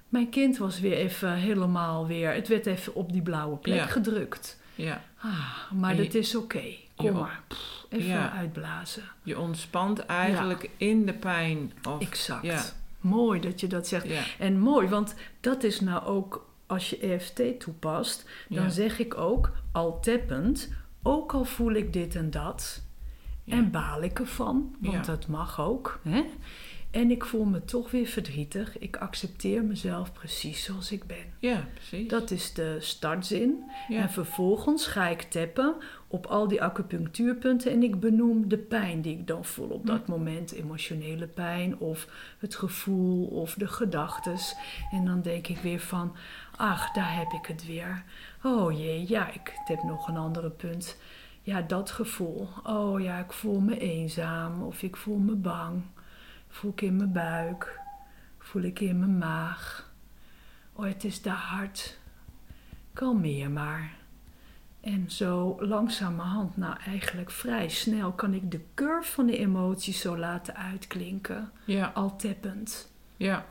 mijn 0.09 0.29
kind 0.29 0.57
was 0.57 0.79
weer 0.79 0.93
even 0.97 1.33
helemaal 1.33 2.07
weer, 2.07 2.33
het 2.33 2.47
werd 2.47 2.65
even 2.65 2.95
op 2.95 3.11
die 3.11 3.21
blauwe 3.21 3.57
plek 3.57 3.75
Ja. 3.77 3.85
gedrukt. 3.85 4.59
Ja, 4.75 5.01
Ah, 5.21 5.71
maar 5.71 5.95
je- 5.95 6.03
dat 6.03 6.13
is 6.13 6.35
oké, 6.35 6.63
kom 6.95 7.13
maar, 7.13 7.41
Pff, 7.47 7.85
even 7.89 8.07
Ja. 8.07 8.31
uitblazen. 8.31 9.03
je 9.23 9.39
ontspant 9.39 9.99
eigenlijk 10.05 10.69
in 10.77 11.05
de 11.05 11.13
pijn. 11.13 11.71
Of, 11.87 12.01
Exact. 12.01 12.45
Ja, 12.45 12.61
Mooi 12.99 13.39
dat 13.39 13.59
je 13.59 13.67
dat 13.67 13.87
zegt. 13.87 14.05
En 14.39 14.59
mooi, 14.59 14.87
want 14.87 15.15
dat 15.39 15.63
is 15.63 15.79
nou 15.79 16.05
ook, 16.05 16.49
als 16.65 16.89
je 16.89 16.97
EFT 16.97 17.41
toepast, 17.59 18.29
dan 18.49 18.71
zeg 18.71 18.99
ik 18.99 19.17
ook, 19.17 19.51
al 19.71 19.99
tappend, 19.99 20.73
ook 21.03 21.33
al 21.33 21.43
voel 21.45 21.71
ik 21.73 21.93
dit 21.93 22.15
en 22.15 22.31
dat, 22.31 22.81
Ja. 23.47 23.53
en 23.55 23.71
baal 23.71 24.01
ik 24.03 24.19
ervan, 24.19 24.75
want 24.79 24.93
Ja. 24.95 25.01
dat 25.01 25.27
mag 25.27 25.59
ook. 25.61 25.99
Hè? 26.03 26.23
En 26.91 27.11
ik 27.11 27.25
voel 27.25 27.43
me 27.45 27.65
toch 27.65 27.91
weer 27.91 28.05
verdrietig. 28.05 28.77
Ik 28.79 28.97
accepteer 28.97 29.63
mezelf 29.63 30.13
precies 30.13 30.63
zoals 30.63 30.91
ik 30.91 31.03
ben. 31.07 31.25
ja, 31.39 31.65
precies. 31.73 32.07
Dat 32.07 32.31
is 32.31 32.53
de 32.53 32.77
startzin. 32.79 33.63
ja. 33.87 34.01
En 34.01 34.09
vervolgens 34.09 34.87
ga 34.87 35.07
ik 35.07 35.21
tappen 35.21 35.75
op 36.07 36.25
al 36.25 36.47
die 36.47 36.61
acupunctuurpunten 36.63 37.71
en 37.71 37.83
ik 37.83 37.99
benoem 37.99 38.47
de 38.49 38.57
pijn 38.57 39.01
die 39.01 39.13
ik 39.17 39.27
dan 39.27 39.45
voel 39.45 39.67
op 39.69 39.85
dat 39.85 40.07
moment. 40.07 40.51
Emotionele 40.51 41.27
pijn 41.27 41.77
of 41.79 42.07
het 42.39 42.55
gevoel 42.55 43.25
of 43.27 43.53
de 43.53 43.67
gedachtes. 43.67 44.55
En 44.91 45.05
dan 45.05 45.21
denk 45.21 45.47
ik 45.47 45.57
weer 45.57 45.79
van, 45.79 46.15
ach, 46.55 46.91
daar 46.91 47.15
heb 47.15 47.31
ik 47.31 47.45
het 47.45 47.65
weer. 47.65 48.03
Oh 48.43 48.71
jee, 48.77 49.05
ja, 49.07 49.31
ik 49.33 49.53
heb 49.65 49.83
nog 49.83 50.07
een 50.07 50.17
andere 50.17 50.49
punt. 50.49 50.97
Ja, 51.47 51.61
dat 51.61 51.91
gevoel. 51.91 52.47
Oh 52.63 53.01
ja, 53.01 53.17
ik 53.19 53.31
voel 53.33 53.59
me 53.59 53.79
eenzaam 53.79 54.61
of 54.61 54.81
ik 54.81 54.95
voel 54.95 55.17
me 55.17 55.35
bang. 55.35 55.81
Voel 56.47 56.71
ik 56.71 56.81
in 56.81 56.95
mijn 56.95 57.11
buik. 57.11 57.79
Voel 58.37 58.61
ik 58.61 58.79
in 58.79 58.99
mijn 58.99 59.17
maag. 59.17 59.91
Oh, 60.73 60.85
het 60.85 61.03
is 61.03 61.19
te 61.19 61.29
hard. 61.29 61.97
Kalmeer 62.93 63.51
maar. 63.51 63.95
En 64.81 65.11
zo 65.11 65.57
langzamerhand, 65.59 66.57
nou 66.57 66.75
eigenlijk 66.85 67.31
vrij 67.31 67.69
snel, 67.69 68.11
kan 68.11 68.33
ik 68.33 68.51
de 68.51 68.61
curve 68.73 69.11
van 69.11 69.25
de 69.25 69.37
emoties 69.37 69.99
zo 70.01 70.17
laten 70.17 70.55
uitklinken. 70.55 71.51
ja, 71.65 71.91
Al 71.93 72.15
tappend. 72.15 72.91
ja, 73.17 73.45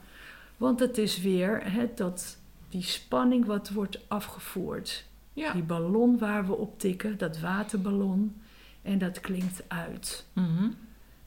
Want 0.57 0.81
het 0.81 0.99
is 0.99 1.21
weer 1.21 1.73
hè, 1.73 1.95
dat, 1.95 2.39
die 2.69 2.83
spanning 2.83 3.45
wat 3.45 3.71
wordt 3.71 4.09
afgevoerd. 4.09 5.05
Ja. 5.37 5.53
Die 5.53 5.63
ballon 5.63 6.19
waar 6.19 6.47
we 6.47 6.53
op 6.57 6.79
tikken, 6.79 7.19
dat 7.19 7.41
waterballon. 7.41 8.41
En 8.83 8.99
dat 8.99 9.21
klinkt 9.21 9.65
uit. 9.69 10.27
Mhm. 10.33 10.69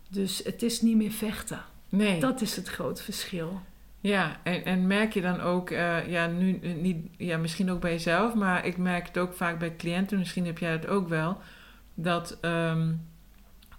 Dus 0.09 0.41
het 0.43 0.63
is 0.63 0.81
niet 0.81 0.95
meer 0.95 1.11
vechten. 1.11 1.61
Nee. 1.89 2.19
Dat 2.19 2.41
is 2.41 2.55
het 2.55 2.67
grote 2.67 3.03
verschil. 3.03 3.61
Ja, 3.99 4.39
en, 4.43 4.65
en 4.65 4.87
merk 4.87 5.13
je 5.13 5.21
dan 5.21 5.39
ook, 5.39 5.69
eh, 5.69 6.07
ja, 6.07 6.27
nu 6.27 6.59
eh, 6.59 6.75
niet, 6.75 6.97
ja, 7.17 7.37
misschien 7.37 7.71
ook 7.71 7.81
bij 7.81 7.91
jezelf, 7.91 8.33
maar 8.33 8.65
ik 8.65 8.77
merk 8.77 9.07
het 9.07 9.17
ook 9.17 9.33
vaak 9.33 9.59
bij 9.59 9.75
cliënten, 9.75 10.17
misschien 10.17 10.45
heb 10.45 10.57
jij 10.57 10.71
het 10.71 10.87
ook 10.87 11.07
wel, 11.07 11.37
dat 11.93 12.37
ehm, 12.41 12.93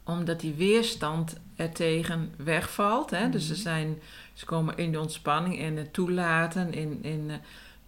omdat 0.05 0.41
die 0.41 0.55
weerstand 0.55 1.41
er 1.57 1.73
tegen 1.73 2.33
wegvalt, 2.37 3.11
hè, 3.11 3.31
dus 3.31 3.47
ze, 3.47 3.53
Mhm. 3.53 3.63
zijn, 3.63 3.99
ze 4.33 4.45
komen 4.45 4.77
in 4.77 4.93
de 4.93 5.01
ontspanning, 5.01 5.59
in 5.59 5.77
het 5.77 5.93
toelaten, 5.93 6.73
in, 6.73 7.03
in 7.03 7.31
eh, 7.31 7.37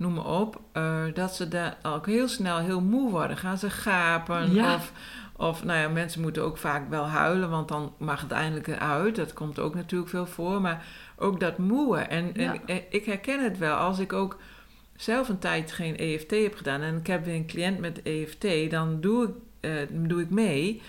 noem 0.03 0.15
maar 0.15 0.27
op, 0.41 0.61
eh, 0.73 1.03
dat 1.15 1.35
ze 1.35 1.49
daar 1.49 1.77
ook 1.83 2.07
heel 2.07 2.29
snel 2.29 2.59
heel 2.59 2.81
moe 2.81 3.11
worden. 3.11 3.37
Gaan 3.37 3.59
ze 3.59 3.71
gapen 3.71 4.53
Ja. 4.55 4.75
of, 4.75 4.93
of, 5.37 5.65
nou 5.65 5.79
ja, 5.79 5.89
mensen 5.89 6.21
moeten 6.21 6.43
ook 6.43 6.59
vaak 6.59 6.91
wel 6.91 7.07
huilen, 7.07 7.51
want 7.51 7.69
dan 7.69 7.93
mag 7.99 8.21
het 8.21 8.31
eindelijk 8.31 8.67
eruit. 8.67 9.17
Dat 9.17 9.33
komt 9.33 9.59
ook 9.59 9.75
natuurlijk 9.75 10.11
veel 10.11 10.27
voor, 10.27 10.61
maar 10.61 10.85
ook 11.17 11.41
dat 11.41 11.59
moe. 11.59 11.97
En, 11.99 12.31
Ja. 12.35 12.53
en, 12.53 12.61
eh, 12.67 12.77
ik 12.91 13.05
herken 13.05 13.43
het 13.45 13.59
wel. 13.59 13.77
Als 13.77 13.99
ik 13.99 14.13
ook 14.13 14.39
zelf 14.97 15.29
een 15.29 15.39
tijd 15.39 15.73
geen 15.73 15.97
EFT 15.97 16.31
heb 16.31 16.55
gedaan 16.57 16.81
en 16.81 16.97
ik 16.97 17.07
heb 17.07 17.25
weer 17.25 17.35
een 17.35 17.47
cliënt 17.47 17.79
met 17.79 18.03
EFT, 18.03 18.71
dan 18.71 19.01
doe 19.01 19.25
ik, 19.25 19.31
eh, 19.61 19.71
doe 19.91 20.21
ik 20.21 20.31
mee. 20.31 20.83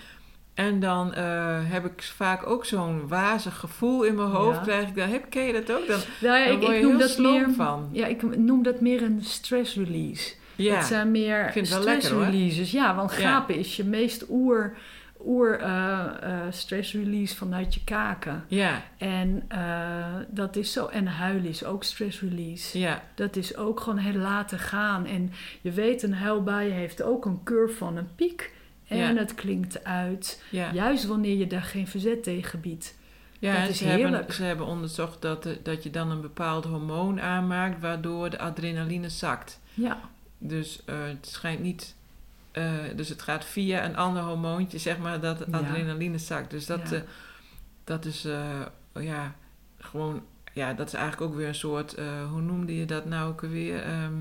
En 0.53 0.79
dan 0.79 1.13
eh, 1.13 1.59
heb 1.63 1.85
ik 1.85 2.03
vaak 2.03 2.47
ook 2.47 2.65
zo'n 2.65 3.07
wazig 3.07 3.55
gevoel 3.59 4.03
in 4.03 4.15
mijn 4.15 4.27
hoofd. 4.27 4.57
Ja. 4.57 4.63
Krijg 4.63 4.87
ik 4.87 4.95
dan, 4.95 5.09
heb, 5.09 5.25
ken 5.29 5.43
je 5.43 5.53
dat 5.53 5.71
ook? 5.71 5.87
Dan, 5.87 5.99
Nou 6.21 6.37
ja, 6.39 6.45
dan 6.45 6.55
ik, 6.55 6.61
word 6.61 6.71
je 6.71 6.77
ik 6.77 6.83
noem 6.83 6.97
heel 6.97 7.07
dat 7.07 7.17
meer. 7.17 7.49
van. 7.55 7.89
Ja, 7.91 8.05
ik 8.05 8.37
noem 8.37 8.63
dat 8.63 8.81
meer 8.81 9.03
een 9.03 9.19
stress 9.23 9.75
release. 9.75 10.33
Ja, 10.55 10.75
Het 10.75 10.85
zijn 10.85 11.11
meer 11.11 11.49
stress 11.49 11.83
lekker, 11.85 12.11
hoor. 12.13 12.23
releases. 12.23 12.71
Ja, 12.71 12.95
want 12.95 13.11
Ja. 13.11 13.17
gapen 13.17 13.55
is 13.55 13.75
je 13.75 13.83
meest 13.83 14.25
oer, 14.29 14.73
oer 15.25 15.59
eh, 15.59 15.99
eh, 16.21 16.39
stress 16.49 16.93
release 16.93 17.35
vanuit 17.35 17.73
je 17.73 17.83
kaken. 17.83 18.43
ja, 18.47 18.81
En 18.97 19.47
dat 20.27 20.55
is 20.55 20.71
zo. 20.71 20.85
En 20.87 21.07
huilen 21.07 21.49
is 21.49 21.65
ook 21.65 21.83
stress 21.83 22.19
release. 22.21 22.79
ja, 22.79 23.01
Dat 23.15 23.35
is 23.35 23.57
ook 23.57 23.79
gewoon 23.79 23.99
het 23.99 24.15
laten 24.15 24.59
gaan. 24.59 25.05
En 25.05 25.31
je 25.61 25.71
weet, 25.71 26.03
een 26.03 26.13
huilbui 26.13 26.69
heeft 26.69 27.01
ook 27.03 27.25
een 27.25 27.39
curve 27.43 27.75
van 27.75 27.97
een 27.97 28.09
piek. 28.15 28.51
En 28.93 29.13
Ja. 29.13 29.19
het 29.19 29.35
klinkt 29.35 29.83
uit. 29.83 30.43
Juist 30.49 31.05
wanneer 31.05 31.37
je 31.37 31.47
daar 31.47 31.61
geen 31.63 31.87
verzet 31.87 32.23
tegen 32.23 32.59
biedt. 32.61 32.95
Ja, 33.39 33.59
Dat 33.61 33.69
is 33.69 33.77
ze 33.77 33.85
hebben, 33.85 34.33
ze 34.33 34.43
hebben 34.43 34.65
onderzocht 34.65 35.21
dat, 35.21 35.43
de- 35.43 35.59
dat 35.63 35.83
je 35.83 35.89
dan 35.89 36.11
een 36.11 36.21
bepaald 36.21 36.65
hormoon 36.65 37.21
aanmaakt, 37.21 37.81
waardoor 37.81 38.29
de 38.29 38.39
adrenaline 38.39 39.09
zakt. 39.09 39.59
Ja, 39.73 39.99
Dus 40.37 40.81
eh, 40.85 40.95
het 41.05 41.27
schijnt 41.27 41.59
niet. 41.59 41.95
eh, 42.51 42.71
dus 42.95 43.09
het 43.09 43.21
gaat 43.21 43.45
via 43.45 43.85
een 43.85 43.95
ander 43.95 44.23
hormoontje, 44.23 44.77
zeg 44.77 44.97
maar, 44.97 45.19
dat 45.19 45.37
de 45.37 45.45
Ja. 45.51 45.57
adrenaline 45.57 46.17
zakt. 46.17 46.49
Dus 46.51 46.65
dat, 46.65 46.89
Ja. 46.89 46.95
eh, 46.95 47.01
dat 47.83 48.05
is 48.05 48.25
eh, 48.25 48.61
ja, 48.99 49.35
gewoon. 49.79 50.23
Ja, 50.53 50.73
dat 50.73 50.87
is 50.87 50.93
eigenlijk 50.93 51.31
ook 51.31 51.37
weer 51.37 51.47
een 51.47 51.55
soort. 51.55 51.93
eh, 51.93 52.05
hoe 52.29 52.41
noemde 52.41 52.75
je 52.75 52.85
dat 52.85 53.05
nou 53.05 53.29
ook 53.31 53.41
weer? 53.41 53.81
Ehm, 53.83 54.13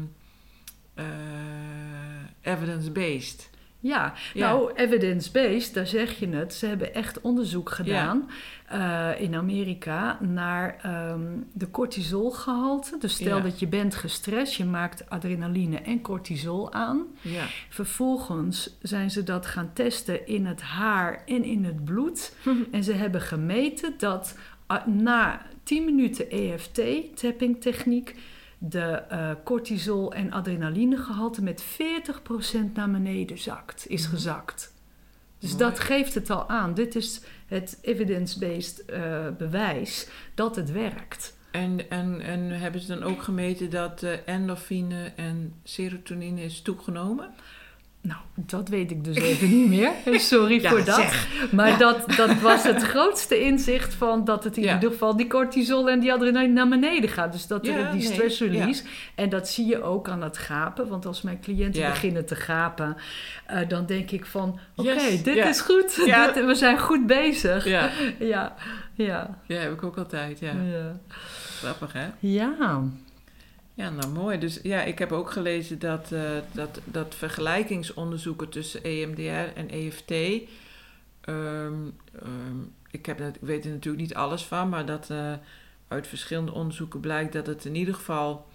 eh, 0.94 1.04
Evidence-based. 2.52 3.50
Ja, 3.84 4.12
Ja. 4.34 4.48
nou, 4.48 4.72
evidence-based, 4.74 5.74
daar 5.74 5.86
zeg 5.86 6.18
je 6.18 6.28
het. 6.28 6.54
Ze 6.54 6.66
hebben 6.66 6.94
echt 6.94 7.20
onderzoek 7.20 7.70
gedaan 7.70 8.30
eh, 8.66 9.10
in 9.18 9.34
Amerika 9.34 10.18
naar 10.20 10.76
ehm, 10.82 11.20
de 11.52 11.70
cortisolgehalte. 11.70 12.96
Dus 12.98 13.14
stel 13.14 13.36
Ja. 13.36 13.42
dat 13.42 13.58
je 13.58 13.66
bent 13.66 13.94
gestrest, 13.94 14.54
je 14.54 14.64
maakt 14.64 15.10
adrenaline 15.10 15.76
en 15.76 16.00
cortisol 16.00 16.72
aan. 16.72 17.02
Ja. 17.20 17.44
Vervolgens 17.68 18.76
zijn 18.82 19.10
ze 19.10 19.22
dat 19.22 19.46
gaan 19.46 19.70
testen 19.72 20.26
in 20.26 20.46
het 20.46 20.60
haar 20.62 21.22
en 21.26 21.44
in 21.44 21.64
het 21.64 21.84
bloed. 21.84 22.34
En 22.72 22.84
ze 22.84 22.92
hebben 22.92 23.20
gemeten 23.20 23.94
dat 23.98 24.38
ah, 24.66 24.86
na 24.86 25.42
10 25.62 25.84
minuten 25.84 26.30
EFT, 26.30 26.80
tapping 27.14 27.60
techniek, 27.60 28.14
de 28.64 28.80
eh, 28.80 29.30
cortisol 29.44 30.12
en 30.12 30.32
adrenalinegehalte 30.32 31.42
met 31.42 31.64
40% 31.64 31.66
naar 32.74 32.90
beneden 32.90 33.38
zakt, 33.38 33.84
is 33.88 34.06
gezakt. 34.06 34.74
Dus 35.38 35.50
Mooi. 35.50 35.62
dat 35.64 35.80
geeft 35.80 36.14
het 36.14 36.30
al 36.30 36.48
aan. 36.48 36.74
Dit 36.74 36.94
is 36.94 37.20
het 37.46 37.78
evidence-based 37.80 38.84
eh, 38.84 39.26
bewijs 39.38 40.08
dat 40.34 40.56
het 40.56 40.72
werkt. 40.72 41.36
En, 41.50 41.90
en, 41.90 42.20
en 42.20 42.50
hebben 42.50 42.80
ze 42.80 42.86
dan 42.86 43.02
ook 43.02 43.22
gemeten 43.22 43.70
dat 43.70 44.02
eh, 44.02 44.12
endorfine 44.28 45.12
en 45.16 45.54
serotonine 45.62 46.42
is 46.42 46.62
toegenomen? 46.62 47.30
Nou, 48.02 48.20
dat 48.34 48.68
weet 48.68 48.90
ik 48.90 49.04
dus 49.04 49.16
even 49.16 49.48
niet 49.48 49.68
meer. 49.68 49.90
Sorry 50.20 50.60
Ja, 50.62 50.70
voor 50.70 50.84
dat. 50.84 50.94
zeg. 50.94 51.28
Maar 51.52 51.68
Ja. 51.68 51.76
dat, 51.76 52.12
dat 52.16 52.40
was 52.40 52.62
het 52.62 52.82
grootste 52.82 53.40
inzicht 53.40 53.94
van 53.94 54.24
dat 54.24 54.44
het 54.44 54.56
in 54.56 54.62
Ja. 54.62 54.74
ieder 54.74 54.90
geval 54.90 55.16
die 55.16 55.26
cortisol 55.26 55.90
en 55.90 56.00
die 56.00 56.12
adrenaline 56.12 56.52
naar 56.52 56.68
beneden 56.68 57.10
gaat. 57.10 57.32
Dus 57.32 57.46
dat 57.46 57.66
er 57.66 57.90
die 57.92 58.00
stress 58.02 58.40
release. 58.40 58.82
En 59.14 59.28
dat 59.28 59.48
zie 59.48 59.66
je 59.66 59.82
ook 59.82 60.08
aan 60.08 60.22
het 60.22 60.38
gapen. 60.38 60.88
Want 60.88 61.06
als 61.06 61.22
mijn 61.22 61.40
cliënten 61.40 61.82
beginnen 61.88 62.26
te 62.26 62.34
gapen, 62.36 62.96
eh, 63.46 63.68
dan 63.68 63.86
denk 63.86 64.10
ik 64.10 64.26
van 64.26 64.58
oké, 64.76 64.88
Yes, 64.92 65.22
dit 65.22 65.36
is 65.36 65.60
goed. 65.60 65.94
Dit- 66.34 66.44
we 66.46 66.54
zijn 66.54 66.78
goed 66.78 67.06
bezig. 67.06 67.64
Ja. 67.64 67.90
Ja, 68.18 68.54
ja, 68.94 69.38
Ja, 69.46 69.56
heb 69.56 69.72
ik 69.72 69.82
ook 69.82 69.96
altijd, 69.96 70.38
ja. 70.38 70.52
ja. 70.52 71.00
Grappig, 71.58 71.92
hè? 71.92 72.06
Ja, 72.18 72.82
Ja, 73.74 73.90
nou 73.90 74.08
mooi. 74.12 74.38
Dus 74.38 74.58
ja, 74.62 74.82
ik 74.82 74.98
heb 74.98 75.12
ook 75.12 75.30
gelezen 75.30 75.78
dat, 75.78 76.12
eh, 76.12 76.30
dat, 76.52 76.80
dat 76.84 77.14
vergelijkingsonderzoeken 77.14 78.48
tussen 78.48 78.82
EMDR 78.84 79.56
en 79.58 79.68
EFT. 79.70 80.10
ehm, 81.20 81.74
ehm, 82.22 82.56
ik, 82.90 83.06
heb, 83.06 83.20
ik 83.20 83.34
weet 83.40 83.64
er 83.64 83.70
natuurlijk 83.70 84.02
niet 84.02 84.14
alles 84.14 84.42
van, 84.44 84.68
maar 84.68 84.86
dat 84.86 85.10
eh, 85.10 85.32
uit 85.88 86.06
verschillende 86.06 86.52
onderzoeken 86.52 87.00
blijkt 87.00 87.32
dat 87.32 87.46
het 87.46 87.64
in 87.64 87.74
ieder 87.74 87.94
geval 87.94 88.46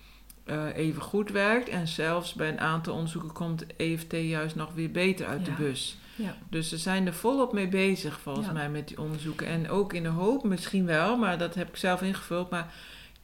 eh, 0.44 0.76
even 0.76 1.02
goed 1.02 1.32
werkt. 1.32 1.70
En 1.70 1.88
zelfs 1.88 2.34
bij 2.34 2.50
een 2.50 2.60
aantal 2.60 2.94
onderzoeken 2.94 3.32
komt 3.32 3.66
EFT 3.78 4.12
juist 4.12 4.56
nog 4.56 4.74
weer 4.74 4.92
beter 4.92 5.26
uit 5.28 5.40
Ja. 5.40 5.46
de 5.56 5.62
bus. 5.64 5.98
ja. 6.16 6.36
Dus 6.50 6.70
ze 6.70 6.78
zijn 6.78 7.08
er 7.08 7.14
volop 7.14 7.54
mee 7.54 7.68
bezig, 7.68 8.20
volgens 8.20 8.46
Ja. 8.48 8.54
mij, 8.54 8.70
met 8.70 8.88
die 8.88 9.00
onderzoeken. 9.02 9.48
En 9.48 9.70
ook 9.70 9.94
in 9.94 10.04
de 10.04 10.10
hoop 10.10 10.44
misschien 10.44 10.86
wel, 10.86 11.18
maar 11.18 11.38
dat 11.38 11.56
heb 11.56 11.68
ik 11.68 11.76
zelf 11.76 12.02
ingevuld. 12.02 12.50
Maar 12.50 12.74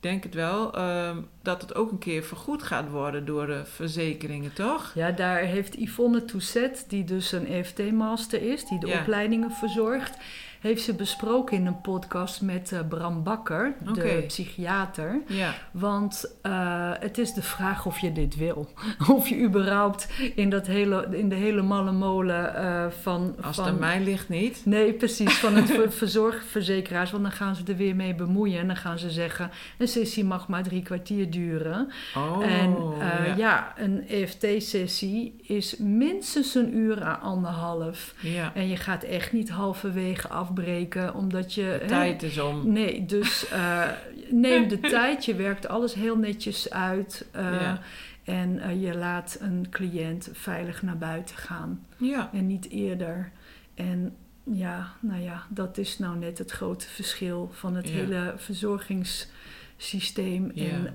denk 0.04 0.24
het 0.24 0.34
wel, 0.34 0.74
ehm, 0.74 1.18
dat 1.42 1.62
het 1.62 1.76
ook 1.76 1.92
een 1.92 1.98
keer 1.98 2.24
vergoed 2.24 2.64
gaat 2.64 2.90
worden 2.90 3.26
door 3.26 3.48
de 3.48 3.62
verzekeringen, 3.66 4.54
toch? 4.54 4.92
Ja, 4.96 5.12
daar 5.12 5.38
heeft 5.40 5.76
Yvonne 5.80 6.26
Tousset, 6.26 6.86
die 6.88 7.04
dus 7.04 7.32
een 7.32 7.48
EFT-master 7.48 8.42
is, 8.52 8.66
die 8.66 8.80
de 8.80 8.88
Ja. 8.88 9.00
opleidingen 9.00 9.52
verzorgt, 9.52 10.18
heeft 10.64 10.84
ze 10.84 10.94
besproken 10.94 11.58
in 11.58 11.66
een 11.66 11.82
podcast 11.82 12.42
met 12.42 12.72
eh, 12.72 12.80
Bram 12.90 13.24
Bakker, 13.24 13.74
de 13.94 14.24
psychiater. 14.28 15.22
Ja, 15.28 15.54
Want 15.72 16.38
eh, 16.42 16.92
het 17.00 17.18
is 17.18 17.34
de 17.34 17.42
vraag 17.42 17.86
of 17.86 18.00
je 18.00 18.12
dit 18.12 18.36
wil. 18.36 18.70
Of 19.16 19.30
je 19.30 19.42
überhaupt 19.42 20.10
in, 20.36 20.50
dat 20.50 20.68
hele, 20.68 21.08
in 21.12 21.30
de 21.30 21.36
hele 21.36 21.62
malle 21.62 21.92
molen 21.92 22.56
eh, 22.56 22.86
van... 23.02 23.36
als 23.42 23.56
van 23.56 23.66
het 23.66 23.74
aan 23.74 23.80
mij 23.80 24.02
ligt 24.02 24.30
niet. 24.30 24.62
Nee, 24.66 24.94
precies, 24.94 25.34
van 25.34 25.56
het 25.56 25.72
ver- 25.76 25.92
verzorgverzekeraars. 25.92 27.12
Want 27.12 27.24
dan 27.24 27.32
gaan 27.32 27.56
ze 27.56 27.64
er 27.66 27.76
weer 27.76 27.96
mee 27.96 28.16
bemoeien. 28.16 28.60
En 28.60 28.68
dan 28.68 28.76
gaan 28.76 29.00
ze 29.00 29.10
zeggen, 29.10 29.52
een 29.78 29.88
sessie 29.88 30.24
mag 30.24 30.48
maar 30.48 30.64
drie 30.64 30.82
kwartier 30.82 31.32
duren. 31.32 31.92
Oh, 32.16 32.46
en 32.46 32.78
ja. 33.00 33.36
ja. 33.36 33.74
een 33.78 34.08
EFT-sessie 34.08 35.36
is 35.42 35.78
minstens 35.78 36.56
een 36.56 36.78
uur 36.78 37.04
à 37.04 37.14
anderhalf. 37.14 38.14
ja. 38.20 38.52
En 38.56 38.68
je 38.68 38.78
gaat 38.78 39.04
echt 39.04 39.32
niet 39.32 39.50
halverwege 39.50 40.28
afbreken, 40.58 41.14
omdat 41.16 41.54
je... 41.54 41.78
De 41.82 41.86
tijd 41.86 42.24
is 42.24 42.40
om. 42.40 42.72
Nee, 42.72 43.06
dus 43.06 43.48
eh, 43.50 43.90
neem 44.30 44.68
de 44.68 44.80
tijd. 45.00 45.26
Je 45.26 45.36
werkt 45.36 45.68
alles 45.68 45.94
heel 45.94 46.18
netjes 46.18 46.70
uit. 46.70 47.26
eh, 47.32 47.62
Ja. 47.62 47.80
En 48.24 48.60
eh, 48.60 48.82
je 48.84 48.98
laat 48.98 49.38
een 49.42 49.68
cliënt 49.70 50.30
veilig 50.34 50.82
naar 50.82 50.98
buiten 50.98 51.36
gaan. 51.38 51.86
Ja, 51.98 52.30
En 52.34 52.48
niet 52.48 52.70
eerder. 52.70 53.32
En 53.76 54.16
ja, 54.44 54.94
nou 55.00 55.22
ja, 55.22 55.44
dat 55.50 55.78
is 55.78 56.00
nou 56.00 56.18
net 56.18 56.38
het 56.38 56.52
grote 56.52 56.88
verschil 56.90 57.50
van 57.54 57.76
het 57.76 57.90
Ja. 57.90 57.96
hele 57.96 58.34
verzorgingssysteem. 58.38 60.52
Ja. 60.54 60.70
En 60.70 60.94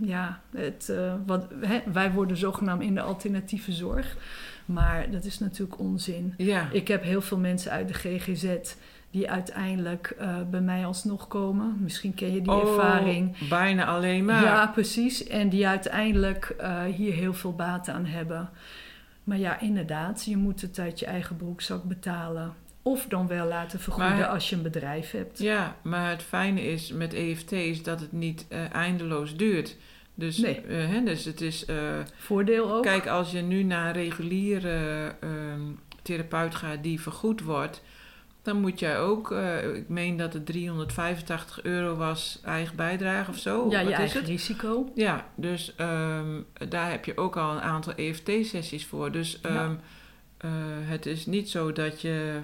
ja, 0.00 0.40
het, 0.56 0.92
wat, 1.26 1.46
hè, 1.60 1.80
wij 1.92 2.12
worden 2.12 2.36
zogenaamd 2.36 2.82
in 2.82 2.94
de 2.94 3.02
alternatieve 3.02 3.72
zorg. 3.72 4.16
Maar 4.66 5.10
dat 5.10 5.24
is 5.24 5.38
natuurlijk 5.38 5.78
onzin. 5.78 6.34
ja. 6.36 6.68
Ik 6.72 6.88
heb 6.88 7.02
heel 7.02 7.20
veel 7.22 7.38
mensen 7.38 7.70
uit 7.70 7.88
de 7.88 7.94
GGZ 7.94 8.46
die 9.10 9.30
uiteindelijk 9.30 10.14
eh, 10.18 10.36
bij 10.50 10.60
mij 10.60 10.86
alsnog 10.86 11.28
komen. 11.28 11.76
Misschien 11.80 12.14
ken 12.14 12.32
je 12.34 12.42
die 12.42 12.52
Oh, 12.52 12.68
ervaring. 12.68 13.48
bijna 13.48 13.84
alleen 13.86 14.24
maar. 14.24 14.42
Ja, 14.42 14.66
precies. 14.66 15.26
En 15.26 15.48
die 15.48 15.66
uiteindelijk 15.68 16.54
eh, 16.58 16.82
hier 16.84 17.12
heel 17.12 17.34
veel 17.34 17.54
baat 17.54 17.88
aan 17.88 18.04
hebben. 18.06 18.50
Maar 19.24 19.38
ja, 19.38 19.60
inderdaad, 19.60 20.24
je 20.24 20.36
moet 20.36 20.60
het 20.60 20.78
uit 20.78 20.98
je 20.98 21.06
eigen 21.06 21.36
broekzak 21.36 21.84
betalen. 21.84 22.52
Of 22.82 23.06
dan 23.08 23.26
wel 23.26 23.46
laten 23.46 23.80
vergoeden 23.80 24.16
Maar- 24.16 24.26
als 24.26 24.50
je 24.50 24.56
een 24.56 24.62
bedrijf 24.62 25.10
hebt. 25.10 25.38
Ja, 25.38 25.76
maar 25.82 26.10
het 26.10 26.22
fijne 26.22 26.62
is 26.62 26.92
met 26.92 27.14
EFT 27.14 27.52
is 27.52 27.82
dat 27.82 28.00
het 28.00 28.12
niet 28.12 28.46
eh, 28.48 28.74
eindeloos 28.74 29.36
duurt. 29.36 29.76
Dus, 30.14 30.36
Nee. 30.38 30.60
eh, 30.60 30.88
hè, 30.88 31.02
dus 31.04 31.24
het 31.24 31.40
is... 31.40 31.64
eh, 31.64 31.76
Voordeel 32.16 32.72
ook. 32.74 32.82
Kijk, 32.82 33.06
als 33.06 33.30
je 33.30 33.40
nu 33.40 33.62
naar 33.62 33.86
een 33.86 34.02
reguliere 34.02 35.14
ehm, 35.20 35.60
therapeut 36.02 36.54
gaat 36.54 36.82
die 36.82 37.00
vergoed 37.00 37.42
wordt, 37.42 37.82
dan 38.42 38.60
moet 38.60 38.78
jij 38.78 38.98
ook, 38.98 39.30
eh, 39.32 39.74
ik 39.74 39.88
meen 39.88 40.16
dat 40.16 40.32
het 40.32 40.46
385 40.46 41.62
euro 41.62 41.96
was 41.96 42.40
eigen 42.44 42.76
bijdrage 42.76 43.30
of 43.30 43.38
zo. 43.38 43.66
ja, 43.70 43.76
Wat 43.78 43.86
je 43.86 43.92
is 43.92 43.98
eigen 43.98 44.20
het? 44.20 44.28
risico. 44.28 44.90
Ja, 44.94 45.26
dus 45.34 45.74
ehm, 45.76 46.40
daar 46.68 46.90
heb 46.90 47.04
je 47.04 47.16
ook 47.16 47.36
al 47.36 47.52
een 47.52 47.60
aantal 47.60 47.92
EFT-sessies 47.96 48.86
voor. 48.86 49.12
Dus 49.12 49.38
Ja. 49.42 49.76
Eh, 50.42 50.50
het 50.88 51.06
is 51.06 51.26
niet 51.26 51.50
zo 51.50 51.72
dat 51.72 52.00
je 52.00 52.40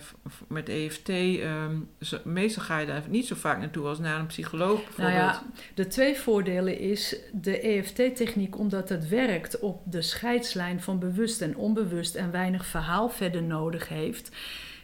met 0.49 0.68
EFT, 0.68 1.09
ehm, 1.09 1.76
zo- 2.01 2.18
meestal 2.24 2.62
ga 2.62 2.78
je 2.78 2.86
daar 2.86 3.03
niet 3.09 3.26
zo 3.26 3.34
vaak 3.34 3.59
naartoe 3.59 3.86
als 3.86 3.99
naar 3.99 4.20
een 4.20 4.26
psycholoog 4.26 4.74
Nou 4.74 4.84
bijvoorbeeld. 4.96 5.16
ja, 5.32 5.42
de 5.74 5.86
twee 5.86 6.16
voordelen 6.16 6.78
is 6.78 7.16
de 7.32 7.61
EFT-techniek, 7.61 8.59
omdat 8.59 8.88
het 8.88 9.09
werkt 9.09 9.59
op 9.59 9.82
de 9.84 10.03
scheidslijn 10.03 10.80
van 10.82 10.99
bewust 10.99 11.40
en 11.40 11.57
onbewust 11.57 12.14
en 12.14 12.30
weinig 12.30 12.66
verhaal 12.66 13.09
verder 13.09 13.42
nodig 13.42 13.88
heeft, 13.88 14.30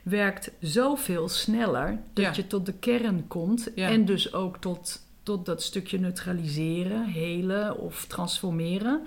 werkt 0.03 0.51
zoveel 0.61 1.29
sneller 1.29 1.99
dat 2.12 2.25
Ja. 2.25 2.33
je 2.37 2.47
tot 2.47 2.67
de 2.67 2.75
kern 2.79 3.27
komt 3.27 3.71
Ja. 3.75 3.89
en 3.89 4.05
dus 4.05 4.33
ook 4.35 4.57
tot, 4.61 5.07
tot 5.23 5.47
dat 5.47 5.62
stukje 5.62 5.99
neutraliseren, 5.99 7.05
helen 7.05 7.79
of 7.79 8.05
transformeren. 8.07 9.03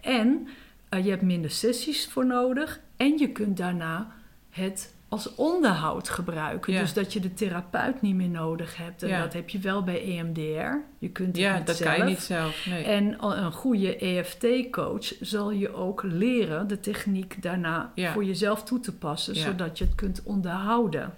En 0.00 0.48
je 0.90 1.10
hebt 1.10 1.22
minder 1.22 1.50
sessies 1.50 2.08
voor 2.08 2.26
nodig 2.26 2.80
en 2.96 3.18
je 3.18 3.32
kunt 3.32 3.56
daarna 3.56 4.12
het 4.50 4.94
als 5.16 5.34
onderhoud 5.34 6.08
gebruiken. 6.08 6.72
Ja. 6.72 6.80
Dus 6.80 6.92
dat 6.92 7.12
je 7.12 7.20
de 7.20 7.34
therapeut 7.34 8.02
niet 8.02 8.14
meer 8.14 8.28
nodig 8.28 8.76
hebt. 8.76 9.02
En 9.02 9.08
Ja. 9.08 9.20
dat 9.20 9.32
heb 9.32 9.48
je 9.48 9.58
wel 9.58 9.82
bij 9.82 10.02
EMDR. 10.02 10.74
Je 10.98 11.08
kunt 11.08 11.28
het 11.28 11.36
ja, 11.36 11.60
dat 11.60 11.76
zelf. 11.76 11.90
kan 11.96 11.98
je 12.06 12.10
niet 12.12 12.20
zelf. 12.22 12.66
Nee. 12.66 12.84
En 12.84 13.16
een 13.24 13.52
goede 13.52 13.96
EFT-coach 13.96 15.12
zal 15.20 15.50
je 15.50 15.74
ook 15.74 16.02
leren 16.02 16.68
de 16.68 16.80
techniek 16.80 17.42
daarna 17.42 17.92
Ja. 17.94 18.12
voor 18.12 18.24
jezelf 18.24 18.62
toe 18.62 18.80
te 18.80 18.92
passen, 18.96 19.36
zodat 19.36 19.78
je 19.78 19.84
het 19.84 19.94
kunt 19.94 20.22
onderhouden. 20.24 21.14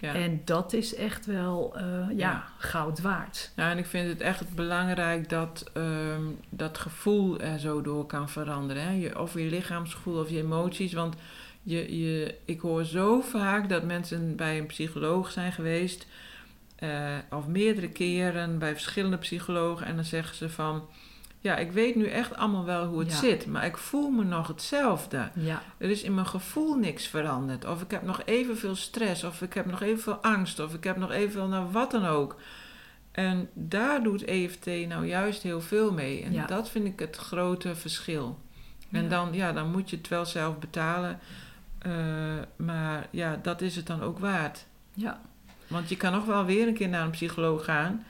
ja. 0.00 0.14
En 0.14 0.40
dat 0.44 0.72
is 0.72 0.94
echt 0.94 1.26
wel 1.26 1.72
eh, 1.76 1.82
ja, 2.08 2.14
Ja. 2.16 2.44
goud 2.58 3.00
waard. 3.00 3.50
Ja, 3.56 3.70
en 3.70 3.78
ik 3.78 3.86
vind 3.86 4.08
het 4.08 4.20
echt 4.20 4.54
belangrijk 4.54 5.28
dat 5.28 5.70
ehm, 5.74 6.22
dat 6.50 6.78
gevoel 6.78 7.40
er 7.40 7.58
zo 7.58 7.82
door 7.82 8.06
kan 8.06 8.28
veranderen. 8.28 8.82
Hè? 8.82 8.90
Je, 8.92 9.18
of 9.20 9.34
je 9.34 9.40
lichaamsgevoel 9.50 10.20
of 10.20 10.30
je 10.30 10.38
emoties. 10.38 10.92
Want 10.92 11.14
je, 11.62 11.98
je, 11.98 12.34
ik 12.44 12.60
hoor 12.60 12.84
zo 12.84 13.20
vaak 13.20 13.68
dat 13.68 13.82
mensen 13.82 14.36
bij 14.36 14.58
een 14.58 14.66
psycholoog 14.66 15.30
zijn 15.30 15.52
geweest. 15.52 16.06
eh, 16.76 17.16
of 17.30 17.46
meerdere 17.46 17.88
keren 17.88 18.58
bij 18.58 18.72
verschillende 18.72 19.16
psychologen. 19.18 19.86
En 19.86 19.94
dan 19.94 20.04
zeggen 20.04 20.36
ze 20.36 20.50
van... 20.50 20.88
Ja, 21.42 21.56
ik 21.56 21.72
weet 21.72 21.94
nu 21.96 22.06
echt 22.06 22.36
allemaal 22.36 22.64
wel 22.64 22.84
hoe 22.86 22.98
het 22.98 23.10
Ja. 23.10 23.16
zit. 23.18 23.46
Maar 23.46 23.64
ik 23.66 23.76
voel 23.76 24.10
me 24.10 24.24
nog 24.24 24.46
hetzelfde. 24.46 25.30
Ja, 25.34 25.62
Er 25.78 25.90
is 25.90 26.02
in 26.02 26.14
mijn 26.14 26.26
gevoel 26.26 26.74
niks 26.74 27.06
veranderd. 27.06 27.64
Of 27.64 27.82
ik 27.82 27.90
heb 27.90 28.02
nog 28.02 28.22
evenveel 28.24 28.74
stress. 28.74 29.24
Of 29.24 29.42
ik 29.42 29.54
heb 29.54 29.66
nog 29.66 29.82
evenveel 29.82 30.14
angst. 30.16 30.58
Of 30.58 30.74
ik 30.74 30.84
heb 30.84 30.96
nog 30.96 31.10
evenveel 31.10 31.46
naar 31.48 31.70
wat 31.70 31.90
dan 31.90 32.06
ook. 32.06 32.36
En 33.12 33.48
daar 33.52 34.02
doet 34.02 34.24
EFT 34.24 34.66
nou 34.66 35.06
juist 35.06 35.42
heel 35.42 35.60
veel 35.60 35.92
mee. 35.92 36.22
En 36.22 36.32
Ja. 36.32 36.46
dat 36.46 36.70
vind 36.70 36.84
ik 36.86 36.98
het 36.98 37.16
grote 37.16 37.74
verschil. 37.76 38.38
En 38.90 39.08
dan, 39.08 39.28
ja, 39.32 39.52
dan 39.52 39.70
moet 39.70 39.90
je 39.90 39.96
het 39.96 40.08
wel 40.08 40.26
zelf 40.26 40.58
betalen. 40.58 41.18
Eh, 41.80 41.92
maar 42.56 43.06
ja, 43.10 43.38
dat 43.42 43.60
is 43.60 43.76
het 43.76 43.86
dan 43.86 44.02
ook 44.02 44.18
waard. 44.18 44.66
Ja. 44.94 45.20
Want 45.66 45.88
je 45.88 45.96
kan 45.96 46.12
nog 46.12 46.24
wel 46.24 46.44
weer 46.44 46.68
een 46.68 46.74
keer 46.74 46.88
naar 46.88 47.04
een 47.04 47.10
psycholoog 47.10 47.64
gaan. 47.64 48.04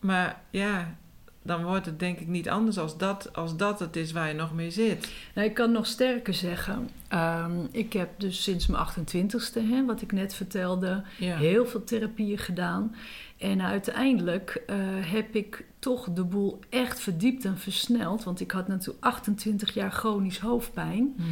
Maar 0.00 0.40
ja, 0.50 0.94
dan 1.42 1.64
wordt 1.64 1.86
het 1.86 1.98
denk 1.98 2.18
ik 2.18 2.26
niet 2.26 2.48
anders 2.48 2.78
als 2.78 2.98
dat, 2.98 3.36
als 3.36 3.56
dat 3.56 3.78
het 3.80 3.96
is 3.96 4.12
waar 4.12 4.28
je 4.28 4.34
nog 4.34 4.52
mee 4.54 4.70
zit. 4.70 5.12
Nou, 5.34 5.48
ik 5.48 5.54
kan 5.54 5.72
nog 5.72 5.86
sterker 5.86 6.34
zeggen. 6.34 6.88
Ehm, 7.08 7.52
ik 7.70 7.92
heb 7.92 8.08
dus 8.20 8.42
sinds 8.42 8.66
mijn 8.66 8.82
28ste, 8.82 9.60
hè, 9.60 9.84
wat 9.84 10.02
ik 10.02 10.12
net 10.12 10.34
vertelde, 10.34 11.02
Ja. 11.18 11.36
heel 11.36 11.66
veel 11.66 11.84
therapieën 11.84 12.38
gedaan. 12.38 12.94
En 13.38 13.62
uiteindelijk 13.62 14.62
eh, 14.66 14.76
heb 15.00 15.34
ik 15.34 15.64
toch 15.78 16.08
de 16.12 16.24
boel 16.24 16.58
echt 16.68 17.00
verdiept 17.00 17.44
en 17.44 17.58
versneld. 17.58 18.24
Want 18.24 18.40
ik 18.40 18.50
had 18.50 18.68
natuurlijk 18.68 19.04
28 19.04 19.74
jaar 19.74 19.92
chronisch 19.92 20.38
hoofdpijn, 20.38 21.12
Mhm. 21.16 21.26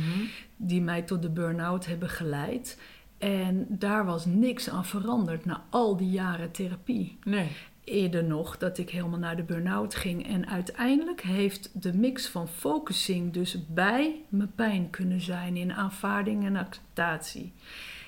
die 0.56 0.82
mij 0.82 1.02
tot 1.02 1.22
de 1.22 1.30
burn-out 1.30 1.86
hebben 1.86 2.08
geleid. 2.08 2.78
En 3.18 3.66
daar 3.68 4.04
was 4.04 4.26
niks 4.26 4.70
aan 4.70 4.84
veranderd 4.84 5.44
na 5.44 5.62
al 5.70 5.96
die 5.96 6.10
jaren 6.10 6.50
therapie. 6.50 7.18
Nee. 7.24 7.48
Eerder 7.88 8.24
nog 8.24 8.58
dat 8.58 8.78
ik 8.78 8.90
helemaal 8.90 9.18
naar 9.18 9.36
de 9.36 9.42
burn-out 9.42 9.94
ging. 9.94 10.28
En 10.28 10.48
uiteindelijk 10.48 11.20
heeft 11.20 11.82
de 11.82 11.94
mix 11.94 12.26
van 12.26 12.48
focusing 12.48 13.32
dus 13.32 13.66
bij 13.68 14.22
mijn 14.28 14.52
pijn 14.54 14.90
kunnen 14.90 15.20
zijn 15.20 15.56
in 15.56 15.72
aanvaarding 15.72 16.44
en 16.44 16.56
acceptatie. 16.56 17.52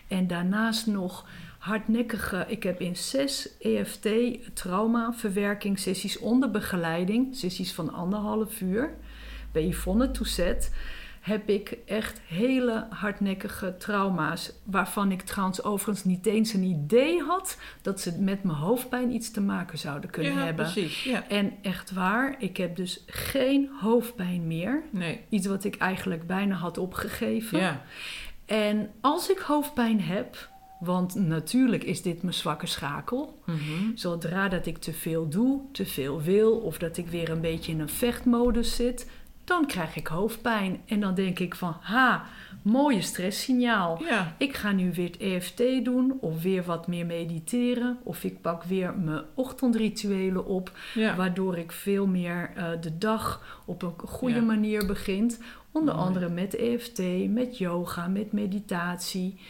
En 0.08 0.26
daarnaast 0.26 0.86
nog 0.86 1.26
hardnekkige. 1.58 2.44
Ik 2.48 2.62
heb 2.62 2.80
in 2.80 2.96
zes 2.96 3.58
EFT 3.58 4.08
trauma 4.54 5.12
verwerkingssessies 5.12 6.18
onder 6.18 6.50
begeleiding, 6.50 7.36
sessies 7.36 7.72
van 7.72 7.92
anderhalf 7.92 8.60
uur, 8.60 8.94
bij 9.52 9.66
Yvonne 9.66 10.10
Touzet, 10.10 10.72
heb 11.20 11.48
ik 11.48 11.78
echt 11.86 12.20
hele 12.26 12.86
hardnekkige 12.90 13.76
trauma's. 13.76 14.52
Waarvan 14.64 15.12
ik 15.12 15.22
trouwens 15.22 15.62
overigens 15.62 16.04
niet 16.04 16.26
eens 16.26 16.52
een 16.52 16.62
idee 16.62 17.22
had 17.22 17.58
dat 17.82 18.00
ze 18.00 18.20
met 18.20 18.42
mijn 18.42 18.58
hoofdpijn 18.58 19.14
iets 19.14 19.30
te 19.30 19.40
maken 19.40 19.78
zouden 19.78 20.10
kunnen 20.10 20.32
ja, 20.32 20.44
hebben. 20.44 20.64
precies. 20.64 21.04
Ja. 21.04 21.28
En 21.28 21.52
echt 21.62 21.92
waar, 21.92 22.34
ik 22.38 22.56
heb 22.56 22.76
dus 22.76 23.04
geen 23.06 23.70
hoofdpijn 23.80 24.46
meer. 24.46 24.82
Nee. 24.90 25.20
Iets 25.28 25.46
wat 25.46 25.64
ik 25.64 25.76
eigenlijk 25.76 26.26
bijna 26.26 26.54
had 26.54 26.78
opgegeven. 26.78 27.58
Ja. 27.58 27.82
En 28.46 28.90
als 29.00 29.30
ik 29.30 29.38
hoofdpijn 29.38 30.00
heb, 30.00 30.48
want 30.80 31.14
natuurlijk 31.14 31.84
is 31.84 32.02
dit 32.02 32.22
mijn 32.22 32.34
zwakke 32.34 32.66
schakel. 32.66 33.42
Mhm. 33.46 33.58
Zodra 33.94 34.48
dat 34.48 34.66
ik 34.66 34.78
te 34.78 34.92
veel 34.92 35.28
doe, 35.28 35.60
te 35.72 35.86
veel 35.86 36.22
wil 36.22 36.58
of 36.58 36.78
dat 36.78 36.96
ik 36.96 37.08
weer 37.08 37.30
een 37.30 37.40
beetje 37.40 37.72
in 37.72 37.80
een 37.80 37.88
vechtmodus 37.88 38.76
zit, 38.76 39.10
dan 39.50 39.66
krijg 39.66 39.96
ik 39.96 40.06
hoofdpijn. 40.06 40.80
En 40.86 41.00
dan 41.00 41.14
denk 41.14 41.38
ik 41.38 41.54
van, 41.54 41.76
ha, 41.80 42.24
mooie 42.62 43.00
stresssignaal. 43.02 44.02
Ja. 44.04 44.34
Ik 44.38 44.56
ga 44.56 44.72
nu 44.72 44.92
weer 44.92 45.06
het 45.06 45.16
EFT 45.16 45.62
doen 45.84 46.18
of 46.20 46.42
weer 46.42 46.62
wat 46.62 46.86
meer 46.86 47.06
mediteren 47.06 47.98
of 48.02 48.24
ik 48.24 48.40
pak 48.40 48.62
weer 48.64 48.94
mijn 48.98 49.22
ochtendrituelen 49.34 50.46
op, 50.46 50.72
Ja. 50.94 51.16
waardoor 51.16 51.58
ik 51.58 51.72
veel 51.72 52.06
meer 52.06 52.50
eh, 52.56 52.68
de 52.80 52.98
dag 52.98 53.60
op 53.66 53.82
een 53.82 53.92
goede 53.98 54.34
Ja. 54.34 54.40
manier 54.42 54.86
begint. 54.86 55.40
Onder 55.72 55.94
Mooi. 55.94 56.06
andere 56.06 56.28
met 56.28 56.54
EFT, 56.56 57.02
met 57.28 57.58
yoga, 57.58 58.06
met 58.08 58.32
meditatie. 58.32 59.40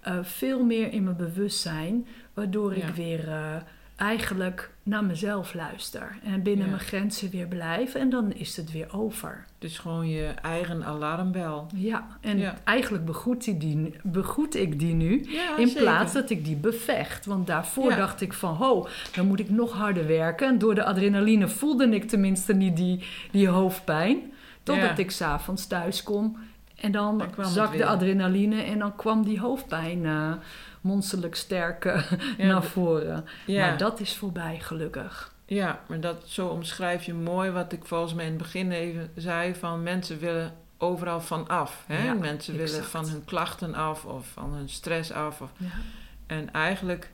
Eh, 0.00 0.18
veel 0.22 0.64
meer 0.64 0.92
in 0.92 1.04
mijn 1.04 1.16
bewustzijn, 1.16 2.06
waardoor 2.34 2.72
ik 2.74 2.84
weer 2.88 3.28
eh, 3.28 3.56
eigenlijk 3.96 4.70
naar 4.90 5.04
mezelf 5.04 5.54
luister 5.54 6.18
en 6.24 6.42
binnen 6.42 6.64
Ja. 6.64 6.70
mijn 6.70 6.82
grenzen 6.84 7.30
weer 7.30 7.46
blijf 7.46 7.94
en 7.94 8.10
dan 8.10 8.32
is 8.32 8.56
het 8.56 8.72
weer 8.72 8.86
over. 8.92 9.44
Dus 9.58 9.78
gewoon 9.78 10.08
je 10.08 10.26
eigen 10.26 10.84
alarmbel. 10.84 11.66
Ja, 11.74 12.06
en 12.20 12.38
Ja. 12.38 12.54
eigenlijk 12.64 13.04
begroet, 13.04 13.44
die, 13.44 13.56
die, 13.56 13.94
begroet 14.02 14.54
ik 14.56 14.78
die 14.78 14.94
nu 14.94 15.26
Ja, 15.28 15.56
in 15.56 15.66
zeker. 15.66 15.82
plaats 15.82 16.12
dat 16.12 16.30
ik 16.30 16.44
die 16.44 16.56
bevecht. 16.56 17.26
Want 17.26 17.46
daarvoor 17.46 17.94
dacht 17.96 18.20
ik 18.20 18.32
van, 18.32 18.54
ho, 18.54 18.86
dan 19.14 19.26
moet 19.26 19.40
ik 19.40 19.50
nog 19.50 19.72
harder 19.72 20.06
werken. 20.06 20.48
En 20.48 20.58
door 20.58 20.74
de 20.74 20.84
adrenaline 20.84 21.48
voelde 21.48 21.88
ik 21.88 22.04
tenminste 22.08 22.52
niet 22.54 22.76
die, 22.76 23.04
die 23.30 23.48
hoofdpijn. 23.48 24.32
Totdat 24.62 24.98
ik 24.98 25.10
s'avonds 25.10 25.66
thuis 25.66 26.02
kom. 26.02 26.36
En 26.80 26.92
dan, 26.92 27.22
Dan 27.36 27.46
zak 27.46 27.76
de 27.76 27.86
adrenaline 27.86 28.62
en 28.62 28.78
dan 28.78 28.96
kwam 28.96 29.24
die 29.24 29.40
hoofdpijn 29.40 30.06
eh 30.06 30.32
monsterlijk 30.80 31.34
sterk 31.34 31.84
eh, 31.84 32.12
Ja, 32.38 32.46
naar 32.46 32.62
voren. 32.62 33.24
Ja. 33.46 33.66
Maar 33.66 33.78
dat 33.78 34.00
is 34.00 34.16
voorbij, 34.16 34.58
gelukkig. 34.60 35.34
Ja, 35.44 35.80
maar 35.86 36.00
dat, 36.00 36.22
zo 36.24 36.46
omschrijf 36.46 37.04
je 37.04 37.14
mooi 37.14 37.50
wat 37.50 37.72
ik 37.72 37.84
volgens 37.84 38.14
mij 38.14 38.24
in 38.24 38.30
het 38.32 38.42
begin 38.42 38.72
even 38.72 39.10
zei: 39.14 39.54
van 39.54 39.82
mensen 39.82 40.18
willen 40.18 40.52
overal 40.78 41.20
van 41.20 41.48
af. 41.48 41.84
Hè? 41.86 42.04
Ja, 42.04 42.14
mensen 42.14 42.52
willen 42.56 42.68
exact. 42.68 42.90
van 42.90 43.08
hun 43.08 43.24
klachten 43.24 43.74
af 43.74 44.04
of 44.04 44.26
van 44.26 44.52
hun 44.52 44.68
stress 44.68 45.12
af. 45.12 45.40
Of, 45.40 45.50
en 46.26 46.52
eigenlijk 46.52 47.10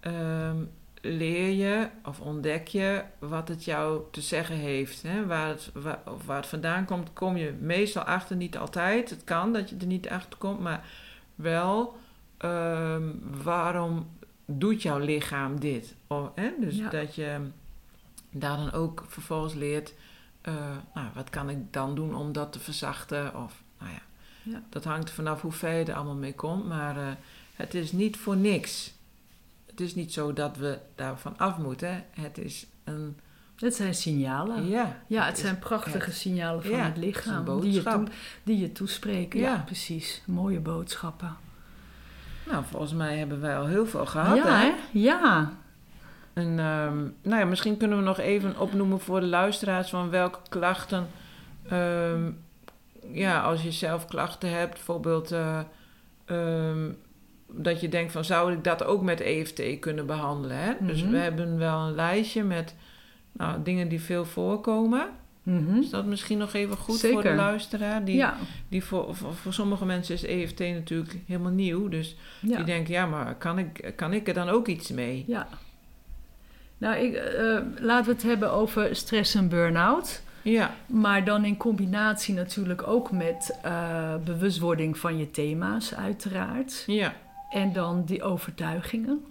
ehm, 0.00 0.56
leer 1.06 1.50
je 1.50 1.88
of 2.04 2.20
ontdek 2.20 2.68
je 2.68 3.02
wat 3.18 3.48
het 3.48 3.64
jou 3.64 4.02
te 4.10 4.20
zeggen 4.20 4.56
heeft. 4.56 5.02
Hè? 5.02 5.26
Waar, 5.26 5.48
het, 5.48 5.70
waar, 5.74 5.98
of 6.04 6.26
waar 6.26 6.36
het 6.36 6.46
vandaan 6.46 6.84
komt, 6.84 7.12
kom 7.12 7.36
je 7.36 7.52
meestal 7.60 8.02
achter. 8.02 8.36
Niet 8.36 8.56
altijd. 8.58 9.10
Het 9.10 9.24
kan 9.24 9.52
dat 9.52 9.70
je 9.70 9.76
er 9.80 9.86
niet 9.86 10.08
achter 10.08 10.38
komt, 10.38 10.60
maar 10.60 10.84
wel 11.34 11.96
ehm, 12.36 13.02
waarom 13.42 14.10
doet 14.46 14.82
jouw 14.82 14.98
lichaam 14.98 15.60
dit? 15.60 15.94
Of, 16.06 16.30
hè? 16.34 16.50
Dus 16.60 16.76
Ja. 16.76 16.88
dat 16.88 17.14
je 17.14 17.40
daar 18.30 18.56
dan 18.56 18.72
ook 18.72 19.04
vervolgens 19.08 19.54
leert, 19.54 19.94
eh, 20.40 20.54
nou, 20.94 21.06
wat 21.14 21.30
kan 21.30 21.50
ik 21.50 21.72
dan 21.72 21.94
doen 21.94 22.14
om 22.14 22.32
dat 22.32 22.52
te 22.52 22.58
verzachten? 22.60 23.36
Of, 23.44 23.62
nou 23.78 23.90
ja, 23.92 24.00
Ja. 24.42 24.62
dat 24.70 24.84
hangt 24.84 25.08
er 25.08 25.14
vanaf 25.14 25.40
hoe 25.42 25.52
ver 25.52 25.72
je 25.78 25.84
er 25.84 25.94
allemaal 25.94 26.14
mee 26.14 26.34
komt, 26.34 26.66
maar 26.68 26.96
eh, 26.96 27.06
het 27.54 27.74
is 27.74 27.92
niet 27.92 28.16
voor 28.16 28.36
niks. 28.36 28.94
Het 29.76 29.86
is 29.86 29.94
niet 29.94 30.12
zo 30.12 30.32
dat 30.32 30.56
we 30.56 30.78
daarvan 30.94 31.34
af 31.38 31.56
moeten. 31.58 32.04
Het 32.10 32.38
is 32.38 32.66
een, 32.84 33.16
Het 33.56 33.74
zijn 33.74 33.94
signalen. 33.94 34.68
ja, 34.68 34.96
Ja, 35.06 35.24
het 35.24 35.38
zijn 35.38 35.58
prachtige 35.58 36.12
signalen 36.12 36.62
van 36.62 36.70
Ja, 36.70 36.76
het 36.84 36.94
het 36.94 37.04
lichaam 37.04 37.60
die 37.60 37.72
je, 37.72 37.82
toe- 37.82 38.06
die 38.42 38.58
je 38.58 38.72
toespreken. 38.72 39.40
Ja. 39.40 39.52
Ja. 39.52 39.62
precies. 39.66 40.22
Mooie 40.26 40.60
boodschappen. 40.60 41.36
Nou, 42.50 42.64
volgens 42.64 42.92
mij 42.92 43.16
hebben 43.18 43.40
wij 43.40 43.58
al 43.58 43.66
heel 43.66 43.86
veel 43.86 44.06
gehad, 44.06 44.36
ja, 44.36 44.44
hè? 44.44 44.64
hè? 44.64 44.74
Ja. 44.92 45.52
En 46.32 46.46
ehm, 46.58 46.96
nou 47.22 47.40
ja, 47.40 47.44
misschien 47.44 47.76
kunnen 47.76 47.98
we 47.98 48.04
nog 48.04 48.18
even 48.18 48.58
opnoemen 48.58 49.00
voor 49.00 49.20
de 49.20 49.26
luisteraars 49.26 49.90
van 49.90 50.10
welke 50.10 50.38
klachten. 50.48 51.06
ehm, 51.68 52.30
ja, 53.12 53.40
als 53.42 53.62
je 53.62 53.72
zelf 53.72 54.06
klachten 54.06 54.50
hebt, 54.50 54.72
bijvoorbeeld 54.72 55.32
eh, 55.32 55.60
ehm, 56.24 56.90
dat 57.52 57.80
je 57.80 57.88
denkt 57.88 58.12
van 58.12 58.24
zou 58.24 58.52
ik 58.52 58.64
dat 58.64 58.84
ook 58.84 59.02
met 59.02 59.20
EFT 59.20 59.62
kunnen 59.80 60.06
behandelen. 60.06 60.56
Hè? 60.58 60.72
Dus 60.80 61.02
Mhm. 61.02 61.10
we 61.12 61.18
hebben 61.18 61.58
wel 61.58 61.78
een 61.80 61.94
lijstje 61.94 62.42
met 62.44 62.74
nou, 63.32 63.62
dingen 63.62 63.88
die 63.88 64.00
veel 64.00 64.24
voorkomen. 64.24 65.08
Mhm. 65.42 65.76
Is 65.76 65.90
dat 65.90 66.04
misschien 66.06 66.38
nog 66.38 66.52
even 66.54 66.76
goed 66.76 67.00
voor 67.00 67.22
de 67.22 67.34
luisteraar? 67.34 68.04
Die, 68.04 68.16
ja. 68.16 68.36
die 68.68 68.84
voor, 68.84 69.14
voor, 69.16 69.34
voor 69.34 69.52
sommige 69.52 69.84
mensen 69.84 70.14
is 70.14 70.24
EFT 70.24 70.58
natuurlijk 70.58 71.16
helemaal 71.26 71.52
nieuw. 71.52 71.88
Dus 71.88 72.16
Ja. 72.40 72.56
die 72.56 72.64
denken, 72.64 72.92
ja, 72.94 73.06
maar 73.06 73.34
kan 73.34 73.58
ik, 73.58 73.92
kan 73.96 74.12
ik 74.12 74.28
er 74.28 74.34
dan 74.34 74.48
ook 74.48 74.66
iets 74.68 74.90
mee? 74.90 75.24
ja. 75.26 75.48
Nou, 76.78 76.96
ik, 76.96 77.14
eh, 77.14 77.58
laten 77.80 78.06
we 78.06 78.12
het 78.12 78.22
hebben 78.22 78.50
over 78.52 78.96
stress 78.96 79.34
en 79.34 79.48
burn-out. 79.48 80.22
Ja, 80.42 80.74
Maar 80.86 81.24
dan 81.24 81.44
in 81.44 81.56
combinatie 81.56 82.34
natuurlijk 82.34 82.86
ook 82.86 83.10
met 83.12 83.58
eh, 83.62 84.14
bewustwording 84.24 84.98
van 84.98 85.18
je 85.18 85.30
thema's, 85.30 85.94
uiteraard. 85.94 86.82
ja, 86.86 87.14
En 87.50 87.72
dan 87.72 88.04
die 88.04 88.22
overtuigingen, 88.22 89.24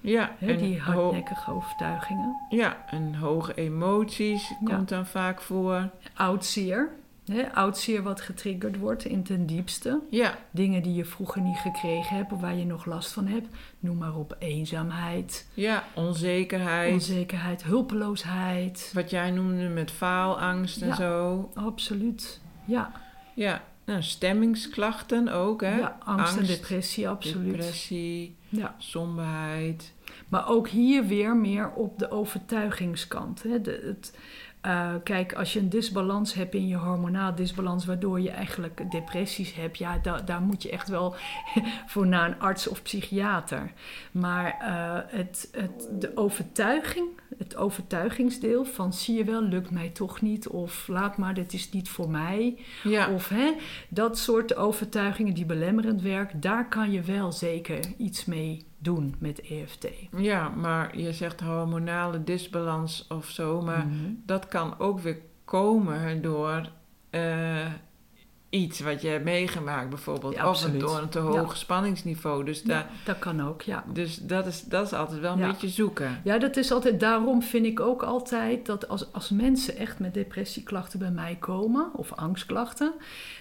ja. 0.00 0.30
en 0.40 0.56
die 0.56 0.80
hardnekkige 0.80 1.50
overtuigingen. 1.50 2.36
Ja, 2.48 2.76
en 2.90 3.14
hoge 3.14 3.54
emoties 3.54 4.48
Ja. 4.48 4.74
komt 4.74 4.88
dan 4.88 5.06
vaak 5.06 5.40
voor. 5.40 5.90
Oudseer, 6.14 6.88
hè, 7.32 7.52
oudseer 7.54 8.02
wat 8.02 8.20
getriggerd 8.20 8.78
wordt 8.78 9.04
in 9.04 9.22
ten 9.22 9.46
diepste. 9.46 10.00
Ja, 10.10 10.34
Dingen 10.50 10.82
die 10.82 10.94
je 10.94 11.04
vroeger 11.04 11.40
niet 11.42 11.56
gekregen 11.58 12.16
hebt 12.16 12.32
of 12.32 12.40
waar 12.40 12.54
je 12.56 12.64
nog 12.66 12.84
last 12.84 13.12
van 13.12 13.26
hebt. 13.26 13.48
Noem 13.78 13.96
maar 13.98 14.14
op 14.16 14.36
eenzaamheid, 14.38 15.46
ja, 15.54 15.84
onzekerheid. 15.94 16.92
onzekerheid, 16.92 17.62
hulpeloosheid. 17.64 18.90
Wat 18.94 19.10
jij 19.10 19.30
noemde 19.30 19.68
met 19.68 19.90
faalangst 19.90 20.82
en 20.82 20.88
Ja. 20.88 20.94
zo. 20.94 21.50
Absoluut. 21.54 22.40
Ja, 22.64 22.90
Ja, 23.34 23.62
nou, 23.86 24.02
stemmingsklachten 24.02 25.28
ook, 25.28 25.60
hè? 25.60 25.76
ja 25.78 25.98
angst, 26.04 26.36
en 26.36 26.44
depressie, 26.46 27.08
absoluut. 27.08 27.50
depressie, 27.50 28.36
Ja. 28.48 28.74
somberheid. 28.78 29.92
Maar 30.28 30.48
ook 30.48 30.68
hier 30.68 31.06
weer 31.06 31.36
meer 31.36 31.70
op 31.70 31.98
de 31.98 32.10
overtuigingskant. 32.10 33.42
Hè. 33.42 33.60
De, 33.60 33.82
het, 33.84 34.18
Uh, 34.66 34.94
kijk, 35.02 35.32
als 35.34 35.52
je 35.52 35.58
een 35.58 35.68
disbalans 35.68 36.34
hebt 36.34 36.54
in 36.54 36.68
je 36.68 36.76
hormonaal 36.76 37.34
disbalans, 37.34 37.84
waardoor 37.84 38.20
je 38.20 38.30
eigenlijk 38.30 38.90
depressies 38.90 39.54
hebt, 39.54 39.78
ja, 39.78 39.98
da 39.98 40.20
daar 40.20 40.40
moet 40.40 40.62
je 40.62 40.70
echt 40.70 40.88
wel 40.88 41.14
voor 41.92 42.06
naar 42.06 42.28
een 42.28 42.40
arts 42.40 42.68
of 42.68 42.82
psychiater. 42.82 43.72
Maar 44.12 44.56
uh, 44.62 45.18
het, 45.18 45.48
het, 45.52 45.88
de 46.00 46.16
overtuiging, 46.16 47.08
het 47.38 47.56
overtuigingsdeel 47.56 48.64
van 48.64 48.92
zie 48.92 49.16
je 49.16 49.24
wel, 49.24 49.42
lukt 49.42 49.70
mij 49.70 49.88
toch 49.88 50.20
niet, 50.20 50.48
of 50.48 50.88
laat 50.88 51.16
maar, 51.16 51.34
dit 51.34 51.52
is 51.52 51.70
niet 51.70 51.88
voor 51.88 52.10
mij. 52.10 52.58
Ja. 52.82 53.10
Of 53.10 53.28
hè, 53.28 53.52
dat 53.88 54.18
soort 54.18 54.56
overtuigingen 54.56 55.34
die 55.34 55.46
belemmerend 55.46 56.02
werken, 56.02 56.40
daar 56.40 56.68
kan 56.68 56.90
je 56.90 57.00
wel 57.00 57.32
zeker 57.32 57.80
iets 57.96 58.24
mee 58.24 58.65
doen 58.78 59.14
met 59.18 59.40
EFT. 59.40 59.88
Ja, 60.16 60.48
maar 60.48 60.98
je 60.98 61.12
zegt 61.12 61.40
hormonale 61.40 62.24
disbalans 62.24 63.06
of 63.08 63.28
zo, 63.28 63.60
maar 63.62 63.86
Mhm. 63.86 63.94
dat 64.26 64.48
kan 64.48 64.78
ook 64.78 65.00
weer 65.00 65.18
komen 65.44 66.22
door 66.22 66.70
eh, 67.10 67.66
iets 68.50 68.80
wat 68.80 69.02
je 69.02 69.08
hebt 69.08 69.24
meegemaakt, 69.24 69.88
bijvoorbeeld. 69.88 70.34
Ja, 70.34 70.42
of 70.42 70.48
absoluut. 70.48 70.80
door 70.80 70.98
een 70.98 71.08
te 71.08 71.18
hoog 71.18 71.56
spanningsniveau. 71.56 72.44
Dus, 72.44 72.60
Ja, 72.60 72.66
daar, 72.66 72.90
dat 73.04 73.18
kan 73.18 73.46
ook, 73.46 73.62
ja. 73.62 73.84
dus 73.92 74.16
dat, 74.16 74.46
is, 74.46 74.62
dat 74.62 74.86
is 74.86 74.92
altijd 74.92 75.20
wel 75.20 75.32
een 75.32 75.48
beetje 75.48 75.68
zoeken. 75.68 76.20
Ja, 76.24 76.38
dat 76.38 76.56
is 76.56 76.72
altijd, 76.72 77.00
daarom 77.00 77.42
vind 77.42 77.66
ik 77.66 77.80
ook 77.80 78.02
altijd 78.02 78.66
dat 78.66 78.88
als, 78.88 79.12
als 79.12 79.30
mensen 79.30 79.76
echt 79.76 79.98
met 79.98 80.14
depressieklachten 80.14 80.98
bij 80.98 81.10
mij 81.10 81.36
komen, 81.40 81.90
of 81.94 82.12
angstklachten, 82.12 82.92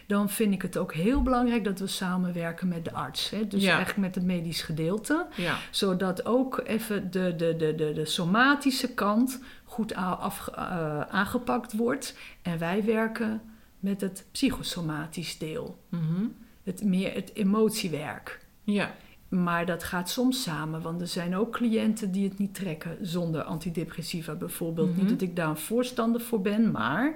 dan 0.08 0.30
vind 0.30 0.54
ik 0.54 0.62
het 0.62 0.78
ook 0.78 0.94
heel 0.94 1.22
belangrijk 1.22 1.64
dat 1.64 1.80
we 1.80 1.88
samenwerken 1.88 2.68
met 2.68 2.86
de 2.86 2.94
arts. 2.94 3.30
Hè? 3.30 3.48
Dus 3.48 3.64
echt 3.64 3.98
met 3.98 4.16
het 4.16 4.24
medisch 4.24 4.62
gedeelte, 4.62 5.26
zodat 5.72 6.26
ook 6.26 6.62
even 6.64 7.12
de, 7.12 7.36
de, 7.36 7.56
de, 7.56 7.76
de, 7.76 7.94
de 7.94 8.06
somatische 8.06 8.94
kant 8.94 9.40
goed 9.64 9.96
af, 9.96 10.48
eh, 10.56 11.02
aangepakt 11.02 11.74
wordt. 11.74 12.18
En 12.42 12.60
wij 12.60 12.84
werken 12.84 13.42
met 13.80 14.02
het 14.02 14.26
psychosomatisch 14.32 15.38
deel, 15.38 15.78
Mhm. 15.90 16.24
het, 16.64 16.84
meer 16.84 17.14
het 17.14 17.32
emotiewerk. 17.34 18.40
ja. 18.64 18.96
Maar 19.30 19.66
dat 19.66 19.84
gaat 19.84 20.10
soms 20.10 20.44
samen, 20.44 20.82
want 20.82 21.02
er 21.02 21.08
zijn 21.08 21.36
ook 21.36 21.52
cliënten 21.52 22.12
die 22.12 22.30
het 22.30 22.38
niet 22.38 22.54
trekken 22.56 22.98
zonder 23.02 23.42
antidepressiva 23.44 24.34
bijvoorbeeld. 24.36 24.90
Mhm. 24.90 25.00
Niet 25.00 25.10
dat 25.10 25.22
ik 25.22 25.36
daar 25.36 25.50
een 25.50 25.58
voorstander 25.58 26.22
voor 26.22 26.42
ben, 26.42 26.72
maar 26.72 27.16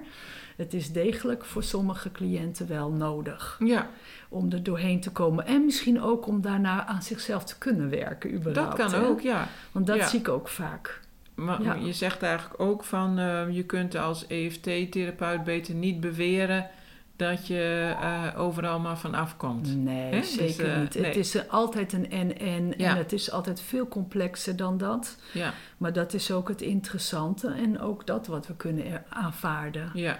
het 0.58 0.74
is 0.74 0.92
degelijk 0.92 1.46
voor 1.46 1.64
sommige 1.64 2.12
cliënten 2.12 2.68
wel 2.68 2.92
nodig 2.92 3.60
ja. 3.64 3.90
om 4.30 4.52
er 4.52 4.64
doorheen 4.64 5.00
te 5.02 5.12
komen. 5.12 5.46
En 5.46 5.66
misschien 5.66 6.02
ook 6.02 6.28
om 6.28 6.42
daarna 6.42 6.86
aan 6.86 7.04
zichzelf 7.04 7.44
te 7.44 7.58
kunnen 7.58 7.90
werken, 7.90 8.32
dat 8.32 8.40
überhaupt. 8.40 8.76
kan 8.76 8.92
hè? 8.92 9.08
ook, 9.08 9.22
ja. 9.22 9.48
Want 9.72 9.88
dat 9.88 9.98
Ja. 9.98 10.08
zie 10.08 10.20
ik 10.20 10.30
ook 10.30 10.48
vaak. 10.48 11.00
Maar 11.40 11.64
Ja. 11.64 11.74
je 11.74 11.94
zegt 11.94 12.22
eigenlijk 12.24 12.62
ook 12.62 12.84
van 12.84 13.18
eh, 13.20 13.42
je 13.52 13.64
kunt 13.64 13.96
als 13.96 14.28
EFT-therapeut 14.28 15.44
beter 15.44 15.74
niet 15.74 16.00
beweren 16.00 16.68
dat 17.16 17.48
je 17.48 17.96
eh, 18.02 18.40
overal 18.42 18.80
maar 18.80 18.98
van 18.98 19.14
afkomt. 19.16 19.76
Nee? 19.78 20.12
Dus, 20.12 20.34
zeker 20.34 20.72
eh, 20.74 20.80
niet. 20.80 20.96
nee. 20.96 21.06
Het 21.06 21.16
is 21.16 21.48
altijd 21.50 21.94
een 21.94 22.12
en-en 22.12 22.74
Ja. 22.78 22.90
en 22.92 22.98
het 22.98 23.14
is 23.14 23.32
altijd 23.32 23.62
veel 23.62 23.88
complexer 23.88 24.56
dan 24.56 24.78
dat. 24.78 25.18
Ja, 25.34 25.54
Maar 25.78 25.94
dat 25.94 26.14
is 26.14 26.32
ook 26.32 26.48
het 26.48 26.62
interessante 26.62 27.48
en 27.48 27.80
ook 27.80 28.06
dat 28.08 28.28
wat 28.28 28.48
we 28.48 28.56
kunnen 28.56 29.04
aanvaarden. 29.10 29.90
ja. 29.94 30.20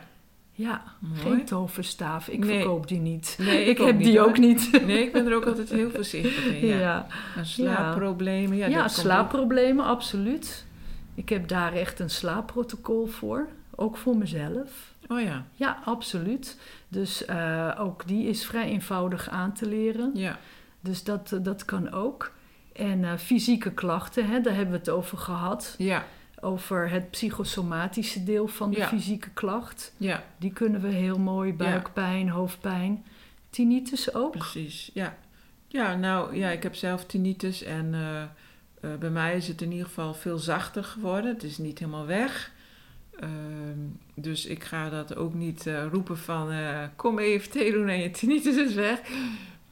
Ja, 0.52 0.84
Mooi. 1.00 1.20
geen 1.22 1.46
toverstaaf. 1.46 2.28
Ik 2.28 2.40
Nee. 2.46 2.58
verkoop 2.60 2.88
die 2.88 3.00
niet. 3.00 3.36
Nee, 3.42 3.66
ik 3.66 3.78
heb 3.78 3.96
niet, 3.96 4.06
die 4.06 4.20
hoor. 4.20 4.28
ook 4.28 4.38
niet. 4.38 4.70
Nee, 4.86 5.04
ik 5.04 5.12
ben 5.14 5.28
er 5.28 5.36
ook 5.36 5.46
altijd 5.46 5.70
heel 5.70 5.90
voorzichtig 5.96 6.46
in. 6.46 6.68
Ja. 6.68 6.78
ja, 6.80 7.08
En 7.36 7.46
slaapproblemen. 7.46 8.58
Ja, 8.58 8.68
ja, 8.68 8.88
slaapproblemen, 8.88 9.86
absoluut. 9.86 10.66
Ik 11.20 11.30
heb 11.30 11.48
daar 11.48 11.74
echt 11.74 12.00
een 12.00 12.10
slaapprotocol 12.10 13.06
voor. 13.06 13.48
Ook 13.76 13.98
voor 13.98 14.18
mezelf. 14.18 14.94
Oh 15.08 15.22
ja, 15.22 15.46
Ja, 15.52 15.80
absoluut. 15.86 16.58
Dus 16.88 17.26
eh, 17.26 17.76
ook 17.80 18.08
die 18.08 18.28
is 18.28 18.46
vrij 18.46 18.66
eenvoudig 18.66 19.30
aan 19.30 19.54
te 19.54 19.68
leren. 19.68 20.12
ja. 20.14 20.40
Dus 20.82 21.04
dat, 21.04 21.32
eh, 21.32 21.40
dat 21.44 21.66
kan 21.66 21.92
ook. 21.92 22.32
En 22.74 23.04
eh, 23.04 23.14
fysieke 23.18 23.72
klachten, 23.74 24.26
hè, 24.28 24.42
daar 24.42 24.54
hebben 24.56 24.72
we 24.74 24.80
het 24.80 24.90
over 24.90 25.18
gehad. 25.18 25.76
Ja, 25.78 26.06
Over 26.42 26.90
het 26.90 27.12
psychosomatische 27.12 28.24
deel 28.24 28.48
van 28.48 28.72
de 28.72 28.78
Ja. 28.78 28.88
fysieke 28.88 29.30
klacht. 29.30 29.94
ja, 29.98 30.24
Die 30.38 30.54
kunnen 30.54 30.82
we 30.82 30.88
heel 30.88 31.20
mooi. 31.20 31.54
Buikpijn, 31.54 32.30
hoofdpijn. 32.30 33.06
Tinnitus 33.50 34.14
ook. 34.14 34.32
precies. 34.32 34.92
Ja. 34.94 35.18
ja, 35.68 35.96
nou 35.96 36.36
ja, 36.36 36.50
ik 36.50 36.64
heb 36.64 36.76
zelf 36.76 37.06
tinnitus 37.06 37.64
en 37.64 37.94
eh, 38.82 38.90
bij 39.00 39.10
mij 39.10 39.36
is 39.36 39.48
het 39.48 39.62
in 39.62 39.72
ieder 39.72 39.88
geval 39.88 40.14
veel 40.14 40.38
zachter 40.38 40.84
geworden. 40.84 41.34
Het 41.34 41.44
is 41.44 41.58
niet 41.58 41.80
helemaal 41.80 42.06
weg. 42.06 42.52
Ehm, 43.20 43.80
dus 44.14 44.46
ik 44.46 44.64
ga 44.64 44.90
dat 44.90 45.16
ook 45.16 45.34
niet 45.34 45.68
eh, 45.68 45.86
roepen 45.92 46.18
van 46.18 46.52
eh, 46.52 46.84
kom 46.96 47.20
EFT 47.20 47.54
doen 47.54 47.88
en 47.88 48.00
je 48.00 48.12
tinnitus 48.12 48.56
is 48.56 48.74
weg. 48.74 49.00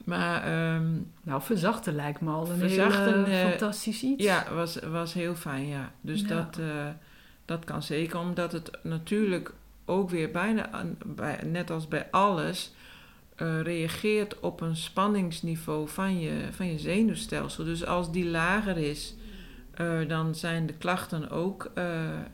Maar 0.03 0.43
ehm, 0.43 0.87
Nou, 1.23 1.41
verzachten 1.41 1.95
lijkt 1.95 2.21
me 2.21 2.31
al 2.31 2.49
een 2.49 2.57
Verzachten, 2.57 3.25
heel 3.25 3.49
fantastisch 3.49 4.03
iets. 4.03 4.23
Ja, 4.23 4.53
was, 4.53 4.79
was 4.79 5.13
heel 5.13 5.35
fijn, 5.35 5.67
ja. 5.67 5.91
Dus 6.01 6.21
Ja. 6.21 6.27
Dat, 6.27 6.59
dat 7.45 7.65
kan 7.65 7.83
zeker, 7.83 8.19
omdat 8.19 8.51
het 8.51 8.71
natuurlijk 8.83 9.53
ook 9.85 10.09
weer 10.09 10.31
bijna, 10.31 10.69
bij, 11.05 11.39
net 11.45 11.69
als 11.69 11.87
bij 11.87 12.07
alles, 12.11 12.73
eh, 13.38 13.61
reageert 13.61 14.39
op 14.39 14.61
een 14.61 14.75
spanningsniveau 14.75 15.89
van 15.89 16.19
je, 16.19 16.47
van 16.51 16.71
je 16.71 16.79
zenuwstelsel. 16.79 17.63
Dus 17.63 17.85
als 17.85 18.11
die 18.11 18.25
lager 18.25 18.77
is, 18.77 19.15
eh, 19.73 20.07
dan 20.07 20.35
zijn 20.35 20.65
de 20.65 20.73
klachten 20.73 21.29
ook 21.29 21.71
eh, 21.73 21.85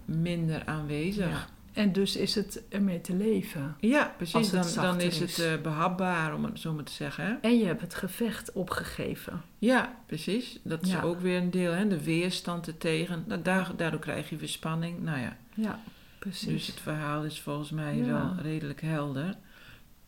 minder 0.06 0.62
aanwezig. 0.66 1.30
Ja. 1.30 1.46
En 1.74 1.92
dus 1.94 2.16
is 2.16 2.36
het 2.36 2.64
ermee 2.70 3.02
te 3.02 3.16
leven. 3.16 3.76
Ja, 3.80 4.14
precies. 4.18 4.50
Dan, 4.50 4.66
dan 4.76 5.02
is 5.02 5.20
is. 5.22 5.38
het 5.38 5.46
eh, 5.48 5.62
behapbaar, 5.62 6.34
om 6.36 6.44
het 6.44 6.60
zo 6.60 6.74
maar 6.74 6.84
te 6.84 6.92
zeggen. 6.92 7.38
En 7.42 7.58
je 7.58 7.66
hebt 7.66 7.82
het 7.82 7.96
gevecht 7.96 8.52
opgegeven. 8.52 9.42
Ja, 9.60 9.96
precies. 10.06 10.60
Dat 10.64 10.82
is 10.82 10.92
Ja. 10.92 11.02
ook 11.02 11.20
weer 11.20 11.38
een 11.38 11.52
deel, 11.52 11.72
hè? 11.72 11.88
de 11.88 12.04
weerstand 12.04 12.68
ertegen. 12.68 13.24
Nou, 13.28 13.42
daar, 13.42 13.72
daardoor 13.78 14.00
krijg 14.00 14.30
je 14.30 14.36
weer 14.36 14.48
spanning. 14.50 15.02
Nou 15.02 15.20
ja, 15.20 15.38
Ja, 15.54 15.80
precies. 16.20 16.48
dus 16.48 16.68
het 16.68 16.80
verhaal 16.80 17.24
is 17.24 17.42
volgens 17.42 17.70
mij 17.72 17.96
Ja. 17.96 18.06
wel 18.06 18.36
redelijk 18.42 18.82
helder. 18.82 19.36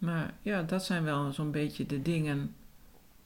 Maar 0.05 0.31
ja, 0.41 0.61
dat 0.61 0.85
zijn 0.85 1.03
wel 1.03 1.31
zo'n 1.31 1.51
beetje 1.51 1.85
de 1.85 2.01
dingen 2.01 2.55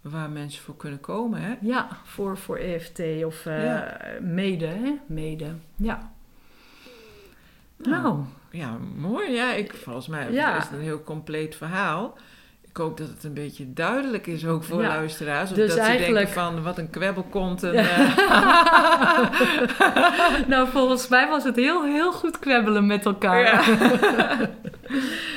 waar 0.01 0.30
mensen 0.30 0.63
voor 0.63 0.75
kunnen 0.77 0.99
komen. 0.99 1.41
Hè? 1.41 1.53
Ja, 1.61 1.88
voor, 2.03 2.38
voor 2.38 2.57
EFT 2.57 2.99
of 3.25 3.45
eh, 3.45 3.63
Ja. 3.63 3.97
mede, 4.21 4.65
hè? 4.65 4.93
Mede, 5.07 5.53
ja. 5.75 6.11
Nou, 7.77 8.01
Nou, 8.03 8.19
Ja, 8.51 8.77
mooi. 8.97 9.32
Ja, 9.32 9.53
ik, 9.53 9.73
volgens 9.73 10.07
mij 10.07 10.32
Ja. 10.32 10.57
is 10.57 10.63
het 10.63 10.73
een 10.73 10.80
heel 10.82 11.03
compleet 11.03 11.55
verhaal. 11.55 12.17
Ik 12.69 12.77
hoop 12.77 12.97
dat 12.97 13.07
het 13.07 13.23
een 13.23 13.34
beetje 13.34 13.73
duidelijk 13.73 14.27
is 14.27 14.45
ook 14.45 14.63
voor 14.63 14.82
Ja. 14.82 14.88
luisteraars. 14.88 15.49
Of 15.49 15.55
Dus 15.55 15.67
dat 15.67 15.77
ze 15.77 15.84
eigenlijk- 15.84 16.15
denken 16.34 16.34
van 16.53 16.63
wat 16.63 16.77
een 16.77 16.89
kwebbel 16.89 17.23
komt. 17.23 17.63
En, 17.63 17.73
eh, 17.86 18.17
nou, 20.47 20.67
volgens 20.67 21.07
mij 21.07 21.27
was 21.27 21.43
het 21.43 21.55
heel, 21.55 21.84
heel 21.84 22.11
goed 22.11 22.39
kwebbelen 22.39 22.86
met 22.86 23.05
elkaar. 23.05 23.65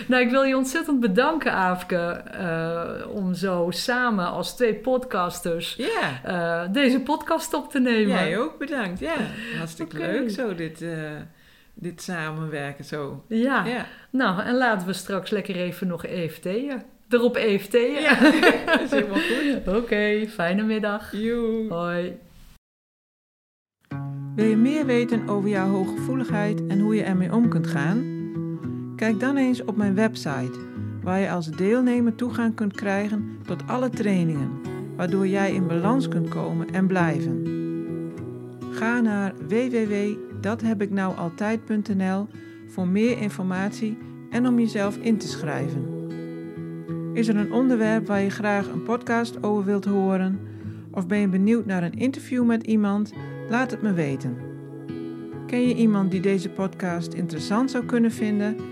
nou, 0.09 0.23
ik 0.23 0.31
wil 0.31 0.43
je 0.43 0.57
ontzettend 0.57 1.01
bedanken, 1.01 1.53
Aafke, 1.53 1.97
eh, 1.97 3.15
om 3.15 3.35
zo 3.35 3.67
samen 3.71 4.27
als 4.27 4.57
twee 4.57 4.75
podcasters 4.75 5.81
eh, 6.25 6.63
deze 6.73 7.01
podcast 7.01 7.55
op 7.55 7.71
te 7.71 7.81
nemen. 7.81 8.09
Jij 8.09 8.39
ook 8.39 8.59
bedankt. 8.59 9.01
Ja, 9.01 9.15
hartstikke 9.57 9.97
leuk 9.97 10.31
zo 10.31 10.55
dit, 10.55 10.83
eh, 10.83 11.11
dit 11.75 12.03
samenwerken 12.03 12.85
zo. 12.85 13.25
Ja. 13.29 13.67
Ja, 13.67 13.87
nou, 14.11 14.43
en 14.43 14.57
laten 14.57 14.87
we 14.87 14.93
straks 14.93 15.31
lekker 15.31 15.57
even 15.57 15.87
nog 15.87 16.05
EFT'en. 16.05 16.83
Erop 17.09 17.37
EFT'en. 17.37 17.93
ja. 17.93 18.21
dat 18.67 18.81
is 18.81 18.91
helemaal 18.91 19.21
goed. 19.21 19.77
Oké, 19.77 20.27
fijne 20.29 20.63
middag. 20.63 21.13
Joe. 21.13 21.69
Hoi. 21.69 22.19
Wil 24.35 24.47
je 24.47 24.57
meer 24.57 24.87
weten 24.87 25.29
over 25.29 25.49
jouw 25.49 25.69
hooggevoeligheid 25.69 26.67
en 26.67 26.81
hoe 26.81 26.95
je 26.95 27.03
ermee 27.03 27.33
om 27.33 27.49
kunt 27.49 27.67
gaan? 27.67 28.22
Kijk 29.03 29.21
dan 29.21 29.37
eens 29.37 29.65
op 29.65 29.77
mijn 29.77 29.95
website, 29.95 30.59
waar 31.03 31.21
je 31.21 31.31
als 31.31 31.51
deelnemer 31.51 32.15
toegang 32.15 32.55
kunt 32.55 32.73
krijgen 32.73 33.39
tot 33.47 33.67
alle 33.67 33.91
trainingen, 33.91 34.51
waardoor 34.97 35.27
jij 35.27 35.53
in 35.53 35.67
balans 35.67 36.09
kunt 36.09 36.29
komen 36.29 36.71
en 36.71 36.87
blijven. 36.87 37.43
Ga 38.71 39.01
naar 39.01 39.33
www.dathebiknoualtijd.nl 39.49 42.27
voor 42.67 42.89
meer 42.89 43.19
informatie 43.19 43.99
en 44.31 44.47
om 44.47 44.59
jezelf 44.59 44.97
in 44.97 45.17
te 45.17 45.29
schrijven. 45.29 45.85
Is 47.13 47.29
er 47.29 47.37
een 47.37 47.53
onderwerp 47.53 48.07
waar 48.07 48.23
je 48.23 48.31
graag 48.31 48.69
een 48.69 48.83
podcast 48.83 49.43
over 49.43 49.65
wilt 49.65 49.85
horen? 49.85 50.41
Of 50.91 51.07
ben 51.07 51.19
je 51.19 51.29
benieuwd 51.29 51.67
naar 51.67 51.83
een 51.83 51.99
interview 51.99 52.45
met 52.45 52.63
iemand? 52.63 53.13
Laat 53.49 53.71
het 53.71 53.83
me 53.83 53.93
weten. 53.93 54.37
Ken 55.47 55.69
je 55.69 55.75
iemand 55.75 56.11
die 56.11 56.21
deze 56.21 56.49
podcast 56.49 57.13
interessant 57.13 57.71
zou 57.71 57.85
kunnen 57.85 58.13
vinden? 58.13 58.72